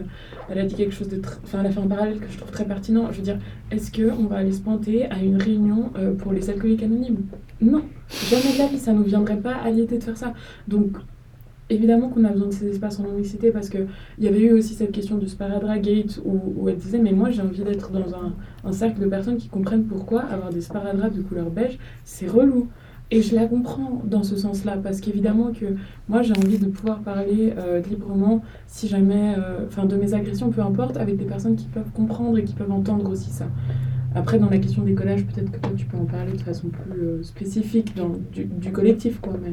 elle 0.49 0.59
a 0.59 0.65
dit 0.65 0.75
quelque 0.75 0.93
chose 0.93 1.07
de. 1.07 1.21
Enfin, 1.43 1.59
elle 1.61 1.67
a 1.67 1.71
fait 1.71 1.79
un 1.79 1.87
parallèle 1.87 2.19
que 2.19 2.29
je 2.29 2.37
trouve 2.37 2.51
très 2.51 2.65
pertinent. 2.65 3.07
Je 3.11 3.17
veux 3.17 3.23
dire, 3.23 3.37
est-ce 3.71 3.91
qu'on 3.91 4.25
va 4.25 4.37
aller 4.37 4.51
se 4.51 4.61
pointer 4.61 5.05
à 5.05 5.19
une 5.19 5.37
réunion 5.37 5.91
euh, 5.97 6.13
pour 6.13 6.33
les 6.33 6.49
alcooliques 6.49 6.83
anonymes? 6.83 7.21
Non, 7.61 7.83
jamais 8.29 8.53
de 8.53 8.57
la 8.57 8.67
vie, 8.67 8.79
ça 8.79 8.91
ne 8.91 8.97
nous 8.97 9.05
viendrait 9.05 9.37
pas 9.37 9.55
à 9.55 9.69
l'idée 9.69 9.97
de 9.97 10.03
faire 10.03 10.17
ça. 10.17 10.33
Donc, 10.67 10.97
évidemment 11.69 12.09
qu'on 12.09 12.23
a 12.25 12.29
besoin 12.29 12.47
de 12.47 12.53
ces 12.53 12.67
espaces 12.67 12.99
en 12.99 13.03
non-mixité 13.03 13.51
parce 13.51 13.69
qu'il 13.69 13.87
y 14.17 14.27
avait 14.27 14.41
eu 14.41 14.53
aussi 14.53 14.73
cette 14.73 14.91
question 14.91 15.17
du 15.17 15.27
Sparadrap 15.27 15.79
Gate 15.79 16.19
où, 16.25 16.39
où 16.57 16.69
elle 16.69 16.77
disait 16.77 16.97
Mais 16.97 17.11
moi, 17.11 17.29
j'ai 17.29 17.41
envie 17.41 17.63
d'être 17.63 17.91
dans 17.91 18.15
un, 18.15 18.33
un 18.65 18.71
cercle 18.71 18.99
de 18.99 19.05
personnes 19.05 19.37
qui 19.37 19.47
comprennent 19.47 19.85
pourquoi 19.85 20.21
avoir 20.21 20.49
des 20.49 20.61
sparadraps 20.61 21.15
de 21.15 21.21
couleur 21.21 21.49
beige, 21.49 21.77
c'est 22.03 22.27
relou. 22.27 22.67
Et 23.11 23.23
je 23.23 23.33
la 23.33 23.47
comprends 23.47 24.01
dans 24.05 24.21
ce 24.21 24.37
sens-là, 24.37 24.77
parce 24.77 25.01
qu'évidemment 25.01 25.51
que 25.51 25.65
moi 26.07 26.21
j'ai 26.21 26.33
envie 26.33 26.59
de 26.59 26.67
pouvoir 26.67 26.99
parler 26.99 27.53
euh, 27.57 27.81
librement, 27.81 28.43
si 28.67 28.87
jamais, 28.87 29.33
euh, 29.35 29.65
enfin 29.65 29.85
de 29.85 29.95
mes 29.95 30.13
agressions, 30.13 30.51
peu 30.51 30.61
importe, 30.61 30.95
avec 30.97 31.17
des 31.17 31.25
personnes 31.25 31.55
qui 31.55 31.65
peuvent 31.65 31.91
comprendre 31.91 32.37
et 32.37 32.43
qui 32.43 32.53
peuvent 32.53 32.71
entendre 32.71 33.09
aussi 33.09 33.31
ça. 33.31 33.47
Après, 34.15 34.39
dans 34.39 34.49
la 34.49 34.57
question 34.57 34.81
des 34.83 34.93
collages, 34.95 35.23
peut-être 35.25 35.51
que 35.51 35.57
toi, 35.59 35.71
tu 35.77 35.85
peux 35.85 35.97
en 35.97 36.05
parler 36.05 36.31
de 36.33 36.41
façon 36.41 36.67
plus 36.69 36.99
euh, 36.99 37.23
spécifique 37.23 37.95
dans, 37.95 38.11
du, 38.33 38.45
du 38.45 38.71
collectif, 38.71 39.19
quoi. 39.21 39.33
Mais... 39.41 39.51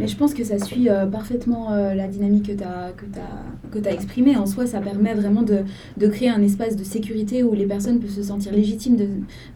Mais 0.00 0.08
je 0.08 0.16
pense 0.16 0.32
que 0.34 0.44
ça 0.44 0.58
suit 0.58 0.88
euh, 0.88 1.06
parfaitement 1.06 1.72
euh, 1.72 1.94
la 1.94 2.08
dynamique 2.08 2.46
que 2.48 2.52
tu 2.52 2.64
as, 2.64 2.92
que 2.96 3.04
t'as- 3.06 3.70
que 3.70 3.78
t'as 3.78 3.92
exprimée. 3.92 4.36
En 4.36 4.46
soi, 4.46 4.66
ça 4.66 4.80
permet 4.80 5.14
vraiment 5.14 5.42
de, 5.42 5.58
de 5.96 6.06
créer 6.06 6.28
un 6.28 6.42
espace 6.42 6.76
de 6.76 6.84
sécurité 6.84 7.42
où 7.42 7.54
les 7.54 7.66
personnes 7.66 8.00
peuvent 8.00 8.10
se 8.10 8.22
sentir 8.22 8.52
légitimes 8.52 8.96
de- 8.96 9.06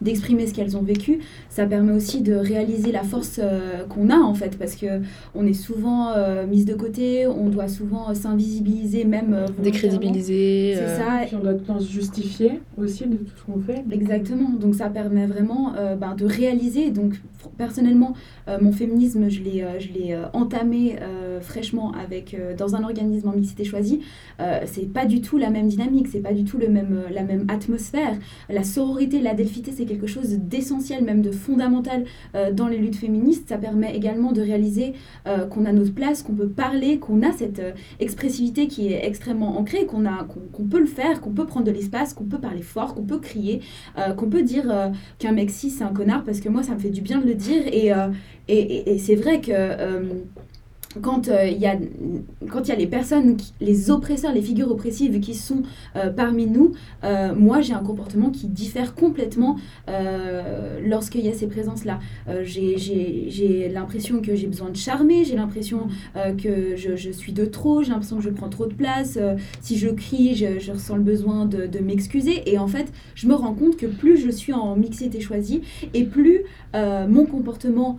d'exprimer 0.01 0.45
ce 0.47 0.53
qu'elles 0.53 0.77
ont 0.77 0.81
vécu. 0.83 1.19
Ça 1.49 1.65
permet 1.65 1.93
aussi 1.93 2.21
de 2.21 2.33
réaliser 2.33 2.91
la 2.91 3.03
force 3.03 3.39
euh, 3.43 3.83
qu'on 3.89 4.09
a, 4.09 4.17
en 4.17 4.33
fait, 4.35 4.57
parce 4.57 4.75
que 4.75 5.01
on 5.35 5.45
est 5.47 5.53
souvent 5.53 6.11
euh, 6.15 6.45
mise 6.47 6.65
de 6.65 6.73
côté, 6.75 7.25
on 7.27 7.49
doit 7.49 7.67
souvent 7.67 8.09
euh, 8.09 8.13
s'invisibiliser, 8.13 9.03
même 9.05 9.33
euh. 9.33 9.45
Décrédibiliser. 9.61 10.75
C'est 10.75 10.81
euh, 10.83 10.97
ça, 10.97 11.25
Puis 11.25 11.35
on 11.35 11.43
doit 11.43 11.53
tout 11.53 11.59
le 11.61 11.65
temps 11.65 11.79
se 11.79 11.91
justifier 11.91 12.59
aussi 12.77 13.05
de 13.07 13.17
tout 13.17 13.33
ce 13.35 13.51
qu'on 13.51 13.59
fait. 13.59 13.83
Exactement, 13.91 14.26
donc 14.35 14.75
ça 14.75 14.89
permet 14.89 15.25
vraiment 15.25 15.73
euh, 15.75 15.95
ben, 15.95 16.15
de 16.15 16.25
réaliser. 16.25 16.91
Donc 16.91 17.13
personnellement, 17.57 18.13
euh, 18.47 18.57
mon 18.61 18.71
féminisme, 18.71 19.29
je 19.29 19.41
l'ai, 19.41 19.63
euh, 19.63 19.79
je 19.79 19.89
l'ai 19.89 20.17
entamé 20.33 20.97
fraîchement 21.41 21.91
avec 21.93 22.35
dans 22.57 22.75
un 22.75 22.83
organisme 22.83 23.29
en 23.29 23.33
mixité 23.33 23.63
choisie. 23.63 24.01
C'est 24.65 24.91
pas 24.91 25.05
du 25.05 25.21
tout 25.21 25.37
la 25.37 25.49
même 25.49 25.67
dynamique, 25.67 26.07
c'est 26.07 26.19
pas 26.19 26.33
du 26.33 26.43
tout 26.43 26.57
le 26.57 26.67
même, 26.69 27.01
la 27.11 27.23
même 27.23 27.45
atmosphère. 27.47 28.15
La 28.49 28.63
sororité, 28.63 29.19
l'adelphité, 29.19 29.71
c'est 29.71 29.85
quelque 29.85 30.07
chose 30.07 30.29
d'essentiel, 30.29 31.03
même 31.03 31.21
de 31.21 31.31
fondamental 31.31 32.05
dans 32.53 32.67
les 32.67 32.77
luttes 32.77 32.95
féministes. 32.95 33.49
Ça 33.49 33.57
permet 33.57 33.95
également 33.95 34.31
de 34.31 34.41
réaliser 34.41 34.93
qu'on 35.49 35.65
a 35.65 35.71
notre 35.71 35.93
place, 35.93 36.23
qu'on 36.23 36.33
peut 36.33 36.49
parler, 36.49 36.99
qu'on 36.99 37.21
a 37.21 37.31
cette 37.31 37.61
expressivité 37.99 38.67
qui 38.67 38.91
est 38.91 39.05
extrêmement 39.05 39.59
ancrée, 39.59 39.85
qu'on 39.85 40.05
a, 40.05 40.25
qu'on, 40.53 40.63
peut 40.63 40.79
le 40.79 40.87
faire, 40.87 41.21
qu'on 41.21 41.31
peut 41.31 41.45
prendre 41.45 41.65
de 41.65 41.71
l'espace, 41.71 42.13
qu'on 42.13 42.25
peut 42.25 42.39
parler 42.39 42.61
fort, 42.61 42.95
qu'on 42.95 43.03
peut 43.03 43.19
crier, 43.19 43.61
qu'on 44.17 44.29
peut 44.29 44.43
dire 44.43 44.69
euh, 44.69 44.89
qu'un 45.19 45.31
mec 45.31 45.49
c'est 45.49 45.83
un 45.83 45.93
connard 45.93 46.23
parce 46.25 46.41
que 46.41 46.49
moi 46.49 46.63
ça 46.63 46.73
me 46.73 46.79
fait 46.79 46.89
du 46.89 47.01
bien 47.01 47.19
de 47.19 47.25
le 47.25 47.35
dire. 47.35 47.63
Et, 47.71 47.93
euh, 47.93 48.09
c'est 48.97 49.15
vrai 49.15 49.39
que 49.39 49.51
euh, 50.97 51.51
quand 52.49 52.63
il 52.63 52.67
y 52.67 52.69
y 52.69 52.71
a 52.71 52.75
les 52.75 52.87
personnes 52.87 53.37
les 53.61 53.91
oppresseurs 53.91 54.33
les 54.33 54.41
figures 54.41 54.71
oppressives 54.71 55.19
qui 55.19 55.33
sont 55.33 55.63
euh, 55.95 56.09
parmi 56.09 56.45
nous 56.45 56.73
euh, 57.03 57.33
moi 57.35 57.61
j'ai 57.61 57.73
un 57.73 57.83
comportement 57.83 58.29
qui 58.29 58.47
diffère 58.47 58.95
complètement 58.95 59.57
lorsqu'il 60.83 61.25
y 61.25 61.29
a 61.29 61.33
ces 61.33 61.47
présences 61.47 61.85
là 61.85 61.99
j'ai, 62.43 63.69
l'impression 63.71 64.21
que 64.21 64.35
j'ai 64.35 64.47
besoin 64.47 64.69
de 64.69 64.75
charmer 64.75 65.23
j'ai 65.23 65.35
l'impression 65.35 65.87
que 66.37 66.75
je, 66.75 67.11
suis 67.11 67.33
de 67.33 67.45
trop 67.45 67.83
j'ai 67.83 67.91
l'impression 67.91 68.17
que 68.17 68.23
je 68.23 68.29
prends 68.29 68.49
trop 68.49 68.65
de 68.65 68.73
place 68.73 69.17
si 69.61 69.77
je 69.77 69.89
crie 69.89 70.35
je, 70.35 70.59
je 70.59 70.71
ressens 70.71 70.95
le 70.97 71.03
besoin 71.03 71.45
de, 71.45 71.79
m'excuser. 71.79 72.49
Et 72.51 72.57
en 72.57 72.67
fait 72.67 72.91
je 73.15 73.27
me 73.27 73.35
rends 73.35 73.53
compte 73.53 73.77
que 73.77 73.85
plus 73.85 74.17
je 74.17 74.29
suis 74.29 74.53
en 74.53 74.75
mixité 74.75 75.19
choisie 75.21 75.61
et 75.93 76.03
plus 76.03 76.41
mon 76.73 77.25
comportement 77.25 77.97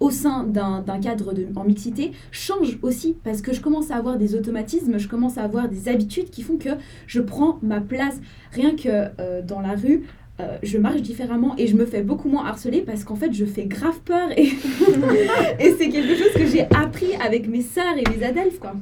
au 0.00 0.10
sein 0.10 0.44
d'un 0.44 0.80
d'un 0.80 1.00
cadre 1.00 1.32
de, 1.32 1.46
en 1.56 1.64
mixité 1.64 2.09
change 2.30 2.78
aussi 2.82 3.16
parce 3.24 3.42
que 3.42 3.52
je 3.52 3.60
commence 3.60 3.90
à 3.90 3.96
avoir 3.96 4.18
des 4.18 4.34
automatismes, 4.34 4.98
je 4.98 5.08
commence 5.08 5.38
à 5.38 5.42
avoir 5.42 5.68
des 5.68 5.88
habitudes 5.88 6.30
qui 6.30 6.42
font 6.42 6.56
que 6.56 6.70
je 7.06 7.20
prends 7.20 7.58
ma 7.62 7.80
place 7.80 8.20
rien 8.52 8.76
que 8.76 9.10
euh, 9.20 9.42
dans 9.42 9.60
la 9.60 9.74
rue. 9.74 10.04
euh, 10.40 10.56
je 10.62 10.78
marche 10.78 11.02
différemment 11.02 11.54
et 11.58 11.66
je 11.66 11.76
me 11.76 11.84
fais 11.84 12.02
beaucoup 12.02 12.28
moins 12.28 12.46
harceler 12.46 12.80
parce 12.80 13.04
qu'en 13.04 13.16
fait 13.16 13.32
je 13.32 13.44
fais 13.44 13.66
grave 13.66 14.00
peur 14.04 14.28
et, 14.36 14.46
c'est 15.78 15.88
quelque 15.88 16.16
chose 16.16 16.32
que 16.34 16.46
j'ai 16.46 16.62
appris 16.74 17.14
avec 17.24 17.48
mes 17.48 17.62
sœurs 17.62 17.96
et 17.98 18.04
mes 18.10 18.24
adelphes 18.24 18.58
quoi. 18.58 18.74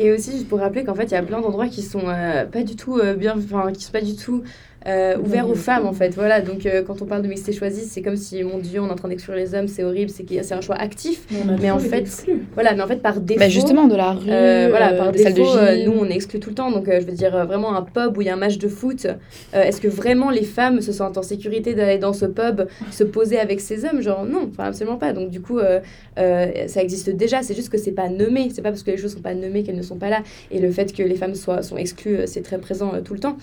Et 0.00 0.12
aussi, 0.12 0.30
juste 0.30 0.48
pour 0.48 0.60
rappeler 0.60 0.84
qu'en 0.84 0.94
fait, 0.94 1.06
il 1.06 1.10
y 1.10 1.16
a 1.16 1.24
plein 1.24 1.40
d'endroits 1.40 1.66
qui 1.66 1.82
sont 1.82 2.06
euh, 2.06 2.44
pas 2.46 2.62
du 2.62 2.76
tout 2.76 3.00
bien, 3.16 3.34
enfin, 3.36 3.72
qui 3.72 3.82
sont 3.82 3.90
pas 3.90 4.00
du 4.00 4.14
tout 4.14 4.44
euh, 4.86 5.16
ouverts 5.18 5.48
aux 5.50 5.54
femmes, 5.54 5.86
en 5.86 5.92
fait. 5.92 6.14
Voilà, 6.14 6.40
donc 6.40 6.64
euh, 6.64 6.82
quand 6.82 7.02
on 7.02 7.04
parle 7.06 7.22
de 7.22 7.28
mixité 7.28 7.52
choisie, 7.52 7.82
c'est 7.82 8.00
comme 8.02 8.16
si, 8.16 8.42
mon 8.44 8.58
Dieu, 8.58 8.80
on 8.80 8.88
est 8.88 8.90
en 8.92 8.94
train 8.94 9.08
d'exclure 9.08 9.34
les 9.34 9.54
hommes, 9.54 9.66
c'est 9.68 9.82
horrible, 9.84 10.10
c'est 10.10 10.22
qu'il 10.22 10.36
y 10.36 10.38
a- 10.38 10.42
c'est 10.42 10.54
un 10.54 10.60
choix 10.60 10.76
actif. 10.76 11.26
Mais 11.60 11.70
en 11.70 11.78
fait. 11.78 12.26
Voilà, 12.54 12.74
mais 12.74 12.82
en 12.82 12.86
fait, 12.86 13.02
par 13.02 13.20
défaut. 13.20 13.40
Bah 13.40 13.48
justement, 13.48 13.86
de 13.88 13.96
la 13.96 14.12
rue, 14.12 14.28
Euh, 14.30 14.66
voilà, 14.70 14.92
euh, 14.92 14.98
par 14.98 15.12
des 15.12 15.18
de 15.24 15.24
défaut, 15.30 15.56
euh, 15.58 15.84
nous 15.84 15.92
on 15.92 16.04
est 16.06 16.14
exclus 16.14 16.40
tout 16.40 16.50
le 16.50 16.54
temps. 16.54 16.70
Donc, 16.70 16.88
euh, 16.88 17.00
je 17.00 17.06
veux 17.06 17.12
dire, 17.12 17.34
euh, 17.34 17.44
vraiment 17.44 17.74
un 17.76 17.82
pub 17.82 18.16
où 18.16 18.20
il 18.22 18.26
y 18.26 18.30
a 18.30 18.34
un 18.34 18.36
match 18.36 18.58
de 18.58 18.68
foot, 18.68 19.06
euh, 19.06 19.62
est-ce 19.62 19.80
que 19.80 19.88
vraiment 19.88 20.30
les 20.30 20.44
femmes 20.44 20.80
se 20.80 20.92
sentent 20.92 21.18
en 21.18 21.22
sécurité 21.22 21.74
d'aller 21.74 21.98
dans 21.98 22.12
ce 22.12 22.26
pub, 22.26 22.62
se 22.90 23.04
poser 23.04 23.38
avec 23.38 23.60
ces 23.60 23.84
hommes? 23.84 24.00
Genre, 24.00 24.24
non, 24.24 24.48
enfin, 24.52 24.64
absolument 24.68 24.96
pas. 24.96 25.12
Donc, 25.12 25.30
du 25.30 25.40
coup, 25.40 25.58
euh, 25.58 25.80
euh, 26.18 26.66
ça 26.68 26.82
existe 26.82 27.10
déjà, 27.10 27.42
c'est 27.42 27.54
juste 27.54 27.68
que 27.70 27.78
c'est 27.78 27.92
pas 27.92 28.08
nommé. 28.08 28.48
C'est 28.54 28.62
pas 28.62 28.70
parce 28.70 28.82
que 28.82 28.90
les 28.90 28.96
choses 28.96 29.14
sont 29.14 29.20
pas 29.20 29.34
nommées 29.34 29.62
qu'elles 29.64 29.76
ne 29.76 29.82
sont 29.82 29.96
pas 29.98 30.10
là. 30.10 30.22
Et 30.50 30.60
le 30.60 30.70
fait 30.70 30.92
que 30.94 31.02
les 31.02 31.14
femmes 31.16 31.34
soient, 31.34 31.62
sont 31.62 31.76
exclues, 31.76 32.18
c'est 32.26 32.42
très 32.42 32.58
présent 32.58 32.92
euh, 32.94 33.00
tout 33.00 33.14
le 33.14 33.20
temps. 33.20 33.36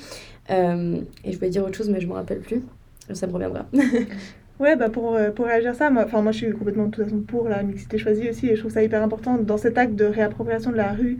Euh, 0.51 1.01
et 1.23 1.31
je 1.31 1.37
voulais 1.37 1.49
dire 1.49 1.63
autre 1.63 1.75
chose, 1.75 1.89
mais 1.89 1.99
je 2.01 2.07
me 2.07 2.13
rappelle 2.13 2.39
plus. 2.39 2.61
Ça 3.13 3.27
me 3.27 3.33
reviendra. 3.33 3.65
Ouais, 4.57 4.77
bah 4.77 4.87
pour, 4.89 5.15
euh, 5.17 5.31
pour 5.31 5.47
réagir 5.47 5.71
à 5.71 5.73
ça, 5.73 5.89
moi, 5.89 6.03
enfin, 6.05 6.21
moi 6.21 6.31
je 6.31 6.37
suis 6.37 6.51
complètement 6.53 6.85
de 6.85 6.91
toute 6.91 7.03
façon 7.03 7.19
pour 7.19 7.49
la 7.49 7.61
mixité 7.61 7.97
choisie 7.97 8.29
aussi 8.29 8.47
et 8.47 8.55
je 8.55 8.61
trouve 8.61 8.71
ça 8.71 8.81
hyper 8.81 9.03
important 9.03 9.37
dans 9.37 9.57
cet 9.57 9.77
acte 9.77 9.95
de 9.95 10.05
réappropriation 10.05 10.71
de 10.71 10.77
la 10.77 10.93
rue. 10.93 11.17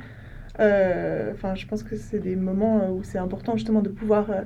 euh, 0.61 1.31
Enfin, 1.33 1.53
je 1.55 1.65
pense 1.67 1.83
que 1.83 1.97
c'est 1.97 2.19
des 2.19 2.37
moments 2.37 2.89
où 2.91 3.03
c'est 3.03 3.17
important 3.17 3.57
justement 3.57 3.81
de 3.81 3.89
pouvoir 3.89 4.31
euh, 4.31 4.41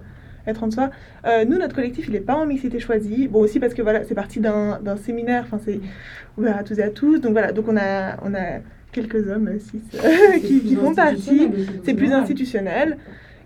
être 0.48 0.63
en 0.63 0.72
soi. 0.72 0.89
Euh, 1.28 1.46
nous, 1.46 1.60
notre 1.60 1.76
collectif, 1.76 2.08
il 2.08 2.13
n'est 2.13 2.20
pas 2.20 2.34
en 2.36 2.48
mixité 2.48 2.80
choisie. 2.80 3.28
Bon, 3.28 3.42
aussi 3.42 3.60
parce 3.60 3.76
que 3.76 3.84
voilà, 3.84 4.04
c'est 4.06 4.15
parti 4.15 4.39
d'un 4.39 4.80
d'un 4.82 4.98
séminaire, 4.98 5.44
enfin, 5.46 5.60
c'est 5.63 5.80
ouvert 6.39 6.58
à 6.58 6.63
tous 6.63 6.80
et 6.80 6.84
à 6.84 6.89
tous. 6.89 7.20
Donc 7.20 7.34
voilà, 7.34 7.52
donc 7.52 7.68
on 7.68 7.78
a, 7.78 8.18
on 8.24 8.34
a 8.34 8.60
quelques 8.92 9.30
hommes, 9.30 9.60
six, 9.60 9.84
qui, 10.42 10.62
qui 10.62 10.76
font 10.76 10.96
partie. 10.96 11.52
C'est 11.84 11.94
plus 11.94 12.12
institutionnel. 12.12 12.98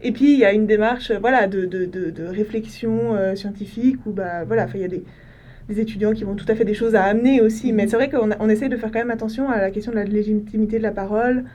Et 0.03 0.11
puis 0.11 0.33
il 0.33 0.39
y 0.39 0.45
a 0.45 0.53
une 0.53 0.67
démarche 0.67 1.11
euh, 1.11 1.19
voilà, 1.19 1.47
de, 1.47 1.65
de, 1.65 1.85
de, 1.85 2.09
de 2.11 2.23
réflexion 2.25 3.15
euh, 3.15 3.35
scientifique 3.35 3.97
où 4.05 4.11
bah, 4.11 4.43
voilà, 4.45 4.67
il 4.75 4.81
y 4.81 4.83
a 4.83 4.87
des, 4.89 5.03
des 5.69 5.79
étudiants 5.81 6.13
qui 6.13 6.23
vont 6.25 6.35
tout 6.35 6.45
à 6.49 6.55
fait 6.55 6.65
des 6.65 6.73
choses 6.75 6.95
à 6.95 7.03
amener 7.05 7.41
aussi. 7.41 7.73
Mais 7.73 7.87
c'est 7.87 7.95
vrai 7.95 8.09
qu'on 8.09 8.29
on 8.39 8.49
essaye 8.49 8.69
de 8.69 8.77
faire 8.77 8.91
quand 8.91 8.99
même 8.99 9.11
attention 9.11 9.49
à 9.49 9.59
la 9.61 9.71
question 9.71 9.91
de 9.93 9.97
la 9.97 10.05
légitimité 10.05 10.77
de 10.77 10.83
la 10.83 10.91
parole 10.91 11.45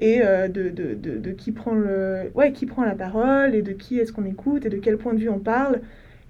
et 0.00 0.22
euh, 0.24 0.48
de, 0.48 0.70
de, 0.70 0.94
de, 0.94 1.18
de 1.18 1.30
qui, 1.32 1.52
prend 1.52 1.74
le, 1.74 2.30
ouais, 2.34 2.52
qui 2.52 2.66
prend 2.66 2.84
la 2.84 2.94
parole 2.94 3.54
et 3.54 3.62
de 3.62 3.72
qui 3.72 3.98
est-ce 3.98 4.12
qu'on 4.12 4.26
écoute 4.26 4.66
et 4.66 4.70
de 4.70 4.78
quel 4.78 4.98
point 4.98 5.14
de 5.14 5.20
vue 5.20 5.28
on 5.30 5.40
parle. 5.40 5.80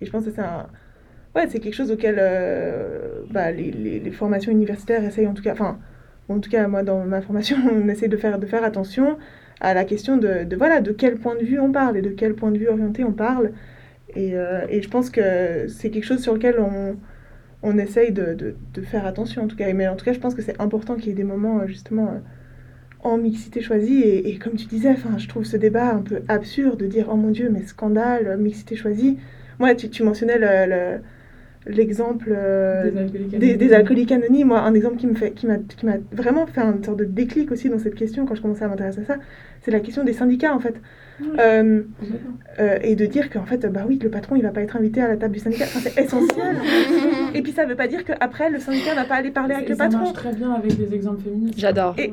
Et 0.00 0.06
je 0.06 0.10
pense 0.10 0.24
que 0.24 0.30
c'est 0.32 0.40
un... 0.42 0.68
Ouais, 1.34 1.46
c'est 1.48 1.60
quelque 1.60 1.74
chose 1.74 1.90
auquel 1.92 2.16
euh, 2.18 3.22
bah, 3.30 3.52
les, 3.52 3.70
les, 3.70 4.00
les 4.00 4.10
formations 4.12 4.50
universitaires 4.52 5.04
essayent 5.04 5.26
en 5.28 5.34
tout 5.34 5.42
cas, 5.42 5.52
enfin, 5.52 5.78
en 6.28 6.40
tout 6.40 6.50
cas 6.50 6.66
moi 6.68 6.82
dans 6.82 7.04
ma 7.04 7.20
formation, 7.22 7.56
on 7.72 7.88
essaie 7.88 8.08
de 8.08 8.16
faire, 8.16 8.38
de 8.38 8.46
faire 8.46 8.64
attention 8.64 9.18
à 9.60 9.74
la 9.74 9.84
question 9.84 10.16
de, 10.16 10.46
voilà, 10.56 10.80
de 10.80 10.92
quel 10.92 11.16
point 11.16 11.34
de 11.36 11.44
vue 11.44 11.58
on 11.58 11.72
parle 11.72 11.96
et 11.96 12.02
de 12.02 12.10
quel 12.10 12.34
point 12.34 12.50
de 12.50 12.58
vue 12.58 12.68
orienté 12.68 13.04
on 13.04 13.12
parle. 13.12 13.52
Et, 14.14 14.36
euh, 14.36 14.66
et 14.68 14.82
je 14.82 14.88
pense 14.88 15.10
que 15.10 15.68
c'est 15.68 15.90
quelque 15.90 16.04
chose 16.04 16.22
sur 16.22 16.34
lequel 16.34 16.60
on, 16.60 16.96
on 17.62 17.78
essaye 17.78 18.12
de, 18.12 18.34
de, 18.34 18.82
faire 18.82 19.06
attention 19.06 19.42
en 19.44 19.48
tout 19.48 19.56
cas. 19.56 19.72
Mais 19.72 19.88
en 19.88 19.96
tout 19.96 20.04
cas, 20.04 20.12
je 20.12 20.20
pense 20.20 20.34
que 20.34 20.42
c'est 20.42 20.60
important 20.60 20.96
qu'il 20.96 21.08
y 21.08 21.10
ait 21.10 21.14
des 21.14 21.24
moments 21.24 21.60
euh, 21.60 21.66
justement 21.66 22.08
euh, 22.08 22.18
en 23.02 23.18
mixité 23.18 23.60
choisie. 23.62 24.00
Et, 24.02 24.30
et 24.30 24.38
comme 24.38 24.54
tu 24.54 24.66
disais, 24.66 24.90
enfin, 24.90 25.18
je 25.18 25.28
trouve 25.28 25.44
ce 25.44 25.56
débat 25.56 25.90
un 25.94 26.02
peu 26.02 26.22
absurde 26.28 26.78
de 26.78 26.86
dire 26.86 27.08
oh 27.10 27.16
mon 27.16 27.30
Dieu, 27.30 27.50
mais 27.50 27.62
scandale, 27.64 28.36
mixité 28.38 28.76
choisie. 28.76 29.18
Moi, 29.58 29.74
tu, 29.74 29.90
tu 29.90 30.02
mentionnais 30.04 30.38
le- 30.38 31.00
l'exemple 31.68 32.32
euh, 32.36 32.90
Des 32.90 32.96
alcooliques 32.98 33.38
des, 33.38 33.56
des 33.56 33.72
anonymes. 33.72 33.74
alcooliques 33.74 34.12
anonymes, 34.12 34.48
moi, 34.48 34.60
un 34.60 34.74
exemple 34.74 34.96
qui 34.96 35.06
me 35.06 35.14
fait, 35.14 35.32
qui 35.32 35.46
m'a, 35.46 35.58
qui 35.58 35.86
m'a 35.86 35.98
vraiment 36.12 36.46
fait 36.46 36.60
une 36.62 36.82
sorte 36.84 36.98
de 36.98 37.04
déclic 37.04 37.52
aussi 37.52 37.68
dans 37.70 37.78
cette 37.78 37.94
question 37.94 38.26
quand 38.26 38.34
je 38.34 38.42
commençais 38.42 38.64
à 38.64 38.68
m'intéresser 38.68 39.00
à 39.02 39.04
ça, 39.04 39.18
c'est 39.62 39.70
la 39.70 39.80
question 39.80 40.04
des 40.04 40.12
syndicats 40.14 40.54
en 40.54 40.60
fait. 40.60 40.74
Euh, 41.38 41.82
euh, 42.60 42.78
et 42.82 42.94
de 42.94 43.06
dire 43.06 43.30
qu'en 43.30 43.44
fait, 43.44 43.66
bah 43.66 43.84
oui, 43.86 43.98
le 44.02 44.10
patron 44.10 44.36
il 44.36 44.42
va 44.42 44.50
pas 44.50 44.62
être 44.62 44.76
invité 44.76 45.00
à 45.00 45.08
la 45.08 45.16
table 45.16 45.34
du 45.34 45.40
syndicat, 45.40 45.64
Enfin, 45.64 45.80
c'est 45.82 46.02
essentiel. 46.02 46.56
et 47.34 47.42
puis 47.42 47.52
ça 47.52 47.66
veut 47.66 47.76
pas 47.76 47.86
dire 47.88 48.04
qu'après 48.04 48.50
le 48.50 48.58
syndicat 48.58 48.94
va 48.94 49.04
pas 49.04 49.16
aller 49.16 49.30
parler 49.30 49.54
avec 49.54 49.66
Et 49.66 49.70
le 49.70 49.76
ça 49.76 49.84
patron. 49.84 50.00
marche 50.00 50.12
très 50.14 50.32
bien 50.32 50.52
avec 50.52 50.76
les 50.78 50.94
exemples 50.94 51.22
féministes. 51.22 51.58
J'adore, 51.58 51.94
Et 51.98 52.10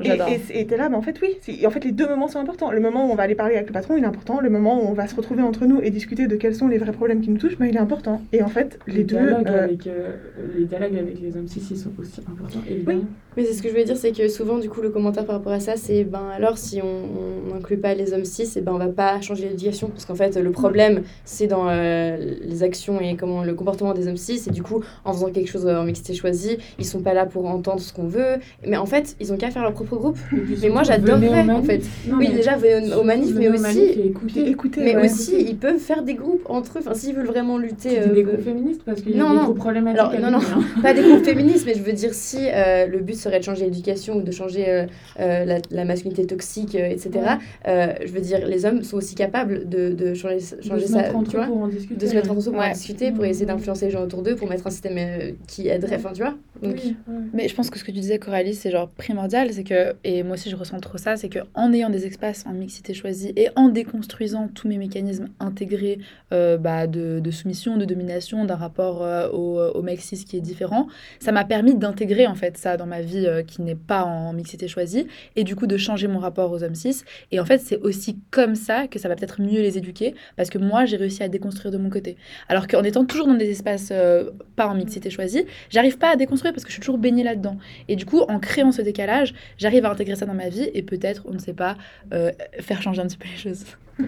t'es 0.66 0.76
là, 0.76 0.88
mais 0.88 0.96
en 0.96 1.02
fait, 1.02 1.20
oui. 1.22 1.38
En 1.66 1.70
fait, 1.70 1.84
les 1.84 1.92
deux 1.92 2.08
moments 2.08 2.28
sont 2.28 2.38
importants. 2.38 2.70
Le 2.70 2.80
moment 2.80 3.08
où 3.08 3.12
on 3.12 3.14
va 3.14 3.24
aller 3.24 3.34
parler 3.34 3.54
avec 3.56 3.68
le 3.68 3.72
patron, 3.72 3.96
il 3.96 4.04
est 4.04 4.06
important. 4.06 4.40
Le 4.40 4.50
moment 4.50 4.82
où 4.82 4.86
on 4.88 4.92
va 4.94 5.06
se 5.06 5.14
retrouver 5.14 5.42
entre 5.42 5.66
nous 5.66 5.80
et 5.80 5.90
discuter 5.90 6.26
de 6.26 6.36
quels 6.36 6.54
sont 6.54 6.68
les 6.68 6.78
vrais 6.78 6.92
problèmes 6.92 7.20
qui 7.20 7.30
nous 7.30 7.38
touchent, 7.38 7.58
ben, 7.58 7.66
il 7.66 7.76
est 7.76 7.80
important. 7.80 8.22
Et 8.32 8.42
en 8.42 8.48
fait, 8.48 8.78
les, 8.86 9.04
deux. 9.04 9.16
dialogues 9.16 9.48
euh, 9.48 9.64
avec, 9.64 9.86
euh, 9.86 10.16
les 10.56 10.64
dialogues 10.64 10.96
avec 10.96 11.20
les 11.20 11.36
hommes 11.36 11.48
cis 11.48 11.66
ils 11.70 11.76
sont 11.76 11.90
aussi 11.98 12.20
importants, 12.20 12.60
évidemment. 12.68 13.04
Mais 13.36 13.44
c'est 13.44 13.52
ce 13.52 13.62
que 13.62 13.68
je 13.68 13.72
voulais 13.72 13.84
dire, 13.84 13.96
c'est 13.96 14.12
que 14.12 14.28
souvent, 14.28 14.58
du 14.58 14.68
coup, 14.70 14.80
le 14.80 14.90
commentaire 14.90 15.26
par 15.26 15.36
rapport 15.36 15.52
à 15.52 15.60
ça, 15.60 15.76
c'est 15.76 16.04
ben 16.04 16.28
alors 16.34 16.56
si 16.56 16.80
on 16.82 17.52
n'inclut 17.52 17.76
pas 17.76 17.94
les 17.94 18.14
hommes 18.14 18.24
cis, 18.24 18.50
et 18.56 18.62
ben 18.62 18.72
on 18.72 18.78
va 18.78 18.88
pas 18.96 19.20
changer 19.20 19.48
l'éducation, 19.48 19.88
parce 19.88 20.04
qu'en 20.06 20.14
fait 20.14 20.36
le 20.36 20.50
problème 20.50 21.02
c'est 21.24 21.46
dans 21.46 21.66
euh, 21.68 22.16
les 22.42 22.62
actions 22.62 23.00
et 23.00 23.14
comment 23.16 23.44
le 23.44 23.54
comportement 23.54 23.92
des 23.94 24.08
hommes 24.08 24.16
cis, 24.16 24.40
et 24.46 24.50
du 24.50 24.62
coup 24.62 24.82
en 25.04 25.12
faisant 25.12 25.30
quelque 25.30 25.48
chose 25.50 25.66
en 25.66 25.84
mixité 25.84 26.14
choisie, 26.14 26.58
ils 26.78 26.84
sont 26.84 27.00
pas 27.00 27.14
là 27.14 27.26
pour 27.26 27.46
entendre 27.46 27.80
ce 27.80 27.92
qu'on 27.92 28.08
veut, 28.08 28.36
mais 28.66 28.76
en 28.76 28.86
fait 28.86 29.14
ils 29.20 29.32
ont 29.32 29.36
qu'à 29.36 29.50
faire 29.50 29.62
leur 29.62 29.72
propre 29.72 29.96
groupe. 29.96 30.18
Mais 30.62 30.68
moi 30.70 30.82
j'adorerais 30.82 31.48
en 31.50 31.62
fait. 31.62 31.82
Non, 32.08 32.16
Oui 32.18 32.28
déjà 32.32 32.56
venez 32.56 32.90
manifs, 33.04 33.34
venez 33.34 33.48
mais 33.50 33.58
aussi, 33.60 33.82
écoutez. 34.06 34.48
écoutez, 34.48 34.80
mais 34.82 34.96
ouais. 34.96 35.04
aussi 35.04 35.36
ils 35.48 35.56
peuvent 35.56 35.78
faire 35.78 36.02
des 36.02 36.14
groupes 36.14 36.42
entre 36.48 36.78
eux, 36.78 36.80
enfin 36.80 36.94
s'ils 36.94 37.14
veulent 37.14 37.26
vraiment 37.26 37.58
lutter. 37.58 38.00
Euh, 38.00 38.12
des 38.14 38.22
groupes 38.22 38.42
féministes 38.42 38.82
parce 38.84 39.00
qu'il 39.02 39.12
y 39.16 39.20
a 39.20 39.22
Non, 39.22 39.30
des 39.30 39.36
non. 39.36 39.44
groupes 39.44 39.58
problématiques. 39.58 40.00
Alors, 40.00 40.18
non, 40.20 40.30
non. 40.30 40.38
hein. 40.44 40.62
pas 40.82 40.94
des 40.94 41.02
groupes 41.02 41.24
féministes, 41.24 41.64
mais 41.66 41.74
je 41.74 41.82
veux 41.82 41.92
dire, 41.92 42.14
si 42.14 42.38
euh, 42.40 42.86
le 42.86 42.98
but 43.00 43.16
serait 43.16 43.38
de 43.40 43.44
changer 43.44 43.64
l'éducation 43.64 44.16
ou 44.16 44.22
de 44.22 44.30
changer 44.30 44.64
euh, 44.68 44.86
euh, 45.20 45.44
la, 45.44 45.58
la 45.70 45.84
masculinité 45.84 46.24
toxique, 46.26 46.74
euh, 46.74 46.88
etc., 46.88 47.10
Ouais, 47.16 47.22
Euh, 47.68 47.92
je 48.04 48.12
veux 48.12 48.20
dire, 48.20 48.46
les 48.46 48.64
hommes 48.64 48.82
sont 48.86 48.96
aussi 48.96 49.14
capables 49.14 49.68
de, 49.68 49.90
de 49.92 50.14
changer, 50.14 50.38
changer 50.40 50.82
de 50.82 50.86
se 50.86 50.92
ça, 50.92 51.02
mettre 51.02 51.16
en 51.16 51.22
tu 51.24 51.36
vois 51.36 51.46
pour 51.46 51.58
en 51.58 51.68
discuter. 51.68 51.94
de 51.96 52.06
se 52.06 52.14
mettre 52.14 52.30
en 52.30 52.34
pour 52.34 52.58
en 52.60 52.68
discuter, 52.72 53.12
pour 53.12 53.24
essayer 53.24 53.46
d'influencer 53.46 53.86
les 53.86 53.90
gens 53.90 54.02
autour 54.02 54.22
d'eux, 54.22 54.36
pour 54.36 54.48
mettre 54.48 54.66
un 54.66 54.70
système 54.70 54.96
euh, 54.98 55.32
qui 55.46 55.68
aiderait, 55.68 55.96
enfin 55.96 56.12
tu 56.12 56.22
vois. 56.22 56.34
Donc, 56.62 56.80
Oui, 56.84 56.96
ouais. 57.08 57.14
Mais 57.34 57.48
je 57.48 57.54
pense 57.54 57.68
que 57.70 57.78
ce 57.78 57.84
que 57.84 57.90
tu 57.90 58.00
disais, 58.00 58.18
Coralie, 58.18 58.54
c'est 58.54 58.70
genre 58.70 58.88
primordial, 58.88 59.52
c'est 59.52 59.64
que, 59.64 59.94
et 60.04 60.22
moi 60.22 60.34
aussi 60.34 60.48
je 60.50 60.56
ressens 60.56 60.80
trop 60.80 60.98
ça, 60.98 61.16
c'est 61.16 61.28
que 61.28 61.40
en 61.54 61.72
ayant 61.72 61.90
des 61.90 62.06
espaces 62.06 62.44
en 62.46 62.52
mixité 62.52 62.94
choisie 62.94 63.32
et 63.36 63.48
en 63.56 63.68
déconstruisant 63.68 64.48
tous 64.54 64.68
mes 64.68 64.78
mécanismes 64.78 65.28
intégrés 65.40 65.98
euh, 66.32 66.56
bah, 66.56 66.86
de, 66.86 67.20
de 67.20 67.30
soumission, 67.30 67.76
de 67.76 67.84
domination, 67.84 68.44
d'un 68.44 68.54
rapport 68.56 69.02
euh, 69.02 69.28
au, 69.30 69.60
au 69.60 69.82
mec 69.82 70.00
cis 70.00 70.24
qui 70.24 70.36
est 70.36 70.40
différent, 70.40 70.86
ça 71.20 71.32
m'a 71.32 71.44
permis 71.44 71.74
d'intégrer 71.74 72.26
en 72.26 72.34
fait 72.34 72.56
ça 72.56 72.76
dans 72.76 72.86
ma 72.86 73.00
vie 73.00 73.26
euh, 73.26 73.42
qui 73.42 73.62
n'est 73.62 73.74
pas 73.74 74.04
en 74.04 74.32
mixité 74.32 74.68
choisie 74.68 75.06
et 75.36 75.44
du 75.44 75.56
coup 75.56 75.66
de 75.66 75.76
changer 75.76 76.08
mon 76.08 76.18
rapport 76.18 76.50
aux 76.52 76.62
hommes 76.62 76.74
cis. 76.74 77.02
Et 77.32 77.40
en 77.40 77.44
fait, 77.44 77.58
c'est 77.58 77.78
aussi 77.80 78.18
comme 78.30 78.54
ça 78.54 78.75
que 78.90 78.98
ça 78.98 79.08
va 79.08 79.16
peut-être 79.16 79.40
mieux 79.40 79.60
les 79.60 79.78
éduquer 79.78 80.14
parce 80.36 80.50
que 80.50 80.58
moi 80.58 80.84
j'ai 80.84 80.96
réussi 80.96 81.22
à 81.22 81.28
déconstruire 81.28 81.72
de 81.72 81.78
mon 81.78 81.90
côté. 81.90 82.16
Alors 82.48 82.66
qu'en 82.66 82.82
étant 82.82 83.04
toujours 83.04 83.26
dans 83.26 83.34
des 83.34 83.50
espaces 83.50 83.88
euh, 83.92 84.30
pas 84.56 84.66
en 84.66 84.74
mixité 84.74 85.10
choisie, 85.10 85.44
j'arrive 85.70 85.98
pas 85.98 86.10
à 86.12 86.16
déconstruire 86.16 86.52
parce 86.52 86.64
que 86.64 86.70
je 86.70 86.74
suis 86.74 86.80
toujours 86.80 86.98
baignée 86.98 87.24
là-dedans. 87.24 87.56
Et 87.88 87.96
du 87.96 88.04
coup, 88.04 88.20
en 88.20 88.38
créant 88.38 88.72
ce 88.72 88.82
décalage, 88.82 89.34
j'arrive 89.58 89.84
à 89.86 89.90
intégrer 89.90 90.16
ça 90.16 90.26
dans 90.26 90.34
ma 90.34 90.48
vie 90.48 90.68
et 90.74 90.82
peut-être, 90.82 91.22
on 91.26 91.32
ne 91.32 91.38
sait 91.38 91.54
pas, 91.54 91.76
euh, 92.12 92.30
faire 92.60 92.82
changer 92.82 93.02
un 93.02 93.06
petit 93.06 93.18
peu 93.18 93.28
les 93.28 93.38
choses. 93.38 93.64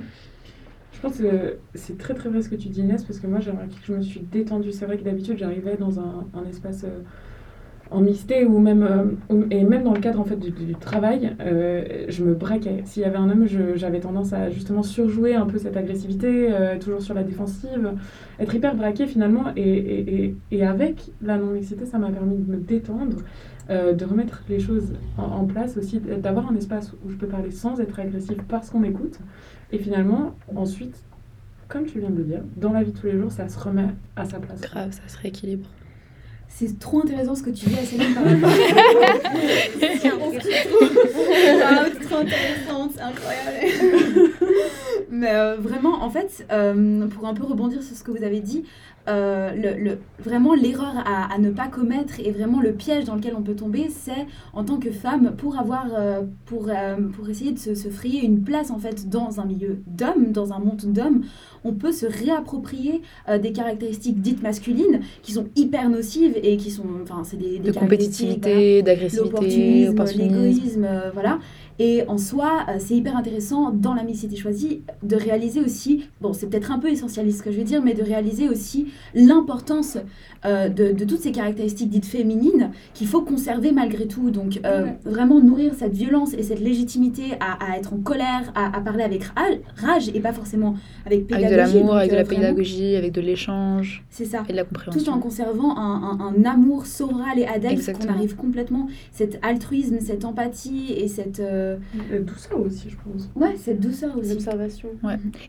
Je 0.98 1.02
pense 1.02 1.18
que 1.18 1.58
c'est 1.76 1.96
très 1.96 2.12
très 2.12 2.28
vrai 2.28 2.42
ce 2.42 2.48
que 2.48 2.56
tu 2.56 2.68
dis 2.68 2.80
Inès, 2.80 3.04
parce 3.04 3.20
que 3.20 3.28
moi 3.28 3.38
j'ai 3.38 3.52
remarqué 3.52 3.76
que 3.76 3.86
je 3.86 3.92
me 3.92 4.02
suis 4.02 4.18
détendue. 4.18 4.72
C'est 4.72 4.84
vrai 4.84 4.98
que 4.98 5.04
d'habitude 5.04 5.38
j'arrivais 5.38 5.76
dans 5.76 6.00
un, 6.00 6.26
espace 6.50 6.82
euh, 6.82 7.02
en 7.90 8.00
mixité 8.00 8.44
ou 8.44 8.58
même, 8.58 8.82
euh, 8.82 9.42
et 9.50 9.64
même 9.64 9.84
dans 9.84 9.94
le 9.94 10.00
cadre 10.00 10.20
en 10.20 10.24
fait 10.24 10.36
du, 10.36 10.74
travail, 10.74 11.34
euh, 11.40 12.04
je 12.08 12.22
me 12.22 12.34
braquais. 12.34 12.82
S'il 12.84 13.02
y 13.02 13.06
avait 13.06 13.16
un 13.16 13.30
homme, 13.30 13.46
j'avais 13.76 14.00
tendance 14.00 14.32
à 14.32 14.50
justement 14.50 14.82
surjouer 14.82 15.34
un 15.34 15.46
peu 15.46 15.58
cette 15.58 15.76
agressivité, 15.76 16.52
euh, 16.52 16.78
toujours 16.78 17.02
sur 17.02 17.14
la 17.14 17.22
défensive, 17.22 17.92
être 18.38 18.54
hyper 18.54 18.74
braquée 18.74 19.06
finalement. 19.06 19.44
Et, 19.56 19.62
et, 19.62 20.24
et, 20.24 20.36
et 20.50 20.66
avec 20.66 21.10
la 21.22 21.38
non-mixité, 21.38 21.86
ça 21.86 21.98
m'a 21.98 22.10
permis 22.10 22.36
de 22.36 22.50
me 22.50 22.58
détendre. 22.58 23.16
de 23.68 24.04
remettre 24.04 24.42
les 24.48 24.60
choses 24.60 24.94
en, 25.18 25.44
place 25.44 25.76
aussi, 25.76 26.00
d'avoir 26.00 26.50
un 26.50 26.56
espace 26.56 26.94
où 27.04 27.10
je 27.10 27.16
peux 27.16 27.26
parler 27.26 27.50
sans 27.50 27.78
être 27.80 28.00
agressive 28.00 28.40
parce 28.48 28.70
qu'on 28.70 28.80
m'écoute. 28.80 29.18
Et 29.72 29.78
finalement, 29.78 30.34
ensuite, 30.56 30.96
comme 31.68 31.84
tu 31.84 32.00
viens 32.00 32.08
de 32.08 32.16
le 32.16 32.24
dire, 32.24 32.40
dans 32.56 32.72
la 32.72 32.82
vie 32.82 32.92
de 32.92 32.98
tous 32.98 33.06
les 33.06 33.18
jours, 33.18 33.30
ça 33.30 33.46
se 33.48 33.58
remet 33.58 33.88
à 34.16 34.24
sa 34.24 34.38
place. 34.38 34.62
Grave, 34.62 34.92
ça 34.92 35.06
se 35.06 35.18
rééquilibre. 35.18 35.68
C'est 36.50 36.78
trop 36.80 37.00
intéressant 37.02 37.34
ce 37.36 37.42
que 37.42 37.50
tu 37.50 37.66
dis 37.66 37.74
à 37.76 37.84
Céline 37.84 38.14
par 38.14 38.24
rapport 38.24 38.48
à- 38.48 38.54
C'est 39.78 40.12
Waouh, 40.12 41.90
trop 42.08 42.16
intéressant, 42.16 42.90
c'est 42.94 43.00
incroyable. 43.02 44.30
Mais 45.10 45.32
en 46.02 46.10
fait, 46.10 46.46
euh, 46.52 47.06
pour 47.08 47.26
un 47.26 47.34
peu 47.34 47.44
rebondir 47.44 47.82
sur 47.82 47.96
ce 47.96 48.02
que 48.02 48.10
vous 48.10 48.24
avez 48.24 48.40
dit, 48.40 48.64
euh, 49.08 49.52
le, 49.54 49.82
le- 49.82 49.98
vraiment 50.18 50.52
l'erreur 50.52 50.92
à, 51.06 51.32
à 51.32 51.38
ne 51.38 51.50
pas 51.50 51.68
commettre 51.68 52.20
et 52.20 52.30
vraiment 52.30 52.60
le 52.60 52.72
piège 52.72 53.04
dans 53.06 53.14
lequel 53.14 53.34
on 53.38 53.40
peut 53.42 53.54
tomber, 53.54 53.86
c'est 53.88 54.26
en 54.52 54.64
tant 54.64 54.76
que 54.78 54.90
femme, 54.90 55.34
pour 55.36 55.58
avoir, 55.58 55.86
euh, 55.96 56.22
pour, 56.44 56.68
pour 57.16 57.28
essayer 57.30 57.52
de 57.52 57.58
se, 57.58 57.74
se 57.74 57.88
frayer 57.88 58.22
une 58.24 58.42
place 58.42 58.70
en 58.70 58.78
fait 58.78 59.08
dans 59.08 59.40
un 59.40 59.46
milieu 59.46 59.78
d'hommes, 59.86 60.32
dans 60.32 60.52
un 60.52 60.58
monde 60.58 60.82
d'hommes, 60.84 61.22
on 61.64 61.72
peut 61.72 61.92
se 61.92 62.04
réapproprier 62.06 63.02
des 63.42 63.52
caractéristiques 63.52 64.20
dites 64.20 64.42
masculines 64.42 65.00
qui 65.22 65.32
sont 65.32 65.46
hyper 65.56 65.88
nocives 65.88 66.36
et 66.42 66.56
qui 66.58 66.70
sont, 66.70 66.84
enfin, 67.02 67.22
c'est 67.24 67.36
des, 67.38 67.58
des 67.58 67.68
De 67.68 67.72
voilà, 67.72 67.80
compétitivité, 67.80 68.82
d'agressivité, 68.82 69.24
l'opportunisme, 69.30 69.90
opportunisme. 69.92 70.34
l'égoïsme, 70.34 70.88
voilà. 71.14 71.38
Et 71.80 72.02
en 72.08 72.18
soi, 72.18 72.66
euh, 72.68 72.72
c'est 72.78 72.94
hyper 72.96 73.16
intéressant 73.16 73.70
dans 73.70 73.94
la 73.94 74.02
mixité 74.02 74.34
choisie 74.36 74.82
de 75.02 75.14
réaliser 75.16 75.60
aussi, 75.60 76.08
bon, 76.20 76.32
c'est 76.32 76.48
peut-être 76.48 76.72
un 76.72 76.78
peu 76.78 76.88
essentialiste 76.90 77.38
ce 77.38 77.42
que 77.44 77.52
je 77.52 77.56
vais 77.58 77.64
dire, 77.64 77.82
mais 77.82 77.94
de 77.94 78.02
réaliser 78.02 78.48
aussi 78.48 78.88
l'importance 79.14 79.98
euh, 80.44 80.68
de, 80.68 80.92
de 80.92 81.04
toutes 81.04 81.20
ces 81.20 81.32
caractéristiques 81.32 81.90
dites 81.90 82.06
féminines 82.06 82.70
qu'il 82.94 83.06
faut 83.06 83.22
conserver 83.22 83.72
malgré 83.72 84.06
tout. 84.06 84.30
Donc, 84.30 84.60
euh, 84.64 84.84
Ouais. 84.84 84.98
vraiment 85.04 85.40
nourrir 85.40 85.74
cette 85.76 85.92
violence 85.94 86.32
et 86.34 86.42
cette 86.42 86.60
légitimité 86.60 87.24
à, 87.40 87.72
à 87.72 87.76
être 87.78 87.92
en 87.94 87.98
colère, 87.98 88.52
à, 88.54 88.76
à 88.76 88.80
parler 88.80 89.02
avec 89.02 89.24
ra- 89.24 89.42
rage 89.76 90.08
et 90.14 90.20
pas 90.20 90.32
forcément 90.32 90.74
avec 91.06 91.26
pédagogie. 91.26 91.54
Avec 91.54 91.72
de 91.72 91.78
l'amour, 91.78 91.94
avec 91.96 92.10
de 92.10 92.16
la 92.16 92.22
vraiment, 92.24 92.40
pédagogie, 92.40 92.96
avec 92.96 93.12
de 93.12 93.20
l'échange 93.20 94.04
C'est 94.10 94.24
ça 94.24 94.44
et 94.48 94.52
de 94.52 94.56
la 94.56 94.64
tout 94.64 94.70
en 94.70 94.78
compréhension. 94.84 95.18
conservant 95.20 95.76
un, 95.76 96.02
un- 96.20 96.34
un 96.36 96.44
amour 96.44 96.86
saural 96.86 97.38
et 97.38 97.46
adepte, 97.46 97.92
qu'on 97.92 98.08
arrive 98.08 98.36
complètement, 98.36 98.86
cet 99.12 99.38
altruisme, 99.42 99.98
cette 100.00 100.24
empathie 100.24 100.92
et 100.96 101.08
cette, 101.08 101.40
euh, 101.40 101.67
Euh, 102.12 102.20
douceur 102.22 102.60
aussi, 102.60 102.90
je 102.90 102.96
pense. 102.96 103.28
ouais, 103.36 103.56
cette 103.56 103.80
douceur 103.80 104.16
aussi. 104.16 104.30
l'observation. 104.30 104.88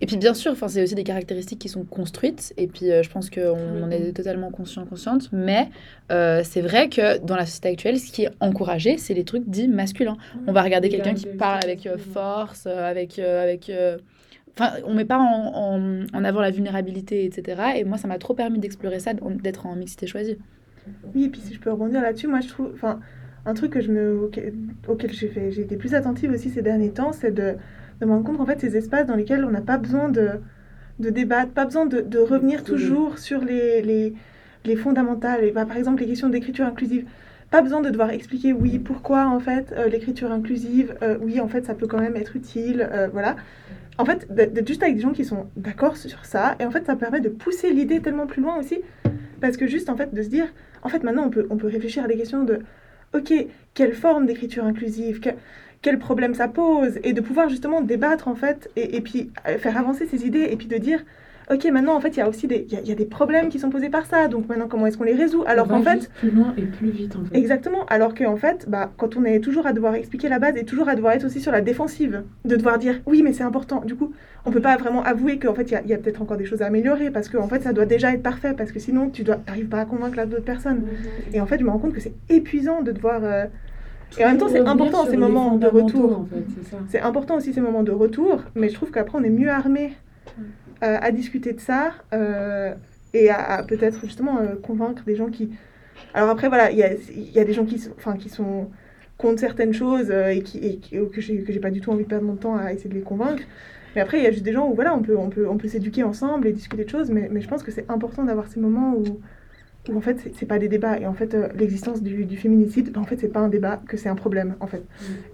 Et 0.01 0.05
puis 0.05 0.17
bien 0.17 0.33
sûr, 0.33 0.51
enfin, 0.51 0.67
c'est 0.67 0.83
aussi 0.83 0.95
des 0.95 1.03
caractéristiques 1.03 1.59
qui 1.59 1.69
sont 1.69 1.83
construites, 1.83 2.53
et 2.57 2.67
puis 2.67 2.91
euh, 2.91 3.03
je 3.03 3.09
pense 3.09 3.29
qu'on 3.29 3.83
en 3.83 3.91
est 3.91 4.11
totalement 4.13 4.51
conscient, 4.51 4.85
consciente, 4.85 5.29
mais 5.31 5.69
euh, 6.11 6.41
c'est 6.43 6.61
vrai 6.61 6.89
que 6.89 7.19
dans 7.23 7.35
la 7.35 7.45
société 7.45 7.69
actuelle, 7.69 7.99
ce 7.99 8.11
qui 8.11 8.23
est 8.23 8.31
encouragé, 8.39 8.97
c'est 8.97 9.13
les 9.13 9.23
trucs 9.23 9.47
dits 9.47 9.67
masculins. 9.67 10.17
On 10.47 10.51
va 10.51 10.61
regarder 10.63 10.89
quelqu'un 10.89 11.13
qui 11.13 11.27
parle 11.27 11.59
avec 11.63 11.85
euh, 11.87 11.97
force, 11.97 12.65
avec... 12.67 13.19
euh, 13.19 13.43
avec 13.43 13.69
euh, 13.69 13.97
Enfin, 14.57 14.71
on 14.85 14.93
met 14.93 15.05
pas 15.05 15.19
en, 15.19 15.53
en- 15.55 16.05
en 16.13 16.23
avant 16.25 16.41
la 16.41 16.51
vulnérabilité, 16.51 17.23
etc. 17.23 17.61
Et 17.77 17.85
moi, 17.85 17.97
ça 17.97 18.09
m'a 18.09 18.17
trop 18.17 18.33
permis 18.33 18.59
d'explorer 18.59 18.99
ça, 18.99 19.13
d'être 19.13 19.65
en 19.67 19.75
mixité 19.75 20.05
choisie. 20.05 20.37
Oui, 21.15 21.25
et 21.25 21.29
puis 21.29 21.39
si 21.39 21.53
je 21.53 21.59
peux 21.61 21.71
rebondir 21.71 22.01
là-dessus, 22.01 22.27
moi 22.27 22.41
je 22.41 22.49
trouve, 22.49 22.71
enfin, 22.73 22.99
un 23.49 23.53
truc 23.53 23.71
que 23.71 23.81
je 23.81 23.91
me, 23.91 24.15
auquel, 24.15 24.53
auquel 24.87 25.11
j'ai 25.11 25.27
fait, 25.27 25.51
j'ai 25.51 25.61
été 25.61 25.75
plus 25.75 25.93
attentive 25.95 26.31
aussi 26.31 26.49
ces 26.49 26.61
derniers 26.61 26.91
temps, 26.91 27.11
c'est 27.11 27.31
de, 27.31 27.55
de 27.99 28.05
me 28.05 28.11
rendre 28.11 28.23
compte 28.23 28.37
qu'en 28.37 28.45
fait 28.45 28.59
ces 28.59 28.77
espaces 28.77 29.07
dans 29.07 29.15
lesquels 29.15 29.43
on 29.43 29.51
n'a 29.51 29.61
pas 29.61 29.77
besoin 29.77 30.09
de, 30.09 30.29
de 30.99 31.09
débattre, 31.09 31.51
pas 31.51 31.65
besoin 31.65 31.85
de, 31.85 32.01
de 32.01 32.19
revenir 32.19 32.63
toujours 32.63 33.17
sur 33.17 33.41
les, 33.43 33.81
les, 33.81 34.13
les 34.65 34.75
fondamentales, 34.75 35.43
et 35.43 35.51
bah, 35.51 35.65
par 35.65 35.77
exemple 35.77 36.01
les 36.01 36.07
questions 36.07 36.29
d'écriture 36.29 36.65
inclusive. 36.65 37.05
Pas 37.51 37.63
besoin 37.63 37.81
de 37.81 37.89
devoir 37.89 38.11
expliquer 38.11 38.53
oui 38.53 38.77
pourquoi 38.77 39.27
en 39.27 39.39
fait 39.39 39.73
euh, 39.75 39.87
l'écriture 39.87 40.31
inclusive, 40.31 40.95
euh, 41.01 41.17
oui 41.19 41.39
en 41.39 41.47
fait 41.47 41.65
ça 41.65 41.73
peut 41.73 41.87
quand 41.87 41.99
même 41.99 42.15
être 42.15 42.35
utile, 42.35 42.87
euh, 42.91 43.07
voilà. 43.11 43.37
En 43.97 44.05
fait 44.05 44.31
d'être 44.31 44.53
d'être 44.53 44.67
juste 44.67 44.83
avec 44.83 44.95
des 44.95 45.01
gens 45.01 45.13
qui 45.13 45.25
sont 45.25 45.47
d'accord 45.57 45.97
sur 45.97 46.25
ça, 46.25 46.55
et 46.59 46.65
en 46.65 46.69
fait 46.69 46.85
ça 46.85 46.95
permet 46.95 47.21
de 47.21 47.29
pousser 47.29 47.73
l'idée 47.73 48.01
tellement 48.01 48.27
plus 48.27 48.43
loin 48.43 48.57
aussi, 48.59 48.77
parce 49.41 49.57
que 49.57 49.65
juste 49.65 49.89
en 49.89 49.97
fait 49.97 50.13
de 50.13 50.21
se 50.21 50.29
dire, 50.29 50.45
en 50.83 50.89
fait 50.89 51.01
maintenant 51.03 51.23
on 51.25 51.31
peut, 51.31 51.47
on 51.49 51.57
peut 51.57 51.67
réfléchir 51.67 52.03
à 52.03 52.07
des 52.07 52.17
questions 52.17 52.43
de, 52.43 52.59
ok, 53.13 53.33
quelle 53.73 53.93
forme 53.93 54.25
d'écriture 54.25 54.65
inclusive, 54.65 55.19
que- 55.19 55.29
quel 55.81 55.99
problème 55.99 56.33
ça 56.35 56.47
pose, 56.47 56.99
et 57.03 57.13
de 57.13 57.21
pouvoir 57.21 57.49
justement 57.49 57.81
débattre 57.81 58.27
en 58.27 58.35
fait, 58.35 58.69
et, 58.75 58.97
et 58.97 59.01
puis 59.01 59.31
euh, 59.47 59.57
faire 59.57 59.77
avancer 59.77 60.07
ces 60.07 60.25
idées, 60.25 60.47
et 60.51 60.57
puis 60.57 60.67
de 60.67 60.77
dire, 60.77 61.03
ok, 61.51 61.65
maintenant 61.71 61.95
en 61.95 61.99
fait 62.01 62.09
il 62.09 62.17
y 62.17 62.21
a 62.21 62.29
aussi 62.29 62.47
des, 62.47 62.65
y 62.69 62.75
a- 62.75 62.81
y 62.81 62.91
a 62.91 62.95
des 62.95 63.05
problèmes 63.05 63.49
qui 63.49 63.59
sont 63.59 63.69
posés 63.69 63.89
par 63.89 64.05
ça, 64.05 64.27
donc 64.27 64.47
maintenant 64.47 64.67
comment 64.67 64.85
est-ce 64.87 64.97
qu'on 64.97 65.03
les 65.03 65.13
résout? 65.15 65.43
Alors 65.47 65.67
qu'en 65.67 65.81
fait, 65.81 66.09
plus 66.15 66.31
loin 66.31 66.53
et 66.57 66.63
plus 66.63 66.89
vite 66.89 67.15
en 67.15 67.23
fait. 67.25 67.37
Exactement, 67.37 67.85
alors 67.87 68.13
qu'en 68.15 68.35
fait, 68.35 68.65
bah, 68.69 68.91
quand 68.97 69.17
on 69.17 69.25
est 69.25 69.39
toujours 69.39 69.65
à 69.67 69.73
devoir 69.73 69.95
expliquer 69.95 70.29
la 70.29 70.39
base 70.39 70.55
et 70.57 70.65
toujours 70.65 70.89
à 70.89 70.95
devoir 70.95 71.13
être 71.13 71.25
aussi 71.25 71.39
sur 71.41 71.51
la 71.51 71.61
défensive, 71.61 72.23
de 72.45 72.55
devoir 72.55 72.77
dire 72.77 73.01
oui, 73.05 73.21
mais 73.23 73.33
c'est 73.33 73.43
important. 73.43 73.81
Du 73.85 73.95
coup, 73.95 74.13
on 74.45 74.51
peut 74.51 74.61
pas 74.61 74.77
vraiment 74.77 75.03
avouer 75.03 75.37
qu'en 75.39 75.53
fait, 75.53 75.63
il 75.63 75.71
y 75.73 75.75
a, 75.75 75.81
il 75.83 75.89
y 75.89 75.93
a 75.93 75.97
peut-être 75.97 76.21
encore 76.21 76.37
des 76.37 76.45
choses 76.45 76.61
à 76.61 76.67
améliorer 76.67 77.11
parce 77.11 77.29
qu'en 77.29 77.47
fait, 77.47 77.61
ça 77.63 77.73
doit 77.73 77.85
déjà 77.85 78.13
être 78.13 78.23
parfait 78.23 78.53
parce 78.57 78.71
que 78.71 78.79
sinon, 78.79 79.09
tu 79.09 79.23
n'arrives 79.23 79.67
pas 79.67 79.79
à 79.81 79.85
convaincre 79.85 80.17
la 80.17 80.25
d'autres 80.25 80.43
personnes. 80.45 80.83
Et 81.33 81.41
en 81.41 81.45
fait, 81.45 81.59
je 81.59 81.63
me 81.65 81.69
rends 81.69 81.79
compte 81.79 81.93
que 81.93 81.99
c'est 82.01 82.13
épuisant 82.29 82.81
de 82.81 82.91
devoir. 82.91 83.23
euh, 83.23 83.45
Et 84.17 84.23
en 84.23 84.29
même 84.29 84.37
temps, 84.37 84.47
c'est 84.49 84.59
important, 84.67 85.05
ces 85.05 85.17
moments 85.17 85.55
de 85.57 85.67
retour. 85.67 86.19
En 86.19 86.25
fait, 86.25 86.45
c'est 86.89 87.01
important 87.01 87.35
aussi 87.37 87.53
ces 87.53 87.61
moments 87.61 87.83
de 87.83 87.91
retour, 87.91 88.41
mais 88.55 88.69
je 88.69 88.73
trouve 88.73 88.91
qu'après, 88.91 89.17
on 89.19 89.23
est 89.23 89.29
mieux 89.29 89.49
armé 89.49 89.93
à 90.81 91.11
discuter 91.11 91.53
de 91.53 91.59
ça 91.59 91.93
euh, 92.13 92.73
et 93.13 93.29
à, 93.29 93.63
peut-être 93.63 94.01
justement 94.05 94.39
euh, 94.39 94.55
convaincre 94.55 95.03
des 95.03 95.15
gens 95.15 95.29
qui. 95.29 95.49
Alors 96.13 96.29
après, 96.29 96.47
voilà, 96.47 96.71
il 96.71 96.77
y 96.77 97.35
y 97.35 97.39
a 97.39 97.45
des 97.45 97.53
gens 97.53 97.65
qui 97.65 97.81
enfin, 97.97 98.15
qui 98.17 98.29
sont 98.29 98.69
contre 99.17 99.39
certaines 99.39 99.73
choses 99.73 100.09
euh, 100.11 100.29
et, 100.29 100.41
qui, 100.41 100.59
et 100.59 100.79
que 100.79 101.21
j'ai 101.21 101.59
pas 101.59 101.71
du 101.71 101.81
tout 101.81 101.91
envie 101.91 102.03
de 102.03 102.09
perdre 102.09 102.25
mon 102.25 102.35
temps 102.35 102.55
à 102.57 102.73
essayer 102.73 102.89
de 102.89 102.95
les 102.95 103.01
convaincre. 103.01 103.43
Mais 103.95 104.01
après, 104.01 104.19
il 104.19 104.23
y 104.23 104.27
a 104.27 104.31
juste 104.31 104.43
des 104.43 104.53
gens 104.53 104.69
où 104.69 104.75
voilà, 104.75 104.95
on 104.95 105.01
peut, 105.01 105.17
on 105.17 105.29
peut, 105.29 105.47
on 105.47 105.57
peut 105.57 105.67
s'éduquer 105.67 106.03
ensemble 106.03 106.47
et 106.47 106.53
discuter 106.53 106.85
de 106.85 106.89
choses, 106.89 107.09
mais, 107.11 107.27
mais 107.31 107.41
je 107.41 107.47
pense 107.47 107.63
que 107.63 107.71
c'est 107.71 107.89
important 107.89 108.23
d'avoir 108.23 108.47
ces 108.47 108.59
moments 108.59 108.93
où, 108.95 109.19
où 109.91 109.97
en 109.97 110.01
fait, 110.01 110.31
c'est- 110.35 110.45
pas 110.45 110.59
des 110.59 110.67
débats. 110.69 110.99
Et 110.99 111.05
en 111.05 111.13
fait, 111.13 111.33
euh, 111.33 111.47
l'existence 111.57 112.01
du, 112.01 112.25
du 112.25 112.37
féminicide, 112.37 112.91
ben, 112.93 113.01
en 113.01 113.05
fait, 113.05 113.17
c'est 113.19 113.27
pas 113.27 113.39
un 113.41 113.49
débat, 113.49 113.81
que 113.87 113.97
c'est 113.97 114.09
un 114.09 114.15
problème, 114.15 114.55
en 114.59 114.67
fait. 114.67 114.83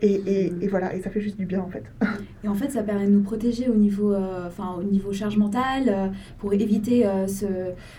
Et, 0.02 0.14
et, 0.26 0.54
et 0.62 0.68
voilà, 0.68 0.96
et 0.96 1.02
ça 1.02 1.10
fait 1.10 1.22
juste 1.22 1.38
du 1.38 1.46
bien, 1.46 1.62
en 1.62 1.70
fait. 1.70 1.84
Et 2.44 2.48
en 2.48 2.54
fait, 2.54 2.70
ça 2.70 2.84
permet 2.84 3.08
de 3.08 3.12
nous 3.12 3.22
protéger 3.24 3.70
au 3.70 3.74
niveau, 3.76 4.14
euh, 4.14 4.48
enfin, 4.48 4.76
au 4.80 4.84
niveau 4.84 5.12
charge 5.14 5.36
mentale, 5.38 5.84
euh, 5.88 6.08
pour 6.38 6.54
éviter 6.54 7.06
ce, 7.28 7.46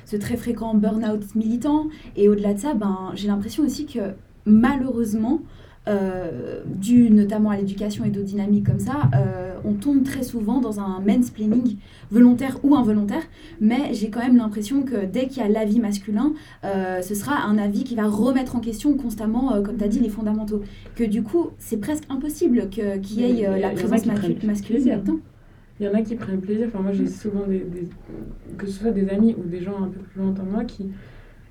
ce 0.05 0.17
très 0.17 0.37
fréquent 0.37 0.75
burn-out 0.75 1.35
militant. 1.35 1.87
Et 2.17 2.29
au-delà 2.29 2.55
de 2.55 2.59
ça, 2.61 2.75
ben, 2.75 3.11
j'ai 3.15 3.27
l'impression 3.27 3.65
aussi 3.65 3.87
que 3.87 3.99
malheureusement, 4.45 5.41
euh, 5.89 6.63
dû 6.67 7.11
notamment 7.11 7.51
à 7.51 7.57
l'éducation 7.57 8.05
et 8.05 8.11
d'autres 8.11 8.27
dynamiques 8.27 8.67
comme 8.67 8.81
ça, 8.81 9.09
euh, 9.15 9.55
on 9.65 9.75
tombe 9.75 10.03
très 10.05 10.23
souvent 10.23 10.61
dans 10.61 10.81
un 10.81 11.01
mansplaining, 11.01 11.77
volontaire 12.11 12.59
ou 12.63 12.75
involontaire, 12.77 13.23
mais 13.61 13.93
j'ai 13.93 14.11
quand 14.11 14.21
même 14.21 14.37
l'impression 14.37 14.83
que 14.83 15.05
dès 15.07 15.27
qu'il 15.29 15.43
y 15.43 15.47
a 15.47 15.49
l'avis 15.49 15.81
masculin, 15.81 16.33
euh, 16.65 17.03
ce 17.03 17.15
sera 17.15 17.45
un 17.47 17.59
avis 17.59 17.85
qui 17.85 17.95
va 17.97 18.07
remettre 18.07 18.57
en 18.57 18.61
question 18.61 18.95
constamment, 18.97 19.55
euh, 19.55 19.63
comme 19.63 19.77
tu 19.77 19.85
as 19.85 19.89
dit, 19.89 20.01
les 20.01 20.09
fondamentaux. 20.09 20.63
Que 20.95 21.05
du 21.05 21.23
coup, 21.23 21.49
c'est 21.59 21.79
presque 21.81 22.05
impossible 22.09 22.69
qu'il 22.71 22.85
y 23.21 23.25
ait 23.43 23.47
euh, 23.49 23.59
la 23.59 23.69
présence 23.75 23.91
masculine. 24.07 24.39
Il 25.79 25.87
y 25.87 25.89
en 25.89 25.95
a 25.95 26.01
qui 26.03 26.15
prennent 26.15 26.41
plaisir. 26.41 26.69
Enfin, 26.69 26.81
moi, 26.83 26.93
j'ai 26.93 27.07
souvent 27.07 27.47
des, 27.47 27.59
des- 27.59 27.89
que 28.57 28.67
ce 28.67 28.73
soit 28.73 28.93
des 28.93 29.09
amis 29.11 29.35
ou 29.39 29.47
des 29.47 29.61
gens 29.61 29.83
un 29.83 29.89
peu 29.89 30.01
plus 30.01 30.21
longtemps 30.23 30.45
que 30.45 30.51
moi 30.51 30.65
qui, 30.65 30.87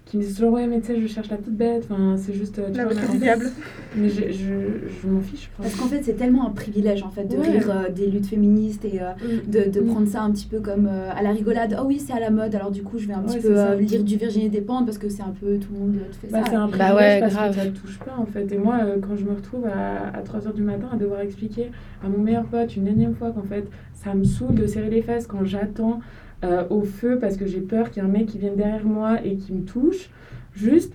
qui 0.05 0.17
me 0.17 0.21
disent 0.21 0.35
toujours 0.35 0.53
Ouais, 0.53 0.67
mais 0.67 0.79
tu 0.81 0.87
sais, 0.87 1.01
je 1.01 1.07
cherche 1.07 1.29
la 1.29 1.37
petite 1.37 1.55
bête. 1.57 1.87
Enfin, 1.89 2.15
c'est 2.17 2.33
juste. 2.33 2.59
euh, 2.59 2.69
tu 2.71 2.77
La 2.77 2.85
vois, 2.85 2.93
mais 3.11 3.17
diable. 3.17 3.49
Mais 3.97 4.07
je, 4.09 4.31
je, 4.31 4.53
je 5.01 5.07
m'en 5.07 5.19
fiche. 5.21 5.49
Parce 5.57 5.73
qu'en 5.75 5.87
fait, 5.87 6.01
c'est 6.03 6.13
tellement 6.13 6.45
un 6.47 6.51
privilège 6.51 7.01
en 7.03 7.09
fait 7.09 7.25
de 7.25 7.37
Ouais. 7.37 7.49
rire 7.49 7.69
euh, 7.69 7.89
des 7.89 8.07
luttes 8.07 8.27
féministes 8.27 8.85
et 8.85 9.01
euh, 9.01 9.11
de, 9.47 9.69
de 9.69 9.81
Mm. 9.81 9.87
prendre 9.87 10.07
ça 10.07 10.21
un 10.21 10.31
petit 10.31 10.45
peu 10.45 10.59
comme 10.59 10.87
euh, 10.87 11.09
à 11.15 11.23
la 11.23 11.31
rigolade. 11.31 11.75
Oh 11.81 11.85
oui, 11.87 11.99
c'est 11.99 12.13
à 12.13 12.19
la 12.19 12.29
mode, 12.29 12.53
alors 12.55 12.71
du 12.71 12.83
coup, 12.83 12.97
je 12.99 13.07
vais 13.07 13.13
un 13.13 13.21
petit 13.21 13.37
Ouais, 13.37 13.41
peu 13.41 13.57
euh, 13.59 13.75
lire 13.75 14.03
du 14.03 14.15
Virginie 14.17 14.49
Despentes 14.49 14.85
parce 14.85 14.97
que 14.99 15.09
c'est 15.09 15.23
un 15.23 15.33
peu 15.39 15.57
tout 15.57 15.69
le 15.73 15.79
monde 15.79 15.95
fait 16.21 16.27
Bah, 16.31 16.43
ça. 16.43 16.49
c'est 16.51 16.55
un 16.55 16.67
Bah 16.67 16.71
privilège 16.77 16.95
ouais, 16.95 17.19
parce 17.21 17.33
grave. 17.33 17.55
que 17.55 17.61
ça 17.61 17.67
touche 17.81 17.99
pas 17.99 18.15
en 18.17 18.25
fait. 18.25 18.51
Et 18.51 18.57
moi, 18.57 18.77
euh, 18.83 18.97
quand 19.01 19.15
je 19.15 19.23
me 19.25 19.31
retrouve 19.33 19.65
à, 19.65 20.15
à 20.17 20.21
3h 20.21 20.53
du 20.53 20.61
matin 20.61 20.89
à 20.93 20.97
devoir 20.97 21.21
expliquer 21.21 21.71
à 22.03 22.09
mon 22.09 22.19
meilleur 22.19 22.45
pote 22.45 22.75
une 22.75 22.87
énième 22.87 23.15
fois 23.15 23.31
qu'en 23.31 23.41
fait 23.43 23.65
ça 23.93 24.13
me 24.13 24.23
saoule 24.23 24.53
de 24.55 24.67
serrer 24.67 24.89
les 24.89 25.01
fesses 25.01 25.25
quand 25.25 25.43
j'attends 25.45 25.99
euh, 26.45 26.63
au 26.69 26.83
feu 26.83 27.17
parce 27.19 27.37
que 27.37 27.45
j'ai 27.45 27.61
peur 27.61 27.89
qu'il 27.91 28.01
y 28.03 28.05
ait 28.05 28.09
un 28.09 28.11
mec 28.11 28.27
qui 28.27 28.37
vienne 28.37 28.55
derrière 28.55 28.85
moi 28.85 29.17
et 29.23 29.35
qui 29.35 29.53
me 29.53 29.63
touche, 29.65 30.09
juste, 30.53 30.93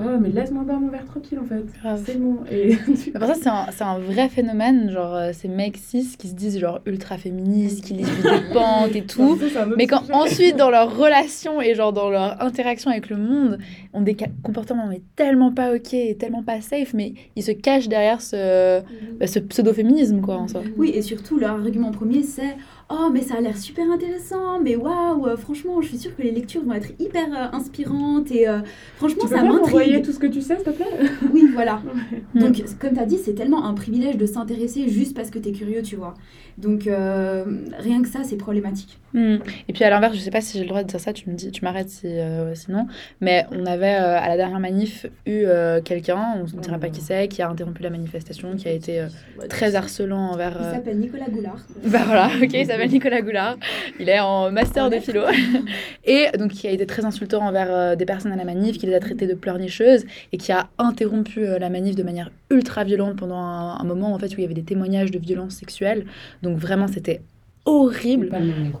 oh 0.00 0.18
mais 0.20 0.28
laisse-moi 0.28 0.62
boire 0.64 0.78
mon 0.80 0.88
verre 0.88 1.04
tranquille 1.06 1.38
en 1.40 1.44
fait. 1.44 1.64
Grave. 1.80 2.02
C'est 2.04 2.18
bon. 2.18 2.38
Et 2.50 2.76
pour 3.14 3.26
ça, 3.26 3.34
c'est 3.34 3.48
un, 3.48 3.66
c'est 3.70 3.84
un 3.84 3.98
vrai 3.98 4.28
phénomène, 4.28 4.90
genre 4.90 5.14
euh, 5.14 5.30
ces 5.32 5.48
mecs 5.48 5.76
cis 5.76 6.16
qui 6.18 6.28
se 6.28 6.34
disent 6.34 6.58
genre 6.58 6.80
ultra 6.86 7.16
féministes, 7.18 7.84
qui 7.84 7.94
lisent 7.94 8.08
des 8.22 8.52
pentes 8.52 8.94
et 8.94 9.02
tout. 9.04 9.38
Ça, 9.52 9.66
Mais 9.76 9.86
quand 9.86 10.00
sujet. 10.02 10.14
ensuite, 10.14 10.56
dans 10.56 10.70
leur 10.70 10.96
relation 10.96 11.60
et 11.60 11.74
genre 11.74 11.92
dans 11.92 12.10
leur 12.10 12.40
interaction 12.42 12.90
avec 12.90 13.10
le 13.10 13.16
monde, 13.16 13.58
ont 13.92 14.02
des 14.02 14.16
comportements 14.42 14.86
mais 14.88 15.02
tellement 15.16 15.52
pas 15.52 15.74
ok 15.74 15.94
et 15.94 16.16
tellement 16.16 16.42
pas 16.42 16.60
safe, 16.60 16.94
mais 16.94 17.14
ils 17.36 17.42
se 17.42 17.52
cachent 17.52 17.88
derrière 17.88 18.20
ce, 18.20 18.80
bah, 19.18 19.26
ce 19.26 19.38
pseudo-féminisme, 19.40 20.20
quoi, 20.20 20.36
en 20.36 20.48
soi. 20.48 20.62
Oui, 20.76 20.90
et 20.94 21.02
surtout, 21.02 21.38
leur 21.38 21.52
argument 21.52 21.90
premier, 21.90 22.22
c'est 22.22 22.56
Oh, 22.90 23.10
mais 23.12 23.20
ça 23.20 23.34
a 23.36 23.40
l'air 23.42 23.56
super 23.58 23.90
intéressant, 23.90 24.60
mais 24.60 24.74
waouh, 24.74 25.26
euh, 25.26 25.36
franchement, 25.36 25.82
je 25.82 25.88
suis 25.88 25.98
sûre 25.98 26.16
que 26.16 26.22
les 26.22 26.30
lectures 26.30 26.64
vont 26.64 26.72
être 26.72 26.90
hyper 26.98 27.26
euh, 27.34 27.54
inspirantes 27.54 28.30
et 28.30 28.48
euh, 28.48 28.60
franchement, 28.96 29.24
Tu 29.24 29.28
peux 29.28 29.36
ça 29.36 29.42
m'intrigue. 29.42 30.02
tout 30.02 30.12
ce 30.12 30.18
que 30.18 30.26
tu 30.26 30.40
sais, 30.40 30.56
s'il 30.56 30.64
te 30.64 30.70
plaît? 30.70 30.86
Oui, 31.30 31.50
voilà. 31.52 31.82
Donc, 32.34 32.62
comme 32.80 32.94
tu 32.94 32.98
as 33.00 33.04
dit, 33.04 33.18
c'est 33.18 33.34
tellement 33.34 33.66
un 33.66 33.74
privilège 33.74 34.16
de 34.16 34.24
s'intéresser 34.24 34.88
juste 34.88 35.14
parce 35.14 35.28
que 35.28 35.38
tu 35.38 35.50
es 35.50 35.52
curieux, 35.52 35.82
tu 35.82 35.96
vois. 35.96 36.14
Donc, 36.58 36.88
euh, 36.88 37.44
rien 37.78 38.02
que 38.02 38.08
ça, 38.08 38.24
c'est 38.24 38.36
problématique. 38.36 38.98
Hmm. 39.14 39.36
Et 39.68 39.72
puis 39.72 39.84
à 39.84 39.90
l'inverse, 39.90 40.16
je 40.16 40.20
sais 40.20 40.30
pas 40.30 40.40
si 40.40 40.58
j'ai 40.58 40.64
le 40.64 40.68
droit 40.68 40.82
de 40.82 40.88
dire 40.88 40.98
ça, 40.98 41.12
tu 41.12 41.30
me 41.30 41.34
dis, 41.36 41.52
tu 41.52 41.64
m'arrêtes 41.64 41.88
si, 41.88 42.08
euh, 42.08 42.52
sinon. 42.56 42.88
Mais 43.20 43.46
on 43.52 43.64
avait 43.64 43.94
euh, 43.94 44.18
à 44.18 44.28
la 44.28 44.36
dernière 44.36 44.58
manif 44.58 45.06
eu 45.24 45.46
quelqu'un, 45.84 46.34
on 46.36 46.56
ne 46.56 46.60
dira 46.60 46.78
pas 46.78 46.88
qui 46.88 47.00
c'est, 47.00 47.28
qui 47.28 47.42
a 47.42 47.48
interrompu 47.48 47.82
la 47.84 47.90
manifestation, 47.90 48.56
qui 48.56 48.66
a 48.66 48.72
été 48.72 49.06
très 49.48 49.76
harcelant 49.76 50.32
envers. 50.32 50.58
Il 50.60 50.74
s'appelle 50.74 50.98
Nicolas 50.98 51.28
Goulard. 51.30 51.58
Bah 51.84 52.00
voilà, 52.04 52.28
ok, 52.42 52.52
il 52.52 52.66
s'appelle 52.66 52.90
Nicolas 52.90 53.22
Goulard. 53.22 53.56
Il 54.00 54.08
est 54.08 54.18
en 54.18 54.50
master 54.50 54.90
de 54.90 54.96
philo. 54.96 55.22
Et 56.04 56.26
donc, 56.36 56.50
qui 56.50 56.66
a 56.66 56.72
été 56.72 56.86
très 56.86 57.04
insultant 57.04 57.42
envers 57.46 57.96
des 57.96 58.04
personnes 58.04 58.32
à 58.32 58.36
la 58.36 58.44
manif, 58.44 58.78
qui 58.78 58.86
les 58.86 58.94
a 58.94 59.00
traitées 59.00 59.28
de 59.28 59.34
pleurnicheuses 59.34 60.04
et 60.32 60.38
qui 60.38 60.50
a 60.50 60.68
interrompu 60.78 61.46
la 61.46 61.70
manif 61.70 61.94
de 61.94 62.02
manière 62.02 62.30
ultra 62.50 62.82
violente 62.82 63.16
pendant 63.16 63.38
un, 63.38 63.78
un 63.78 63.84
moment 63.84 64.12
en 64.12 64.18
fait 64.18 64.28
où 64.28 64.38
il 64.38 64.42
y 64.42 64.44
avait 64.44 64.54
des 64.54 64.62
témoignages 64.62 65.10
de 65.10 65.18
violences 65.18 65.54
sexuelles. 65.54 66.04
Donc 66.42 66.47
vraiment, 66.56 66.88
c'était 66.88 67.22
horrible. 67.68 68.30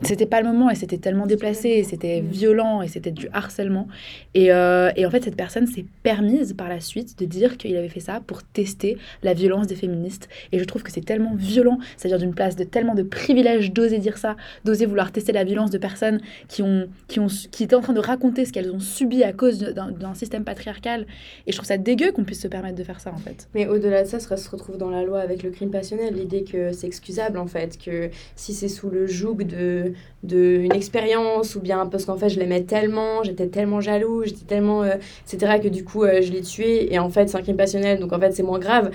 C'était 0.02 0.26
pas 0.26 0.40
le 0.40 0.48
moment 0.48 0.70
et 0.70 0.74
c'était 0.74 0.98
tellement 0.98 1.26
déplacé 1.26 1.68
et 1.68 1.84
c'était 1.84 2.20
violent 2.20 2.80
et 2.80 2.88
c'était 2.88 3.10
du 3.10 3.28
harcèlement. 3.32 3.86
Et, 4.34 4.50
euh, 4.50 4.90
et 4.96 5.04
en 5.04 5.10
fait, 5.10 5.24
cette 5.24 5.36
personne 5.36 5.66
s'est 5.66 5.84
permise 6.02 6.54
par 6.54 6.68
la 6.68 6.80
suite 6.80 7.18
de 7.18 7.26
dire 7.26 7.58
qu'il 7.58 7.76
avait 7.76 7.88
fait 7.88 8.00
ça 8.00 8.20
pour 8.26 8.42
tester 8.42 8.96
la 9.22 9.34
violence 9.34 9.66
des 9.66 9.74
féministes. 9.74 10.28
Et 10.52 10.58
je 10.58 10.64
trouve 10.64 10.82
que 10.82 10.90
c'est 10.90 11.04
tellement 11.04 11.34
violent, 11.34 11.78
c'est-à-dire 11.96 12.18
d'une 12.18 12.34
place 12.34 12.56
de 12.56 12.64
tellement 12.64 12.94
de 12.94 13.02
privilège 13.02 13.72
d'oser 13.72 13.98
dire 13.98 14.16
ça, 14.16 14.36
d'oser 14.64 14.86
vouloir 14.86 15.12
tester 15.12 15.32
la 15.32 15.44
violence 15.44 15.70
de 15.70 15.78
personnes 15.78 16.20
qui, 16.48 16.62
ont, 16.62 16.88
qui, 17.08 17.20
ont, 17.20 17.26
qui 17.50 17.64
étaient 17.64 17.76
en 17.76 17.82
train 17.82 17.92
de 17.92 18.00
raconter 18.00 18.46
ce 18.46 18.52
qu'elles 18.52 18.70
ont 18.72 18.80
subi 18.80 19.22
à 19.22 19.32
cause 19.32 19.58
d'un 19.58 19.92
d'un 19.98 20.14
système 20.14 20.44
patriarcal. 20.44 21.06
Et 21.46 21.52
je 21.52 21.56
trouve 21.56 21.66
ça 21.66 21.78
dégueu 21.78 22.12
qu'on 22.12 22.24
puisse 22.24 22.40
se 22.40 22.48
permettre 22.48 22.76
de 22.76 22.84
faire 22.84 23.00
ça 23.00 23.12
en 23.12 23.18
fait. 23.18 23.48
Mais 23.54 23.66
au-delà 23.66 24.02
de 24.04 24.08
ça, 24.08 24.20
ça 24.20 24.36
se 24.36 24.50
retrouve 24.50 24.78
dans 24.78 24.90
la 24.90 25.02
loi 25.04 25.20
avec 25.20 25.42
le 25.42 25.50
crime 25.50 25.70
passionnel, 25.70 26.14
l'idée 26.14 26.44
que 26.44 26.72
c'est 26.72 26.86
excusable 26.86 27.38
en 27.38 27.46
fait, 27.46 27.78
que 27.78 28.10
si 28.36 28.54
c'est 28.54 28.68
sous 28.78 28.90
le 28.90 29.06
joug 29.06 29.38
de, 29.44 29.92
de 30.22 30.58
une 30.62 30.72
expérience 30.72 31.54
ou 31.56 31.60
bien 31.60 31.86
parce 31.86 32.04
qu'en 32.04 32.16
fait 32.16 32.28
je 32.28 32.38
l'aimais 32.38 32.62
tellement, 32.62 33.22
j'étais 33.24 33.48
tellement 33.48 33.80
jaloux, 33.80 34.22
j'étais 34.24 34.44
tellement 34.46 34.82
euh, 34.82 34.94
etc 35.26 35.58
que 35.62 35.68
du 35.68 35.84
coup 35.84 36.04
euh, 36.04 36.20
je 36.22 36.30
l'ai 36.32 36.42
tué 36.42 36.92
et 36.92 36.98
en 36.98 37.10
fait 37.10 37.28
c'est 37.28 37.36
un 37.36 37.42
crime 37.42 37.56
passionnel 37.56 37.98
donc 37.98 38.12
en 38.12 38.20
fait 38.20 38.32
c'est 38.32 38.42
moins 38.44 38.58
grave. 38.60 38.90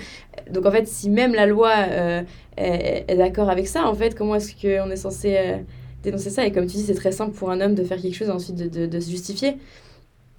Donc 0.50 0.64
en 0.66 0.70
fait 0.70 0.86
si 0.88 1.10
même 1.10 1.34
la 1.34 1.46
loi 1.46 1.72
euh, 1.90 2.22
est, 2.56 3.04
est 3.08 3.16
d'accord 3.16 3.50
avec 3.50 3.66
ça, 3.68 3.86
en 3.86 3.94
fait 3.94 4.14
comment 4.14 4.36
est-ce 4.36 4.54
qu'on 4.54 4.90
est 4.90 4.96
censé 4.96 5.36
euh, 5.36 5.56
dénoncer 6.02 6.30
ça? 6.30 6.46
Et 6.46 6.52
comme 6.52 6.66
tu 6.66 6.76
dis 6.76 6.82
c'est 6.82 6.94
très 6.94 7.12
simple 7.12 7.32
pour 7.32 7.50
un 7.50 7.60
homme 7.60 7.74
de 7.74 7.84
faire 7.84 8.00
quelque 8.00 8.14
chose 8.16 8.28
et 8.28 8.32
ensuite 8.32 8.56
de, 8.56 8.68
de, 8.68 8.86
de 8.86 9.00
se 9.00 9.10
justifier. 9.10 9.56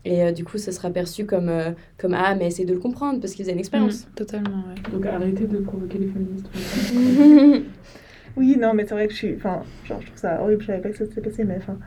Et 0.08 0.22
euh, 0.22 0.32
du 0.32 0.44
coup, 0.44 0.60
ça 0.60 0.72
sera 0.72 0.92
perçu 0.92 1.26
comme, 1.26 1.50
euh, 1.50 1.72
comme 1.98 2.14
Ah, 2.14 2.36
mais 2.36 2.46
essaye 2.46 2.66
de 2.68 2.74
le 2.74 2.80
comprendre 2.80 3.20
parce 3.20 3.34
qu'il 3.34 3.44
faisait 3.44 3.54
une 3.54 3.60
expérience. 3.60 4.06
totalement, 4.16 4.64
ouais. 4.68 4.92
Donc 4.92 5.04
arrêtez 5.08 5.48
de 5.48 5.58
provoquer 5.58 5.98
les 5.98 6.08
féministes. 6.08 6.46
Oui, 8.38 8.58
non, 8.60 8.74
mais 8.74 8.84
c'est 8.86 8.94
vrai 8.94 9.08
que 9.08 9.14
je 9.14 9.18
suis. 9.18 9.36
Enfin, 9.36 9.64
genre, 9.86 10.00
je 10.02 10.08
trouve 10.08 10.20
ça 10.20 10.40
horrible, 10.42 10.62
je 10.62 10.68
savais 10.68 10.80
pas 10.80 10.90
que 10.90 10.98
ça 10.98 11.06
s'était 11.06 11.22
passé, 11.22 11.44
mais 11.44 11.56
enfin. 11.58 11.78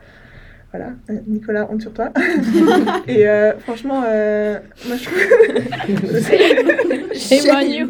Voilà, 0.71 0.91
Euh, 1.09 1.13
Nicolas, 1.25 1.67
honte 1.71 1.81
sur 1.81 1.93
toi. 1.93 2.11
Et 3.07 3.27
euh, 3.27 3.57
franchement, 3.59 4.03
euh, 4.05 4.59
moi 4.87 4.97
je 4.97 5.05
trouve. 5.05 5.17
Shame 7.15 7.55
on 7.55 7.59
you. 7.61 7.89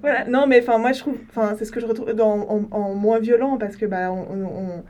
Voilà, 0.00 0.24
non, 0.26 0.46
mais 0.46 0.60
enfin, 0.62 0.78
moi 0.78 0.92
je 0.92 1.00
trouve. 1.00 1.16
Enfin, 1.28 1.54
c'est 1.58 1.64
ce 1.66 1.72
que 1.72 1.80
je 1.80 1.86
retrouve 1.86 2.12
dans, 2.14 2.38
en, 2.48 2.62
en 2.70 2.94
moins 2.94 3.18
violent 3.18 3.58
parce 3.58 3.76
que, 3.76 3.84
bah, 3.86 4.10
on. 4.12 4.20
on- 4.32 4.46
on- 4.46 4.84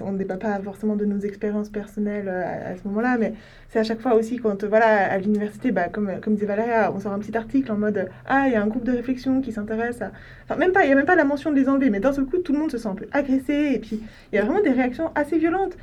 On 0.00 0.12
ne 0.12 0.18
débat 0.18 0.36
pas 0.36 0.58
forcément 0.60 0.96
de 0.96 1.04
nos 1.04 1.18
expériences 1.20 1.68
personnelles 1.68 2.28
euh, 2.28 2.72
à, 2.72 2.76
ce 2.76 2.86
moment-là, 2.88 3.16
mais 3.18 3.34
c'est 3.70 3.78
à 3.78 3.84
chaque 3.84 4.00
fois 4.00 4.14
aussi 4.14 4.38
quand, 4.38 4.64
euh, 4.64 4.68
voilà, 4.68 5.12
à 5.12 5.18
l'université, 5.18 5.70
bah, 5.70 5.88
comme, 5.88 6.20
comme 6.20 6.34
disait 6.34 6.46
Valéria, 6.46 6.92
on 6.94 7.00
sort 7.00 7.12
un 7.12 7.18
petit 7.18 7.36
article 7.36 7.70
en 7.70 7.76
mode 7.76 8.08
Ah, 8.26 8.44
il 8.46 8.52
y 8.52 8.56
a 8.56 8.62
un 8.62 8.66
groupe 8.66 8.84
de 8.84 8.92
réflexion 8.92 9.40
qui 9.40 9.52
s'intéresse 9.52 10.02
à. 10.02 10.10
Enfin, 10.44 10.56
même 10.58 10.72
pas, 10.72 10.84
il 10.84 10.88
n'y 10.88 10.92
a 10.92 10.96
même 10.96 11.06
pas 11.06 11.16
la 11.16 11.24
mention 11.24 11.50
de 11.50 11.56
les 11.56 11.68
enlever, 11.68 11.90
mais 11.90 12.00
d'un 12.00 12.12
seul 12.12 12.24
coup, 12.26 12.38
tout 12.38 12.52
le 12.52 12.58
monde 12.58 12.70
se 12.70 12.78
sent 12.78 12.88
un 12.88 12.94
peu 12.94 13.06
agressé, 13.12 13.72
et 13.74 13.78
puis 13.78 14.02
il 14.32 14.36
y 14.36 14.38
a 14.38 14.44
vraiment 14.44 14.62
des 14.62 14.70
réactions 14.70 15.10
assez 15.14 15.38
violentes. 15.38 15.76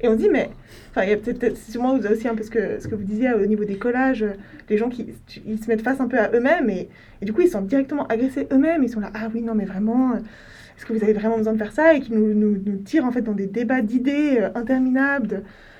Et 0.00 0.08
on 0.08 0.12
se 0.12 0.18
dit, 0.18 0.28
mais. 0.28 0.50
Enfin, 0.90 1.02
il 1.02 1.10
y 1.10 1.12
a 1.12 1.16
peut-être, 1.16 1.56
sûrement 1.56 1.94
aussi 1.94 2.28
un 2.28 2.34
peu 2.34 2.44
ce 2.44 2.50
que, 2.50 2.80
ce 2.80 2.86
que 2.88 2.94
vous 2.94 3.04
disiez 3.04 3.32
au 3.32 3.46
niveau 3.46 3.64
des 3.64 3.76
collages, 3.76 4.22
euh, 4.22 4.32
les 4.68 4.78
gens 4.78 4.88
qui 4.88 5.06
ils 5.44 5.62
se 5.62 5.68
mettent 5.68 5.82
face 5.82 6.00
un 6.00 6.06
peu 6.06 6.18
à 6.18 6.30
eux-mêmes, 6.32 6.70
et, 6.70 6.88
et 7.20 7.24
du 7.24 7.32
coup, 7.32 7.40
ils 7.40 7.48
sentent 7.48 7.66
directement 7.66 8.06
agressés 8.06 8.46
eux-mêmes, 8.52 8.82
ils 8.84 8.88
sont 8.88 9.00
là, 9.00 9.10
ah 9.14 9.28
oui, 9.34 9.42
non, 9.42 9.54
mais 9.54 9.64
vraiment. 9.64 10.18
Est-ce 10.78 10.86
que 10.86 10.92
vous 10.92 11.02
avez 11.02 11.12
vraiment 11.12 11.36
besoin 11.36 11.54
de 11.54 11.58
faire 11.58 11.72
ça 11.72 11.94
Et 11.94 12.00
qui 12.00 12.12
nous, 12.12 12.32
nous, 12.34 12.76
tirent 12.84 13.04
en 13.04 13.10
fait 13.10 13.22
dans 13.22 13.32
des 13.32 13.48
débats 13.48 13.82
d'idées 13.82 14.38
euh, 14.40 14.50
interminables. 14.54 15.26
de, 15.26 15.36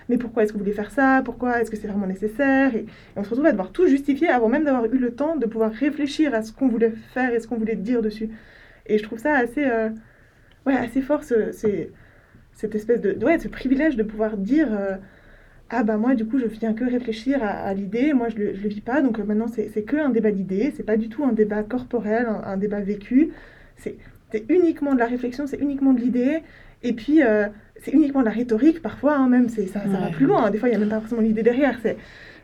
mais 0.08 0.18
pourquoi 0.18 0.42
est-ce 0.42 0.52
que 0.52 0.58
vous 0.58 0.64
voulez 0.64 0.74
faire 0.74 0.90
ça? 0.90 1.22
Pourquoi 1.24 1.60
est-ce 1.60 1.70
que 1.70 1.76
c'est 1.76 1.86
vraiment 1.86 2.08
nécessaire? 2.08 2.74
Et, 2.74 2.84
on 3.14 3.22
se 3.22 3.30
retrouve 3.30 3.46
à 3.46 3.52
devoir 3.52 3.70
tout 3.70 3.86
justifier 3.86 4.28
avant 4.28 4.48
même 4.48 4.64
d'avoir 4.64 4.86
eu 4.86 4.98
le 4.98 5.12
temps 5.12 5.36
de 5.36 5.46
pouvoir 5.46 5.70
réfléchir 5.70 6.34
à 6.34 6.42
ce 6.42 6.52
qu'on 6.52 6.66
voulait 6.66 6.92
faire 7.14 7.32
et 7.32 7.38
ce 7.38 7.46
qu'on 7.46 7.56
voulait 7.56 7.76
dire 7.76 8.02
dessus. 8.02 8.28
Et 8.86 8.98
je 8.98 9.04
trouve 9.04 9.20
ça 9.20 9.34
assez, 9.34 9.64
euh, 9.64 9.90
ouais, 10.66 10.74
assez 10.74 11.00
fort, 11.00 11.22
ce, 11.22 11.52
cette 12.54 12.74
espèce 12.74 13.00
de, 13.00 13.24
ouais, 13.24 13.38
ce 13.38 13.46
privilège 13.46 13.94
de 13.94 14.02
pouvoir 14.02 14.36
dire 14.36 14.68
euh, 14.72 14.96
Ah 15.70 15.84
bah 15.84 15.96
moi, 15.96 16.16
du 16.16 16.26
coup, 16.26 16.40
je 16.40 16.46
viens 16.46 16.74
que 16.74 16.84
réfléchir 16.84 17.38
à, 17.42 17.72
l'idée, 17.72 18.14
moi, 18.14 18.30
je 18.30 18.36
le, 18.36 18.46
le 18.46 18.68
vis 18.68 18.80
pas, 18.80 19.00
donc 19.00 19.18
maintenant, 19.18 19.46
c'est 19.46 19.68
c'est 19.68 19.82
que 19.82 19.96
un 19.96 20.08
débat 20.10 20.32
d'idées, 20.32 20.72
c'est 20.76 20.82
pas 20.82 20.96
du 20.96 21.08
tout 21.08 21.24
un 21.24 21.32
débat 21.32 21.62
corporel, 21.62 22.26
un, 22.26 22.42
un 22.44 22.56
débat 22.56 22.80
vécu. 22.80 23.30
C'est 24.32 24.44
uniquement 24.48 24.94
de 24.94 24.98
la 24.98 25.06
réflexion, 25.06 25.46
c'est 25.46 25.58
uniquement 25.60 25.92
de 25.92 26.00
l'idée. 26.00 26.38
Et 26.82 26.92
puis, 26.92 27.22
euh, 27.22 27.46
c'est 27.82 27.92
uniquement 27.92 28.20
de 28.20 28.26
la 28.26 28.30
rhétorique, 28.32 28.82
parfois, 28.82 29.16
hein, 29.16 29.28
même, 29.28 29.48
c'est, 29.48 29.66
ça, 29.66 29.80
ça 29.82 29.98
va 29.98 30.08
plus 30.10 30.26
loin. 30.26 30.44
hein. 30.46 30.50
Des 30.50 30.58
fois, 30.58 30.68
il 30.68 30.72
n'y 30.72 30.76
a 30.76 30.80
même 30.80 30.88
pas 30.88 31.00
forcément 31.00 31.20
l'idée 31.22 31.42
derrière. 31.42 31.76
C'est, 31.82 31.96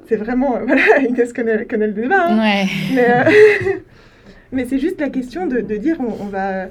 c'est 0.09 0.17
vraiment, 0.17 0.57
euh, 0.57 0.61
voilà, 0.67 0.83
Inès 1.09 1.33
connaît, 1.33 1.65
connaît 1.67 1.87
le 1.87 1.93
débat. 1.93 2.27
hein. 2.29 2.39
Ouais. 2.39 2.67
Mais, 2.95 3.07
euh, 3.11 3.79
mais 4.53 4.65
c'est 4.65 4.79
juste 4.79 5.01
la 5.01 5.09
question 5.11 5.47
de, 5.47 5.61
de 5.61 5.77
dire 5.77 5.97
on, 6.01 6.25
on 6.25 6.27
va, 6.27 6.67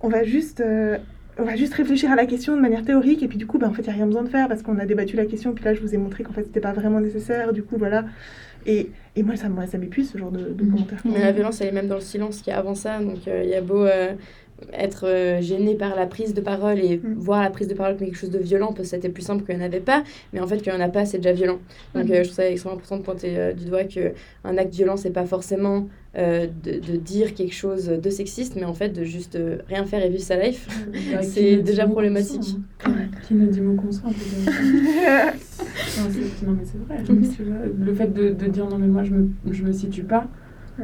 on, 0.00 0.08
va 0.08 0.24
juste, 0.24 0.60
euh, 0.60 0.98
on 1.38 1.44
va 1.44 1.56
juste 1.56 1.74
réfléchir 1.74 2.10
à 2.12 2.16
la 2.16 2.26
question 2.26 2.54
de 2.56 2.60
manière 2.60 2.84
théorique. 2.84 3.22
Et 3.22 3.28
puis, 3.28 3.38
du 3.38 3.46
coup, 3.46 3.58
ben, 3.58 3.68
en 3.68 3.72
fait, 3.72 3.82
il 3.82 3.86
n'y 3.88 3.90
a 3.92 3.96
rien 3.96 4.06
besoin 4.06 4.22
de 4.22 4.28
faire 4.28 4.48
parce 4.48 4.62
qu'on 4.62 4.78
a 4.78 4.86
débattu 4.86 5.16
la 5.16 5.26
question. 5.26 5.52
Puis 5.54 5.64
là, 5.64 5.74
je 5.74 5.80
vous 5.80 5.94
ai 5.94 5.98
montré 5.98 6.22
qu'en 6.24 6.32
fait, 6.32 6.42
c'était 6.44 6.60
pas 6.60 6.72
vraiment 6.72 7.00
nécessaire. 7.00 7.52
Du 7.52 7.62
coup, 7.62 7.76
voilà. 7.78 8.04
Et, 8.64 8.90
et 9.16 9.24
moi, 9.24 9.34
ça, 9.34 9.48
moi, 9.48 9.66
ça 9.66 9.76
m'épuise, 9.76 10.10
ce 10.12 10.18
genre 10.18 10.30
de, 10.30 10.38
de 10.52 10.64
commentaires. 10.64 11.00
Mais 11.04 11.18
la 11.20 11.32
violence, 11.32 11.60
elle 11.60 11.68
est 11.68 11.72
même 11.72 11.88
dans 11.88 11.96
le 11.96 12.00
silence 12.00 12.42
qui 12.42 12.50
est 12.50 12.52
avant 12.52 12.76
ça. 12.76 12.98
Donc, 13.00 13.26
euh, 13.26 13.42
il 13.44 13.50
y 13.50 13.54
a 13.56 13.60
beau, 13.60 13.84
euh, 13.84 14.12
être 14.72 15.06
euh, 15.08 15.40
gêné 15.40 15.74
par 15.74 15.96
la 15.96 16.06
prise 16.06 16.34
de 16.34 16.40
parole 16.40 16.78
et 16.78 16.98
Mm. 16.98 17.14
voir 17.16 17.42
la 17.42 17.50
prise 17.50 17.66
de 17.68 17.74
parole 17.74 17.96
comme 17.96 18.06
quelque 18.06 18.16
chose 18.18 18.30
de 18.30 18.38
violent 18.38 18.68
parce 18.68 18.80
que 18.82 18.84
c'était 18.96 19.08
plus 19.08 19.22
simple 19.24 19.44
qu'il 19.44 19.56
n'y 19.56 19.62
en 19.62 19.66
avait 19.66 19.80
pas, 19.80 20.04
mais 20.32 20.40
en 20.40 20.46
fait 20.46 20.58
qu'il 20.62 20.72
n'y 20.72 20.78
en 20.78 20.82
a 20.84 20.88
pas, 20.88 21.04
c'est 21.04 21.18
déjà 21.18 21.32
violent. 21.32 21.58
Donc 21.94 22.06
Mm. 22.06 22.12
euh, 22.12 22.16
je 22.18 22.22
trouve 22.24 22.34
ça 22.36 22.48
extrêmement 22.48 22.76
important 22.78 22.96
de 22.98 23.02
pointer 23.02 23.38
euh, 23.38 23.52
du 23.52 23.64
doigt 23.64 23.84
qu'un 23.84 24.56
acte 24.56 24.72
violent, 24.74 24.96
c'est 24.96 25.10
pas 25.10 25.24
forcément 25.26 25.88
euh, 26.16 26.46
de, 26.62 26.72
de 26.78 26.96
dire 26.96 27.34
quelque 27.34 27.54
chose 27.54 27.86
de 27.86 28.10
sexiste, 28.10 28.54
mais 28.56 28.64
en 28.64 28.74
fait 28.74 28.90
de 28.90 29.02
juste 29.02 29.34
euh, 29.36 29.58
rien 29.68 29.84
faire 29.84 30.04
et 30.04 30.08
vivre 30.10 30.22
sa 30.22 30.36
life. 30.36 30.68
Bah, 31.12 31.22
C'est 31.22 31.56
déjà 31.56 31.86
problématique. 31.86 32.36
consent, 32.40 32.58
hein. 32.84 32.90
Qui 33.26 33.34
ne 33.34 33.46
dit 33.46 33.60
mot 33.60 33.74
consent. 33.74 34.02
Non, 36.44 36.52
mais 36.52 36.64
c'est 36.64 36.78
vrai. 36.78 37.02
Tu 37.36 37.42
vois. 37.44 37.56
Le 37.86 37.94
fait 37.94 38.12
de, 38.12 38.30
de 38.30 38.46
dire 38.46 38.68
non, 38.68 38.78
mais 38.78 38.86
moi 38.88 39.04
je 39.04 39.12
me, 39.12 39.28
je 39.50 39.62
me 39.62 39.72
situe 39.72 40.02
pas, 40.02 40.26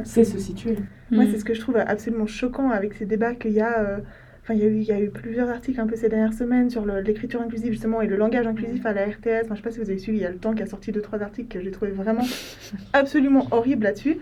c'est 0.03 0.23
se 0.23 0.37
situer. 0.37 0.77
Moi, 1.11 1.25
Mm. 1.25 1.27
c'est 1.31 1.39
ce 1.39 1.45
que 1.45 1.53
je 1.53 1.59
trouve 1.61 1.77
absolument 1.77 2.27
choquant 2.27 2.69
avec 2.71 2.93
ces 2.93 3.05
débats 3.05 3.35
qu'il 3.35 3.51
y 3.51 3.61
a. 3.61 3.79
euh, 3.79 3.97
Enfin, 4.41 4.53
il 4.57 4.61
y, 4.61 4.63
a 4.63 4.67
eu, 4.69 4.77
il 4.77 4.83
y 4.83 4.91
a 4.91 4.99
eu 4.99 5.09
plusieurs 5.09 5.49
articles 5.49 5.79
un 5.79 5.85
peu 5.85 5.95
ces 5.95 6.09
dernières 6.09 6.33
semaines 6.33 6.71
sur 6.71 6.83
l'écriture 6.83 7.39
inclusive 7.41 7.71
justement 7.71 8.01
et 8.01 8.07
le 8.07 8.15
langage 8.15 8.47
inclusif 8.47 8.83
à 8.85 8.93
la 8.93 9.03
RTS. 9.05 9.43
Enfin, 9.45 9.53
je 9.53 9.55
sais 9.57 9.61
pas 9.61 9.69
si 9.71 9.77
vous 9.79 9.89
avez 9.89 9.99
suivi, 9.99 10.19
il 10.19 10.21
y 10.23 10.25
a 10.25 10.31
le 10.31 10.37
temps 10.37 10.53
qui 10.55 10.63
a 10.63 10.65
sorti 10.65 10.91
deux 10.91 11.01
trois 11.01 11.21
articles 11.21 11.49
que 11.55 11.63
j'ai 11.63 11.69
trouvé 11.69 11.91
vraiment 11.91 12.23
absolument 12.93 13.47
horribles 13.51 13.83
là-dessus 13.83 14.17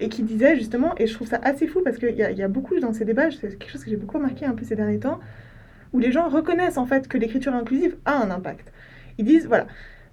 et 0.00 0.08
qui 0.10 0.24
disaient 0.24 0.56
justement, 0.56 0.94
et 0.98 1.06
je 1.06 1.14
trouve 1.14 1.28
ça 1.28 1.38
assez 1.42 1.66
fou 1.68 1.80
parce 1.82 1.96
qu'il 1.96 2.14
y 2.14 2.22
a, 2.22 2.30
il 2.30 2.36
y 2.36 2.42
a 2.42 2.48
beaucoup 2.48 2.78
dans 2.80 2.92
ces 2.92 3.04
débats, 3.06 3.30
c'est 3.30 3.56
quelque 3.56 3.70
chose 3.70 3.84
que 3.84 3.88
j'ai 3.90 3.96
beaucoup 3.96 4.18
remarqué 4.18 4.44
un 4.44 4.52
peu 4.52 4.64
ces 4.64 4.74
derniers 4.76 4.98
temps, 4.98 5.20
où 5.94 5.98
les 6.00 6.12
gens 6.12 6.28
reconnaissent 6.28 6.76
en 6.78 6.84
fait 6.86 7.08
que 7.08 7.16
l'écriture 7.16 7.54
inclusive 7.54 7.96
a 8.04 8.16
un 8.22 8.30
impact. 8.30 8.72
Ils 9.16 9.24
disent 9.24 9.46
voilà, 9.46 9.66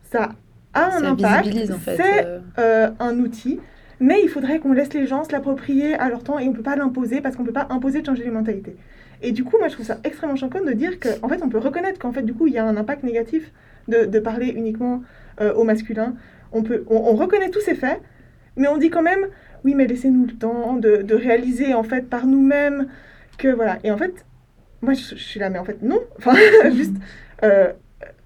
ça 0.03 0.35
a 0.73 0.85
un 0.95 0.99
Ça 1.01 1.09
impact, 1.09 1.45
visibilise 1.47 1.71
en 1.71 1.79
fait. 1.79 1.97
c'est 1.97 2.25
euh, 2.25 2.39
euh, 2.59 2.91
un 2.99 3.17
outil, 3.19 3.59
mais 3.99 4.21
il 4.23 4.29
faudrait 4.29 4.59
qu'on 4.59 4.73
laisse 4.73 4.93
les 4.93 5.07
gens 5.07 5.23
se 5.23 5.31
l'approprier 5.31 5.95
à 5.95 6.09
leur 6.09 6.23
temps 6.23 6.39
et 6.39 6.47
on 6.47 6.53
peut 6.53 6.63
pas 6.63 6.75
l'imposer 6.75 7.21
parce 7.21 7.35
qu'on 7.35 7.43
peut 7.43 7.51
pas 7.51 7.67
imposer 7.69 8.01
de 8.01 8.05
changer 8.05 8.23
les 8.23 8.31
mentalités. 8.31 8.75
Et 9.21 9.31
du 9.31 9.43
coup, 9.43 9.57
moi, 9.57 9.67
je 9.67 9.73
trouve 9.73 9.85
ça 9.85 9.97
extrêmement 10.03 10.37
choquant 10.37 10.63
de 10.63 10.71
dire 10.71 10.99
qu'en 10.99 11.27
fait, 11.27 11.41
on 11.43 11.49
peut 11.49 11.57
reconnaître 11.57 11.99
qu'en 11.99 12.13
fait, 12.13 12.21
du 12.21 12.33
coup, 12.33 12.47
il 12.47 12.53
y 12.53 12.57
a 12.57 12.65
un 12.65 12.77
impact 12.77 13.03
négatif 13.03 13.51
de, 13.87 14.19
parler 14.19 14.47
uniquement 14.47 15.01
euh, 15.41 15.53
au 15.53 15.63
masculin. 15.63 16.15
On, 16.51 16.63
peut, 16.63 16.85
on, 16.87 16.95
on 16.95 17.15
reconnaît 17.15 17.49
tous 17.49 17.61
ces 17.61 17.75
faits, 17.75 18.01
mais 18.55 18.67
on 18.67 18.77
dit 18.77 18.89
quand 18.89 19.01
même, 19.01 19.27
oui, 19.63 19.75
mais 19.75 19.87
laissez-nous 19.87 20.25
le 20.27 20.33
temps 20.33 20.75
de, 20.75 21.13
réaliser, 21.13 21.73
en 21.73 21.83
fait, 21.83 22.03
par 22.09 22.25
nous-mêmes, 22.25 22.87
que 23.37 23.49
voilà. 23.49 23.79
Et 23.83 23.91
en 23.91 23.97
fait, 23.97 24.25
moi, 24.81 24.93
je, 24.93 25.15
je 25.15 25.23
suis 25.23 25.39
là, 25.39 25.49
mais 25.49 25.59
en 25.59 25.65
fait, 25.65 25.81
non. 25.81 25.99
Enfin, 26.17 26.35
juste 26.73 26.95
euh, 27.43 27.73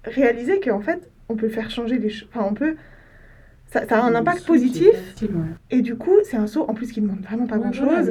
réaliser 0.04 0.60
qu'en 0.60 0.80
fait, 0.80 1.10
on 1.28 1.34
peut 1.34 1.48
faire 1.48 1.70
changer 1.70 1.98
les 1.98 2.10
choses. 2.10 2.28
Enfin, 2.32 2.46
on 2.48 2.54
peut... 2.54 2.76
Ça, 3.74 3.86
ça 3.88 3.96
a 3.98 4.02
un 4.06 4.14
impact 4.20 4.38
positif, 4.46 4.88
et 5.70 5.82
du 5.82 5.96
coup, 5.96 6.14
c'est 6.22 6.36
un 6.36 6.46
saut, 6.46 6.64
en 6.68 6.74
plus, 6.74 6.92
qui 6.92 7.00
demande 7.00 7.20
vraiment 7.22 7.46
pas 7.46 7.56
grand-chose. 7.58 8.08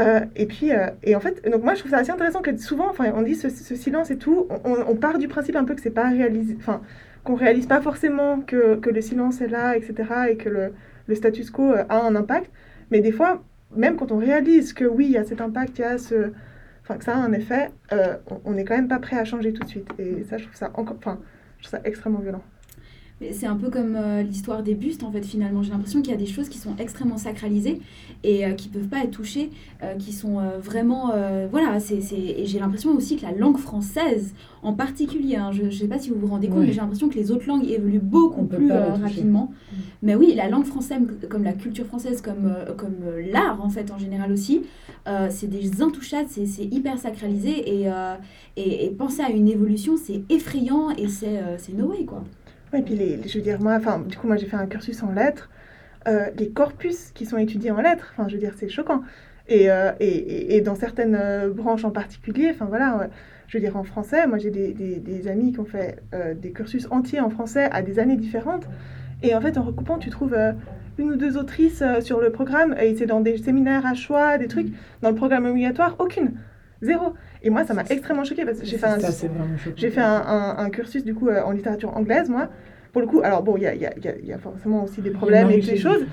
Euh, 0.00 0.20
et 0.36 0.46
puis, 0.46 0.72
euh, 0.72 0.86
et 1.02 1.14
en 1.14 1.20
fait, 1.20 1.48
donc 1.50 1.62
moi 1.62 1.74
je 1.74 1.80
trouve 1.80 1.90
ça 1.90 1.98
assez 1.98 2.10
intéressant 2.10 2.40
que 2.40 2.56
souvent, 2.56 2.88
enfin, 2.88 3.12
on 3.14 3.22
dit 3.22 3.34
ce, 3.34 3.48
ce 3.50 3.74
silence 3.76 4.10
et 4.10 4.16
tout, 4.16 4.46
on, 4.64 4.74
on 4.88 4.94
part 4.96 5.18
du 5.18 5.28
principe 5.28 5.54
un 5.56 5.64
peu 5.64 5.74
que 5.74 5.80
c'est 5.82 5.90
pas 5.90 6.08
réalisé, 6.08 6.56
enfin, 6.58 6.80
qu'on 7.24 7.34
réalise 7.34 7.66
pas 7.66 7.80
forcément 7.82 8.40
que, 8.40 8.76
que 8.76 8.90
le 8.90 9.00
silence 9.02 9.40
est 9.42 9.48
là, 9.48 9.76
etc., 9.76 9.94
et 10.30 10.36
que 10.36 10.48
le, 10.48 10.72
le 11.08 11.14
status 11.14 11.50
quo 11.50 11.72
euh, 11.72 11.84
a 11.88 12.00
un 12.06 12.14
impact. 12.16 12.50
Mais 12.90 13.00
des 13.00 13.12
fois, 13.12 13.42
même 13.76 13.96
quand 13.96 14.12
on 14.12 14.18
réalise 14.18 14.72
que 14.72 14.84
oui, 14.86 15.04
il 15.06 15.12
y 15.12 15.18
a 15.18 15.24
cet 15.24 15.40
impact, 15.42 15.78
il 15.78 15.82
y 15.82 15.84
a 15.84 15.98
ce, 15.98 16.30
enfin, 16.84 16.96
que 16.96 17.04
ça 17.04 17.14
a 17.14 17.18
un 17.18 17.32
effet, 17.32 17.70
euh, 17.92 18.14
on- 18.30 18.40
on 18.46 18.52
n'est 18.52 18.64
quand 18.64 18.76
même 18.76 18.88
pas 18.88 18.98
prêt 18.98 19.18
à 19.18 19.24
changer 19.26 19.52
tout 19.52 19.62
de 19.62 19.68
suite. 19.68 19.88
Et 19.98 20.24
ça, 20.24 20.38
je 20.38 20.44
trouve 20.44 20.56
ça 20.56 20.70
encore, 20.74 20.96
enfin, 20.98 21.18
je 21.58 21.64
trouve 21.68 21.78
ça 21.78 21.84
extrêmement 21.84 22.20
violent. 22.20 22.42
Mais 23.20 23.32
C'est 23.32 23.46
un 23.46 23.56
peu 23.56 23.68
comme 23.68 23.96
euh, 23.96 24.22
l'histoire 24.22 24.62
des 24.62 24.74
bustes, 24.74 25.02
en 25.02 25.10
fait, 25.10 25.24
finalement. 25.24 25.62
J'ai 25.62 25.72
l'impression 25.72 26.00
qu'il 26.02 26.12
y 26.12 26.14
a 26.14 26.18
des 26.18 26.26
choses 26.26 26.48
qui 26.48 26.58
sont 26.58 26.76
extrêmement 26.78 27.16
sacralisées 27.16 27.80
et 28.22 28.46
euh, 28.46 28.52
qui 28.52 28.68
peuvent 28.68 28.86
pas 28.86 29.02
être 29.02 29.10
touchées, 29.10 29.50
euh, 29.82 29.94
qui 29.94 30.12
sont 30.12 30.38
vraiment... 30.60 31.12
voilà, 31.50 31.80
c'est, 31.80 31.98
et 32.12 32.46
j'ai 32.46 32.58
l'impression 32.58 32.90
aussi 32.92 33.16
que 33.16 33.22
la 33.22 33.32
langue 33.32 33.58
française, 33.58 34.34
en 34.62 34.72
particulier, 34.72 35.36
hein, 35.36 35.50
je 35.52 35.64
ne 35.64 35.70
sais 35.70 35.88
pas 35.88 35.98
si 35.98 36.10
vous 36.10 36.18
vous 36.18 36.26
rendez 36.28 36.48
compte, 36.48 36.60
mais 36.60 36.72
j'ai 36.72 36.80
l'impression 36.80 37.08
que 37.08 37.14
les 37.14 37.30
autres 37.30 37.46
langues 37.46 37.68
évoluent 37.68 37.98
beaucoup 37.98 38.42
On 38.42 38.46
plus 38.46 38.70
rapidement. 38.70 39.52
Mais 40.02 40.14
oui, 40.14 40.34
la 40.34 40.48
langue 40.48 40.64
française, 40.64 41.00
comme 41.28 41.42
la 41.42 41.52
culture 41.52 41.86
française, 41.86 42.20
comme, 42.20 42.54
comme 42.76 42.96
l'art, 43.32 43.64
en 43.64 43.68
fait, 43.68 43.90
en 43.90 43.98
général 43.98 44.32
aussi, 44.32 44.62
c'est 45.30 45.48
des 45.48 45.82
intouchables, 45.82 46.28
c'est, 46.28 46.64
hyper 46.64 46.98
sacralisé 46.98 47.82
et, 47.82 47.90
et, 48.56 48.84
et 48.84 48.90
penser 48.90 49.22
à 49.22 49.30
une 49.30 49.48
évolution, 49.48 49.96
c'est 49.96 50.22
effrayant 50.28 50.90
et 50.90 51.08
c'est, 51.08 51.40
c'est 51.58 51.72
no 51.72 51.86
way, 51.86 52.04
quoi. 52.04 52.24
Et 52.74 52.82
puis 52.82 52.94
les, 52.94 53.20
je 53.26 53.38
veux 53.38 53.42
dire, 53.42 53.60
moi, 53.60 53.74
enfin, 53.76 53.98
du 54.06 54.16
coup, 54.16 54.26
moi 54.26 54.36
j'ai 54.36 54.46
fait 54.46 54.56
un 54.56 54.66
cursus 54.66 55.02
en 55.02 55.12
lettres. 55.12 55.48
Euh, 56.06 56.26
les 56.38 56.48
corpus 56.50 57.10
qui 57.14 57.26
sont 57.26 57.38
étudiés 57.38 57.70
en 57.70 57.80
lettres, 57.80 58.12
enfin, 58.16 58.28
je 58.28 58.34
veux 58.34 58.40
dire, 58.40 58.52
c'est 58.56 58.68
choquant. 58.68 59.02
Et, 59.48 59.70
euh, 59.70 59.92
et, 60.00 60.56
et- 60.56 60.60
dans 60.60 60.74
certaines 60.74 61.16
euh, 61.18 61.48
branches 61.50 61.84
en 61.84 61.90
particulier, 61.90 62.48
enfin 62.50 62.66
voilà, 62.66 63.08
je 63.46 63.56
veux 63.56 63.62
dire, 63.62 63.76
en 63.78 63.84
français, 63.84 64.26
moi 64.26 64.36
j'ai 64.38 64.50
des, 64.50 64.72
des- 64.74 64.96
des 64.96 65.28
amis 65.28 65.52
qui 65.52 65.60
ont 65.60 65.64
fait 65.64 66.00
euh, 66.14 66.34
des 66.34 66.52
cursus 66.52 66.86
entiers 66.90 67.20
en 67.20 67.30
français 67.30 67.68
à 67.72 67.80
des 67.82 67.98
années 67.98 68.16
différentes. 68.16 68.66
Et 69.22 69.34
en 69.34 69.40
fait, 69.40 69.56
en 69.58 69.62
recoupant, 69.62 69.98
tu 69.98 70.10
trouves 70.10 70.36
une 70.98 71.12
ou 71.12 71.16
deux 71.16 71.36
autrices 71.36 71.82
sur 72.00 72.20
le 72.20 72.30
programme, 72.30 72.74
et 72.80 72.94
c'est 72.96 73.06
dans 73.06 73.20
des 73.20 73.38
séminaires 73.38 73.86
à 73.86 73.94
choix, 73.94 74.38
des 74.38 74.46
trucs. 74.48 74.68
Dans 75.02 75.08
le 75.10 75.16
programme 75.16 75.46
obligatoire, 75.46 75.96
aucune. 75.98 76.32
Zéro. 76.82 77.14
Et 77.42 77.50
moi, 77.50 77.64
ça 77.64 77.74
m'a 77.74 77.82
extrêmement 77.90 78.24
choquée 78.24 78.44
parce 78.44 78.58
que 78.58 78.64
j'ai 78.66 78.78
fait 78.78 78.86
un, 78.86 78.98
j'ai 79.76 79.90
fait 79.90 80.00
un, 80.00 80.06
un- 80.26 80.56
un 80.58 80.70
cursus 80.70 81.04
du 81.04 81.14
coup 81.14 81.28
euh, 81.28 81.42
en 81.42 81.52
littérature 81.52 81.96
anglaise, 81.96 82.28
moi. 82.28 82.48
Pour 82.92 83.00
le 83.02 83.06
coup, 83.06 83.20
alors 83.22 83.42
bon, 83.42 83.56
il 83.56 83.62
y 83.62 83.66
a, 83.66 83.74
y 83.74 83.86
a- 83.86 83.96
y 83.98 84.08
a- 84.08 84.16
y 84.18 84.32
a 84.32 84.38
forcément 84.38 84.84
aussi 84.84 85.00
des 85.02 85.10
problèmes 85.10 85.48
et 85.50 85.60
des 85.60 85.76
choses, 85.76 86.06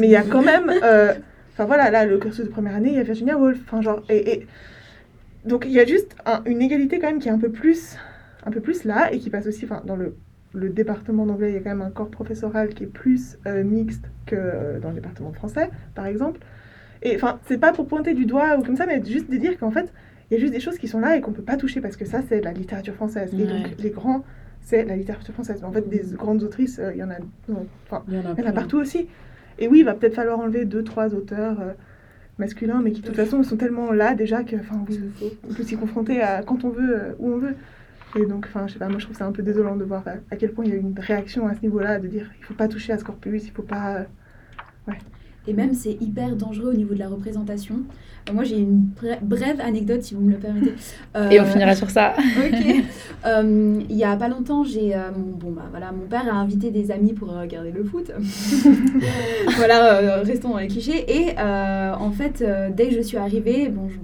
mais 0.00 0.06
il 0.06 0.10
y 0.10 0.16
a 0.16 0.22
quand 0.22 0.42
même. 0.42 0.70
euh, 0.82 1.14
Enfin 1.52 1.64
voilà, 1.66 1.90
là, 1.90 2.06
le 2.06 2.16
cursus 2.18 2.44
de 2.46 2.50
première 2.50 2.74
année, 2.74 2.90
il 2.90 2.94
y 2.96 3.00
a 3.00 3.02
Virginia 3.02 3.36
Woolf. 3.36 3.58
Enfin, 3.66 3.82
genre. 3.82 4.02
Et, 4.08 4.32
et- 4.32 4.46
donc 5.44 5.64
il 5.66 5.72
y 5.72 5.80
a 5.80 5.86
juste 5.86 6.14
un- 6.26 6.42
une 6.46 6.60
égalité 6.62 6.98
quand 6.98 7.08
même 7.08 7.18
qui 7.18 7.28
est 7.28 7.32
un 7.32 7.38
peu 7.38 7.50
plus, 7.50 7.96
un 8.46 8.50
peu 8.50 8.60
plus 8.60 8.84
là 8.84 9.12
et 9.12 9.18
qui 9.18 9.28
passe 9.30 9.46
aussi. 9.46 9.64
Enfin, 9.64 9.82
dans 9.84 9.96
le, 9.96 10.16
le 10.54 10.68
département 10.70 11.26
d'anglais, 11.26 11.50
il 11.50 11.54
y 11.54 11.56
a 11.56 11.60
quand 11.60 11.70
même 11.70 11.82
un 11.82 11.90
corps 11.90 12.10
professoral 12.10 12.68
qui 12.70 12.84
est 12.84 12.86
plus 12.86 13.36
euh, 13.46 13.62
mixte 13.64 14.04
que 14.26 14.36
euh, 14.36 14.78
dans 14.80 14.88
le 14.90 14.94
département 14.94 15.32
français, 15.32 15.70
par 15.94 16.06
exemple. 16.06 16.40
Et 17.02 17.16
enfin, 17.16 17.40
c'est 17.48 17.58
pas 17.58 17.72
pour 17.72 17.86
pointer 17.86 18.14
du 18.14 18.26
doigt 18.26 18.56
ou 18.58 18.62
comme 18.62 18.76
ça, 18.76 18.86
mais 18.86 19.02
juste 19.04 19.30
de 19.30 19.36
dire 19.36 19.58
qu'en 19.58 19.70
fait, 19.70 19.90
il 20.30 20.34
y 20.34 20.36
a 20.36 20.40
juste 20.40 20.52
des 20.52 20.60
choses 20.60 20.78
qui 20.78 20.86
sont 20.88 21.00
là 21.00 21.16
et 21.16 21.20
qu'on 21.20 21.32
peut 21.32 21.42
pas 21.42 21.56
toucher 21.56 21.80
parce 21.80 21.96
que 21.96 22.04
ça, 22.04 22.20
c'est 22.28 22.40
la 22.40 22.52
littérature 22.52 22.94
française. 22.94 23.32
Et 23.34 23.36
donc, 23.46 23.66
les 23.78 23.90
grands, 23.90 24.24
c'est 24.62 24.84
la 24.84 24.96
littérature 24.96 25.34
française. 25.34 25.58
Mais 25.60 25.66
en 25.66 25.72
fait, 25.72 25.88
des 25.88 26.02
grandes 26.14 26.42
autrices, 26.42 26.78
euh, 26.78 26.92
il 26.94 26.98
y 26.98 27.02
en 27.02 27.10
a. 27.10 27.18
non, 27.48 27.66
Enfin, 27.86 28.04
Il 28.08 28.14
y 28.14 28.18
en 28.18 28.20
a, 28.20 28.34
il 28.38 28.44
y 28.44 28.46
en 28.46 28.50
a 28.50 28.52
partout 28.52 28.78
aussi. 28.78 29.08
Et 29.58 29.66
oui, 29.68 29.80
il 29.80 29.84
va 29.84 29.94
peut-être 29.94 30.14
falloir 30.14 30.38
enlever 30.38 30.64
deux, 30.64 30.84
trois 30.84 31.14
auteurs 31.14 31.60
euh, 31.60 31.72
masculins, 32.38 32.80
mais 32.82 32.92
qui 32.92 33.00
de 33.00 33.06
toute 33.06 33.16
façon 33.16 33.42
sont 33.42 33.56
tellement 33.56 33.92
là 33.92 34.14
déjà 34.14 34.44
que, 34.44 34.56
enfin, 34.56 34.76
on 35.48 35.54
peut 35.54 35.62
s'y 35.64 35.76
confronter 35.76 36.22
à 36.22 36.42
quand 36.42 36.64
on 36.64 36.70
veut, 36.70 36.96
euh, 36.96 37.12
où 37.18 37.30
on 37.32 37.38
veut. 37.38 37.54
Et 38.16 38.24
donc, 38.26 38.46
enfin, 38.48 38.66
je 38.66 38.72
sais 38.72 38.78
pas, 38.78 38.88
moi 38.88 38.98
je 38.98 39.04
trouve 39.04 39.16
ça 39.16 39.26
un 39.26 39.32
peu 39.32 39.42
désolant 39.42 39.76
de 39.76 39.84
voir 39.84 40.02
à, 40.06 40.12
à 40.32 40.36
quel 40.36 40.52
point 40.52 40.64
il 40.64 40.70
y 40.70 40.74
a 40.74 40.76
une 40.78 40.94
réaction 40.98 41.46
à 41.46 41.54
ce 41.54 41.60
niveau-là, 41.62 41.98
de 42.00 42.08
dire 42.08 42.30
il 42.38 42.44
faut 42.44 42.54
pas 42.54 42.66
toucher 42.68 42.92
à 42.92 42.98
ce 42.98 43.04
corpus, 43.04 43.46
il 43.46 43.50
faut 43.52 43.62
pas. 43.62 43.96
euh, 43.96 44.04
Et 45.50 45.52
même, 45.52 45.74
c'est 45.74 46.00
hyper 46.00 46.36
dangereux 46.36 46.70
au 46.70 46.76
niveau 46.76 46.94
de 46.94 47.00
la 47.00 47.08
représentation. 47.08 47.74
Euh, 48.28 48.32
moi, 48.32 48.44
j'ai 48.44 48.58
une 48.58 48.84
brève 49.22 49.60
anecdote, 49.60 50.00
si 50.02 50.14
vous 50.14 50.20
me 50.20 50.30
le 50.30 50.36
permettez. 50.38 50.74
Euh, 51.16 51.28
Et 51.30 51.40
on 51.40 51.44
finira 51.44 51.74
sur 51.74 51.90
ça. 51.90 52.14
Ok. 52.38 52.84
Euh, 53.26 53.80
il 53.90 53.96
y 53.96 54.04
a 54.04 54.14
pas 54.16 54.28
longtemps, 54.28 54.62
j'ai 54.62 54.94
euh, 54.94 55.10
mon 55.14 55.32
bon 55.36 55.50
bah 55.50 55.66
voilà, 55.70 55.90
mon 55.92 56.06
père 56.06 56.26
a 56.32 56.36
invité 56.38 56.70
des 56.70 56.90
amis 56.92 57.12
pour 57.14 57.32
euh, 57.32 57.40
regarder 57.40 57.72
le 57.72 57.82
foot. 57.82 58.12
voilà, 59.56 59.94
euh, 59.96 60.22
restons 60.22 60.50
dans 60.50 60.58
les 60.58 60.68
clichés. 60.68 61.04
Et 61.08 61.34
euh, 61.38 61.92
en 61.98 62.12
fait, 62.12 62.42
euh, 62.42 62.70
dès 62.74 62.88
que 62.88 62.94
je 62.94 63.00
suis 63.00 63.16
arrivée, 63.16 63.68
bon, 63.68 63.88
je, 63.88 63.98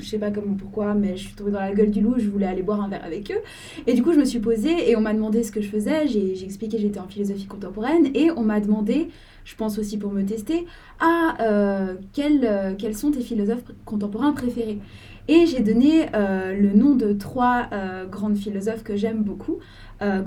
je 0.00 0.04
sais 0.04 0.18
pas 0.18 0.30
comment 0.30 0.54
pourquoi, 0.54 0.94
mais 0.94 1.16
je 1.16 1.22
suis 1.28 1.34
tombée 1.34 1.52
dans 1.52 1.60
la 1.60 1.72
gueule 1.72 1.90
du 1.90 2.00
loup. 2.00 2.14
Je 2.18 2.28
voulais 2.28 2.46
aller 2.46 2.62
boire 2.62 2.80
un 2.82 2.88
verre 2.88 3.04
avec 3.04 3.30
eux. 3.30 3.40
Et 3.86 3.94
du 3.94 4.02
coup, 4.02 4.12
je 4.12 4.18
me 4.18 4.24
suis 4.24 4.40
posée 4.40 4.90
et 4.90 4.96
on 4.96 5.00
m'a 5.00 5.14
demandé 5.14 5.42
ce 5.44 5.52
que 5.52 5.60
je 5.60 5.68
faisais. 5.68 6.08
J'ai 6.08 6.34
j'ai 6.34 6.44
expliqué 6.44 6.76
que 6.76 6.82
j'étais 6.82 7.00
en 7.00 7.06
philosophie 7.08 7.46
contemporaine 7.46 8.08
et 8.14 8.30
on 8.36 8.42
m'a 8.42 8.60
demandé, 8.60 9.08
je 9.48 9.54
pense 9.56 9.78
aussi 9.78 9.96
pour 9.96 10.12
me 10.12 10.22
tester, 10.24 10.66
ah 11.00 11.34
euh, 11.40 11.94
quels, 12.12 12.44
euh, 12.44 12.74
quels 12.76 12.94
sont 12.94 13.10
tes 13.12 13.22
philosophes 13.22 13.64
contemporains 13.86 14.32
préférés 14.32 14.78
et 15.26 15.46
j'ai 15.46 15.60
donné 15.60 16.06
euh, 16.14 16.52
le 16.54 16.72
nom 16.74 16.94
de 16.94 17.12
trois 17.14 17.66
euh, 17.72 18.04
grandes 18.06 18.36
philosophes 18.36 18.82
que 18.82 18.94
j'aime 18.96 19.22
beaucoup, 19.22 19.56
euh, 20.02 20.22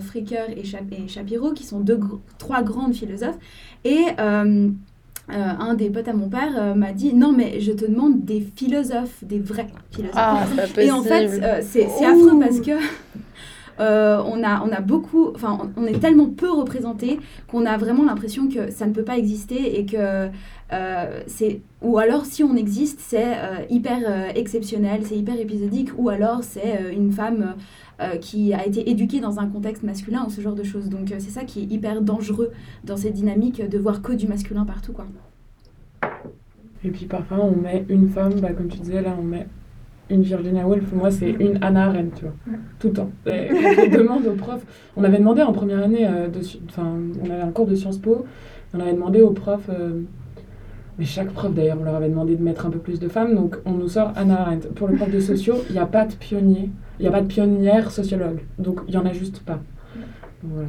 Fricker 0.00 0.44
et, 0.56 0.64
Chap- 0.64 0.92
et 0.92 1.08
Shapiro, 1.08 1.52
qui 1.52 1.64
sont 1.64 1.80
deux, 1.80 1.96
gr- 1.96 2.18
trois 2.38 2.62
grandes 2.62 2.94
philosophes. 2.94 3.38
Et 3.84 4.04
un 4.18 5.74
des 5.74 5.90
potes 5.90 6.08
à 6.08 6.12
mon 6.12 6.28
père 6.28 6.74
m'a 6.76 6.92
dit 6.92 7.14
Non, 7.14 7.32
mais 7.32 7.60
je 7.60 7.72
te 7.72 7.84
demande 7.86 8.24
des 8.24 8.40
philosophes, 8.40 9.22
des 9.22 9.38
vrais 9.38 9.68
philosophes. 9.90 10.14
Ah. 10.16 10.46
Et 10.82 10.90
en 10.90 11.02
fait, 11.02 11.28
c'est 11.62 11.84
affreux 12.04 12.38
parce 12.40 12.60
que 12.60 12.72
euh, 13.80 14.22
on, 14.24 14.44
a, 14.44 14.62
on 14.62 14.70
a 14.70 14.80
beaucoup, 14.80 15.30
enfin, 15.34 15.70
on 15.76 15.86
est 15.86 15.98
tellement 15.98 16.28
peu 16.28 16.50
représenté 16.50 17.18
qu'on 17.48 17.64
a 17.64 17.76
vraiment 17.76 18.04
l'impression 18.04 18.48
que 18.48 18.70
ça 18.70 18.86
ne 18.86 18.92
peut 18.92 19.04
pas 19.04 19.16
exister 19.16 19.78
et 19.78 19.86
que 19.86 20.28
euh, 20.72 21.20
c'est. 21.26 21.60
Ou 21.82 21.98
alors, 21.98 22.26
si 22.26 22.44
on 22.44 22.56
existe, 22.56 23.00
c'est 23.00 23.38
euh, 23.38 23.64
hyper 23.70 24.36
exceptionnel, 24.36 25.00
c'est 25.04 25.16
hyper 25.16 25.38
épisodique, 25.40 25.90
ou 25.96 26.10
alors 26.10 26.44
c'est 26.44 26.92
une 26.94 27.12
femme 27.12 27.54
qui 28.22 28.54
a 28.54 28.66
été 28.66 28.88
éduquée 28.88 29.20
dans 29.20 29.40
un 29.40 29.46
contexte 29.46 29.82
masculin 29.82 30.24
ou 30.26 30.30
ce 30.30 30.40
genre 30.40 30.54
de 30.54 30.62
choses. 30.62 30.88
Donc, 30.88 31.08
c'est 31.18 31.30
ça 31.30 31.44
qui 31.44 31.60
est 31.60 31.70
hyper 31.70 32.00
dangereux 32.00 32.50
dans 32.82 32.96
cette 32.96 33.12
dynamique 33.12 33.68
de 33.68 33.78
voir 33.78 34.00
que 34.00 34.12
du 34.12 34.26
masculin 34.26 34.64
partout, 34.64 34.94
quoi. 34.94 35.06
Et 36.82 36.90
puis 36.90 37.04
parfois, 37.04 37.44
on 37.44 37.56
met 37.56 37.84
une 37.90 38.08
femme, 38.08 38.40
bah, 38.40 38.54
comme 38.54 38.68
tu 38.68 38.78
disais, 38.78 39.02
là, 39.02 39.14
on 39.18 39.22
met 39.22 39.46
une 40.10 40.22
Virginia 40.22 40.66
Woolf. 40.66 40.92
Moi, 40.92 41.10
c'est 41.10 41.30
une 41.30 41.58
Anna 41.62 41.84
Arendt, 41.86 42.12
tu 42.16 42.24
vois, 42.24 42.34
tout 42.78 42.88
le 42.88 42.92
temps. 42.92 43.10
Et 43.26 43.48
quand 43.48 43.82
on 43.86 44.02
demande 44.02 44.26
aux 44.26 44.34
profs, 44.34 44.64
on 44.96 45.04
avait 45.04 45.18
demandé 45.18 45.42
en 45.42 45.52
première 45.52 45.82
année, 45.82 46.06
euh, 46.06 46.28
enfin, 46.68 46.92
on 47.22 47.30
avait 47.30 47.42
un 47.42 47.50
cours 47.50 47.66
de 47.66 47.74
Sciences 47.74 47.98
Po, 47.98 48.26
on 48.74 48.80
avait 48.80 48.92
demandé 48.92 49.20
aux 49.20 49.30
profs, 49.30 49.68
euh, 49.70 50.02
mais 50.98 51.04
chaque 51.04 51.30
prof 51.30 51.54
d'ailleurs, 51.54 51.78
on 51.80 51.84
leur 51.84 51.94
avait 51.94 52.08
demandé 52.08 52.36
de 52.36 52.42
mettre 52.42 52.66
un 52.66 52.70
peu 52.70 52.78
plus 52.78 53.00
de 53.00 53.08
femmes, 53.08 53.34
donc 53.34 53.56
on 53.64 53.72
nous 53.72 53.88
sort 53.88 54.12
Anna 54.16 54.42
Arendt. 54.42 54.68
Pour 54.74 54.88
le 54.88 54.96
prof 54.96 55.10
de 55.10 55.20
sociaux, 55.20 55.56
il 55.68 55.72
n'y 55.72 55.78
a 55.78 55.86
pas 55.86 56.04
de 56.04 56.14
pionnier, 56.14 56.70
il 56.98 57.02
n'y 57.02 57.08
a 57.08 57.12
pas 57.12 57.22
de 57.22 57.26
pionnière 57.26 57.90
sociologue, 57.90 58.40
donc 58.58 58.80
il 58.88 58.90
n'y 58.90 58.96
en 58.96 59.06
a 59.06 59.12
juste 59.12 59.40
pas. 59.40 59.60
Voilà. 60.42 60.68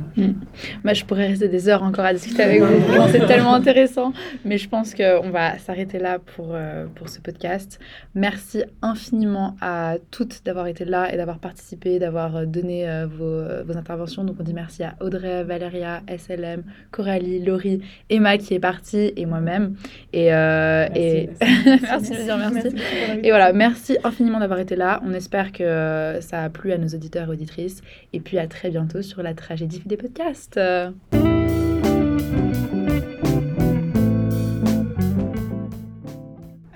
Moi, 0.84 0.94
je 0.94 1.06
pourrais 1.06 1.28
rester 1.28 1.48
des 1.48 1.70
heures 1.70 1.84
encore 1.84 2.06
à 2.06 2.14
discuter 2.14 2.44
avec 2.44 2.62
vous. 2.62 3.08
C'est 3.12 3.26
tellement 3.26 3.54
intéressant. 3.54 4.12
Mais 4.44 4.58
je 4.58 4.68
pense 4.68 4.94
qu'on 4.94 5.30
va 5.30 5.58
s'arrêter 5.60 6.00
là 6.00 6.20
pour, 6.20 6.50
euh, 6.52 6.88
pour 6.96 7.10
ce 7.10 7.20
podcast. 7.20 7.80
Merci 8.14 8.64
infiniment 8.82 9.56
à 9.62 9.96
toutes 10.12 10.44
d'avoir 10.46 10.68
été 10.68 10.84
là 10.84 11.14
et 11.14 11.18
d'avoir 11.18 11.40
participé, 11.40 12.00
d'avoir 12.00 12.36
euh, 12.36 12.46
donné 12.46 12.90
euh, 12.90 13.08
vos, 13.08 13.64
vos 13.66 13.78
interventions. 13.78 14.24
Donc, 14.24 14.38
on 14.40 14.44
dit 14.44 14.54
merci 14.54 14.84
à 14.84 14.96
Audrey, 15.00 15.44
Valéria, 15.44 16.02
SLM, 16.08 16.64
Coralie, 16.92 17.44
Laurie, 17.44 17.82
Emma 18.10 18.38
qui 18.38 18.54
est 18.54 18.60
partie 18.60 19.14
et 19.16 19.26
moi-même. 19.26 19.76
Et, 20.14 20.34
euh, 20.34 20.88
Merci, 20.94 21.00
et... 21.00 21.30
merci. 21.82 22.12
merci 22.12 22.14
merci. 22.28 22.68
Et 23.24 23.30
voilà, 23.30 23.54
merci 23.54 23.98
infiniment 24.04 24.40
d'avoir 24.40 24.60
été 24.60 24.76
là. 24.76 25.02
On 25.06 25.14
espère 25.14 25.52
que 25.52 26.18
ça 26.22 26.44
a 26.44 26.50
plu 26.50 26.72
à 26.72 26.78
nos 26.78 26.88
auditeurs 26.88 27.30
et 27.30 27.32
auditrices. 27.32 27.82
Et 28.14 28.20
puis 28.20 28.38
à 28.38 28.48
très 28.48 28.70
bientôt 28.70 29.02
sur 29.02 29.24
la 29.24 29.34
des 29.68 29.98
podcasts. 29.98 30.60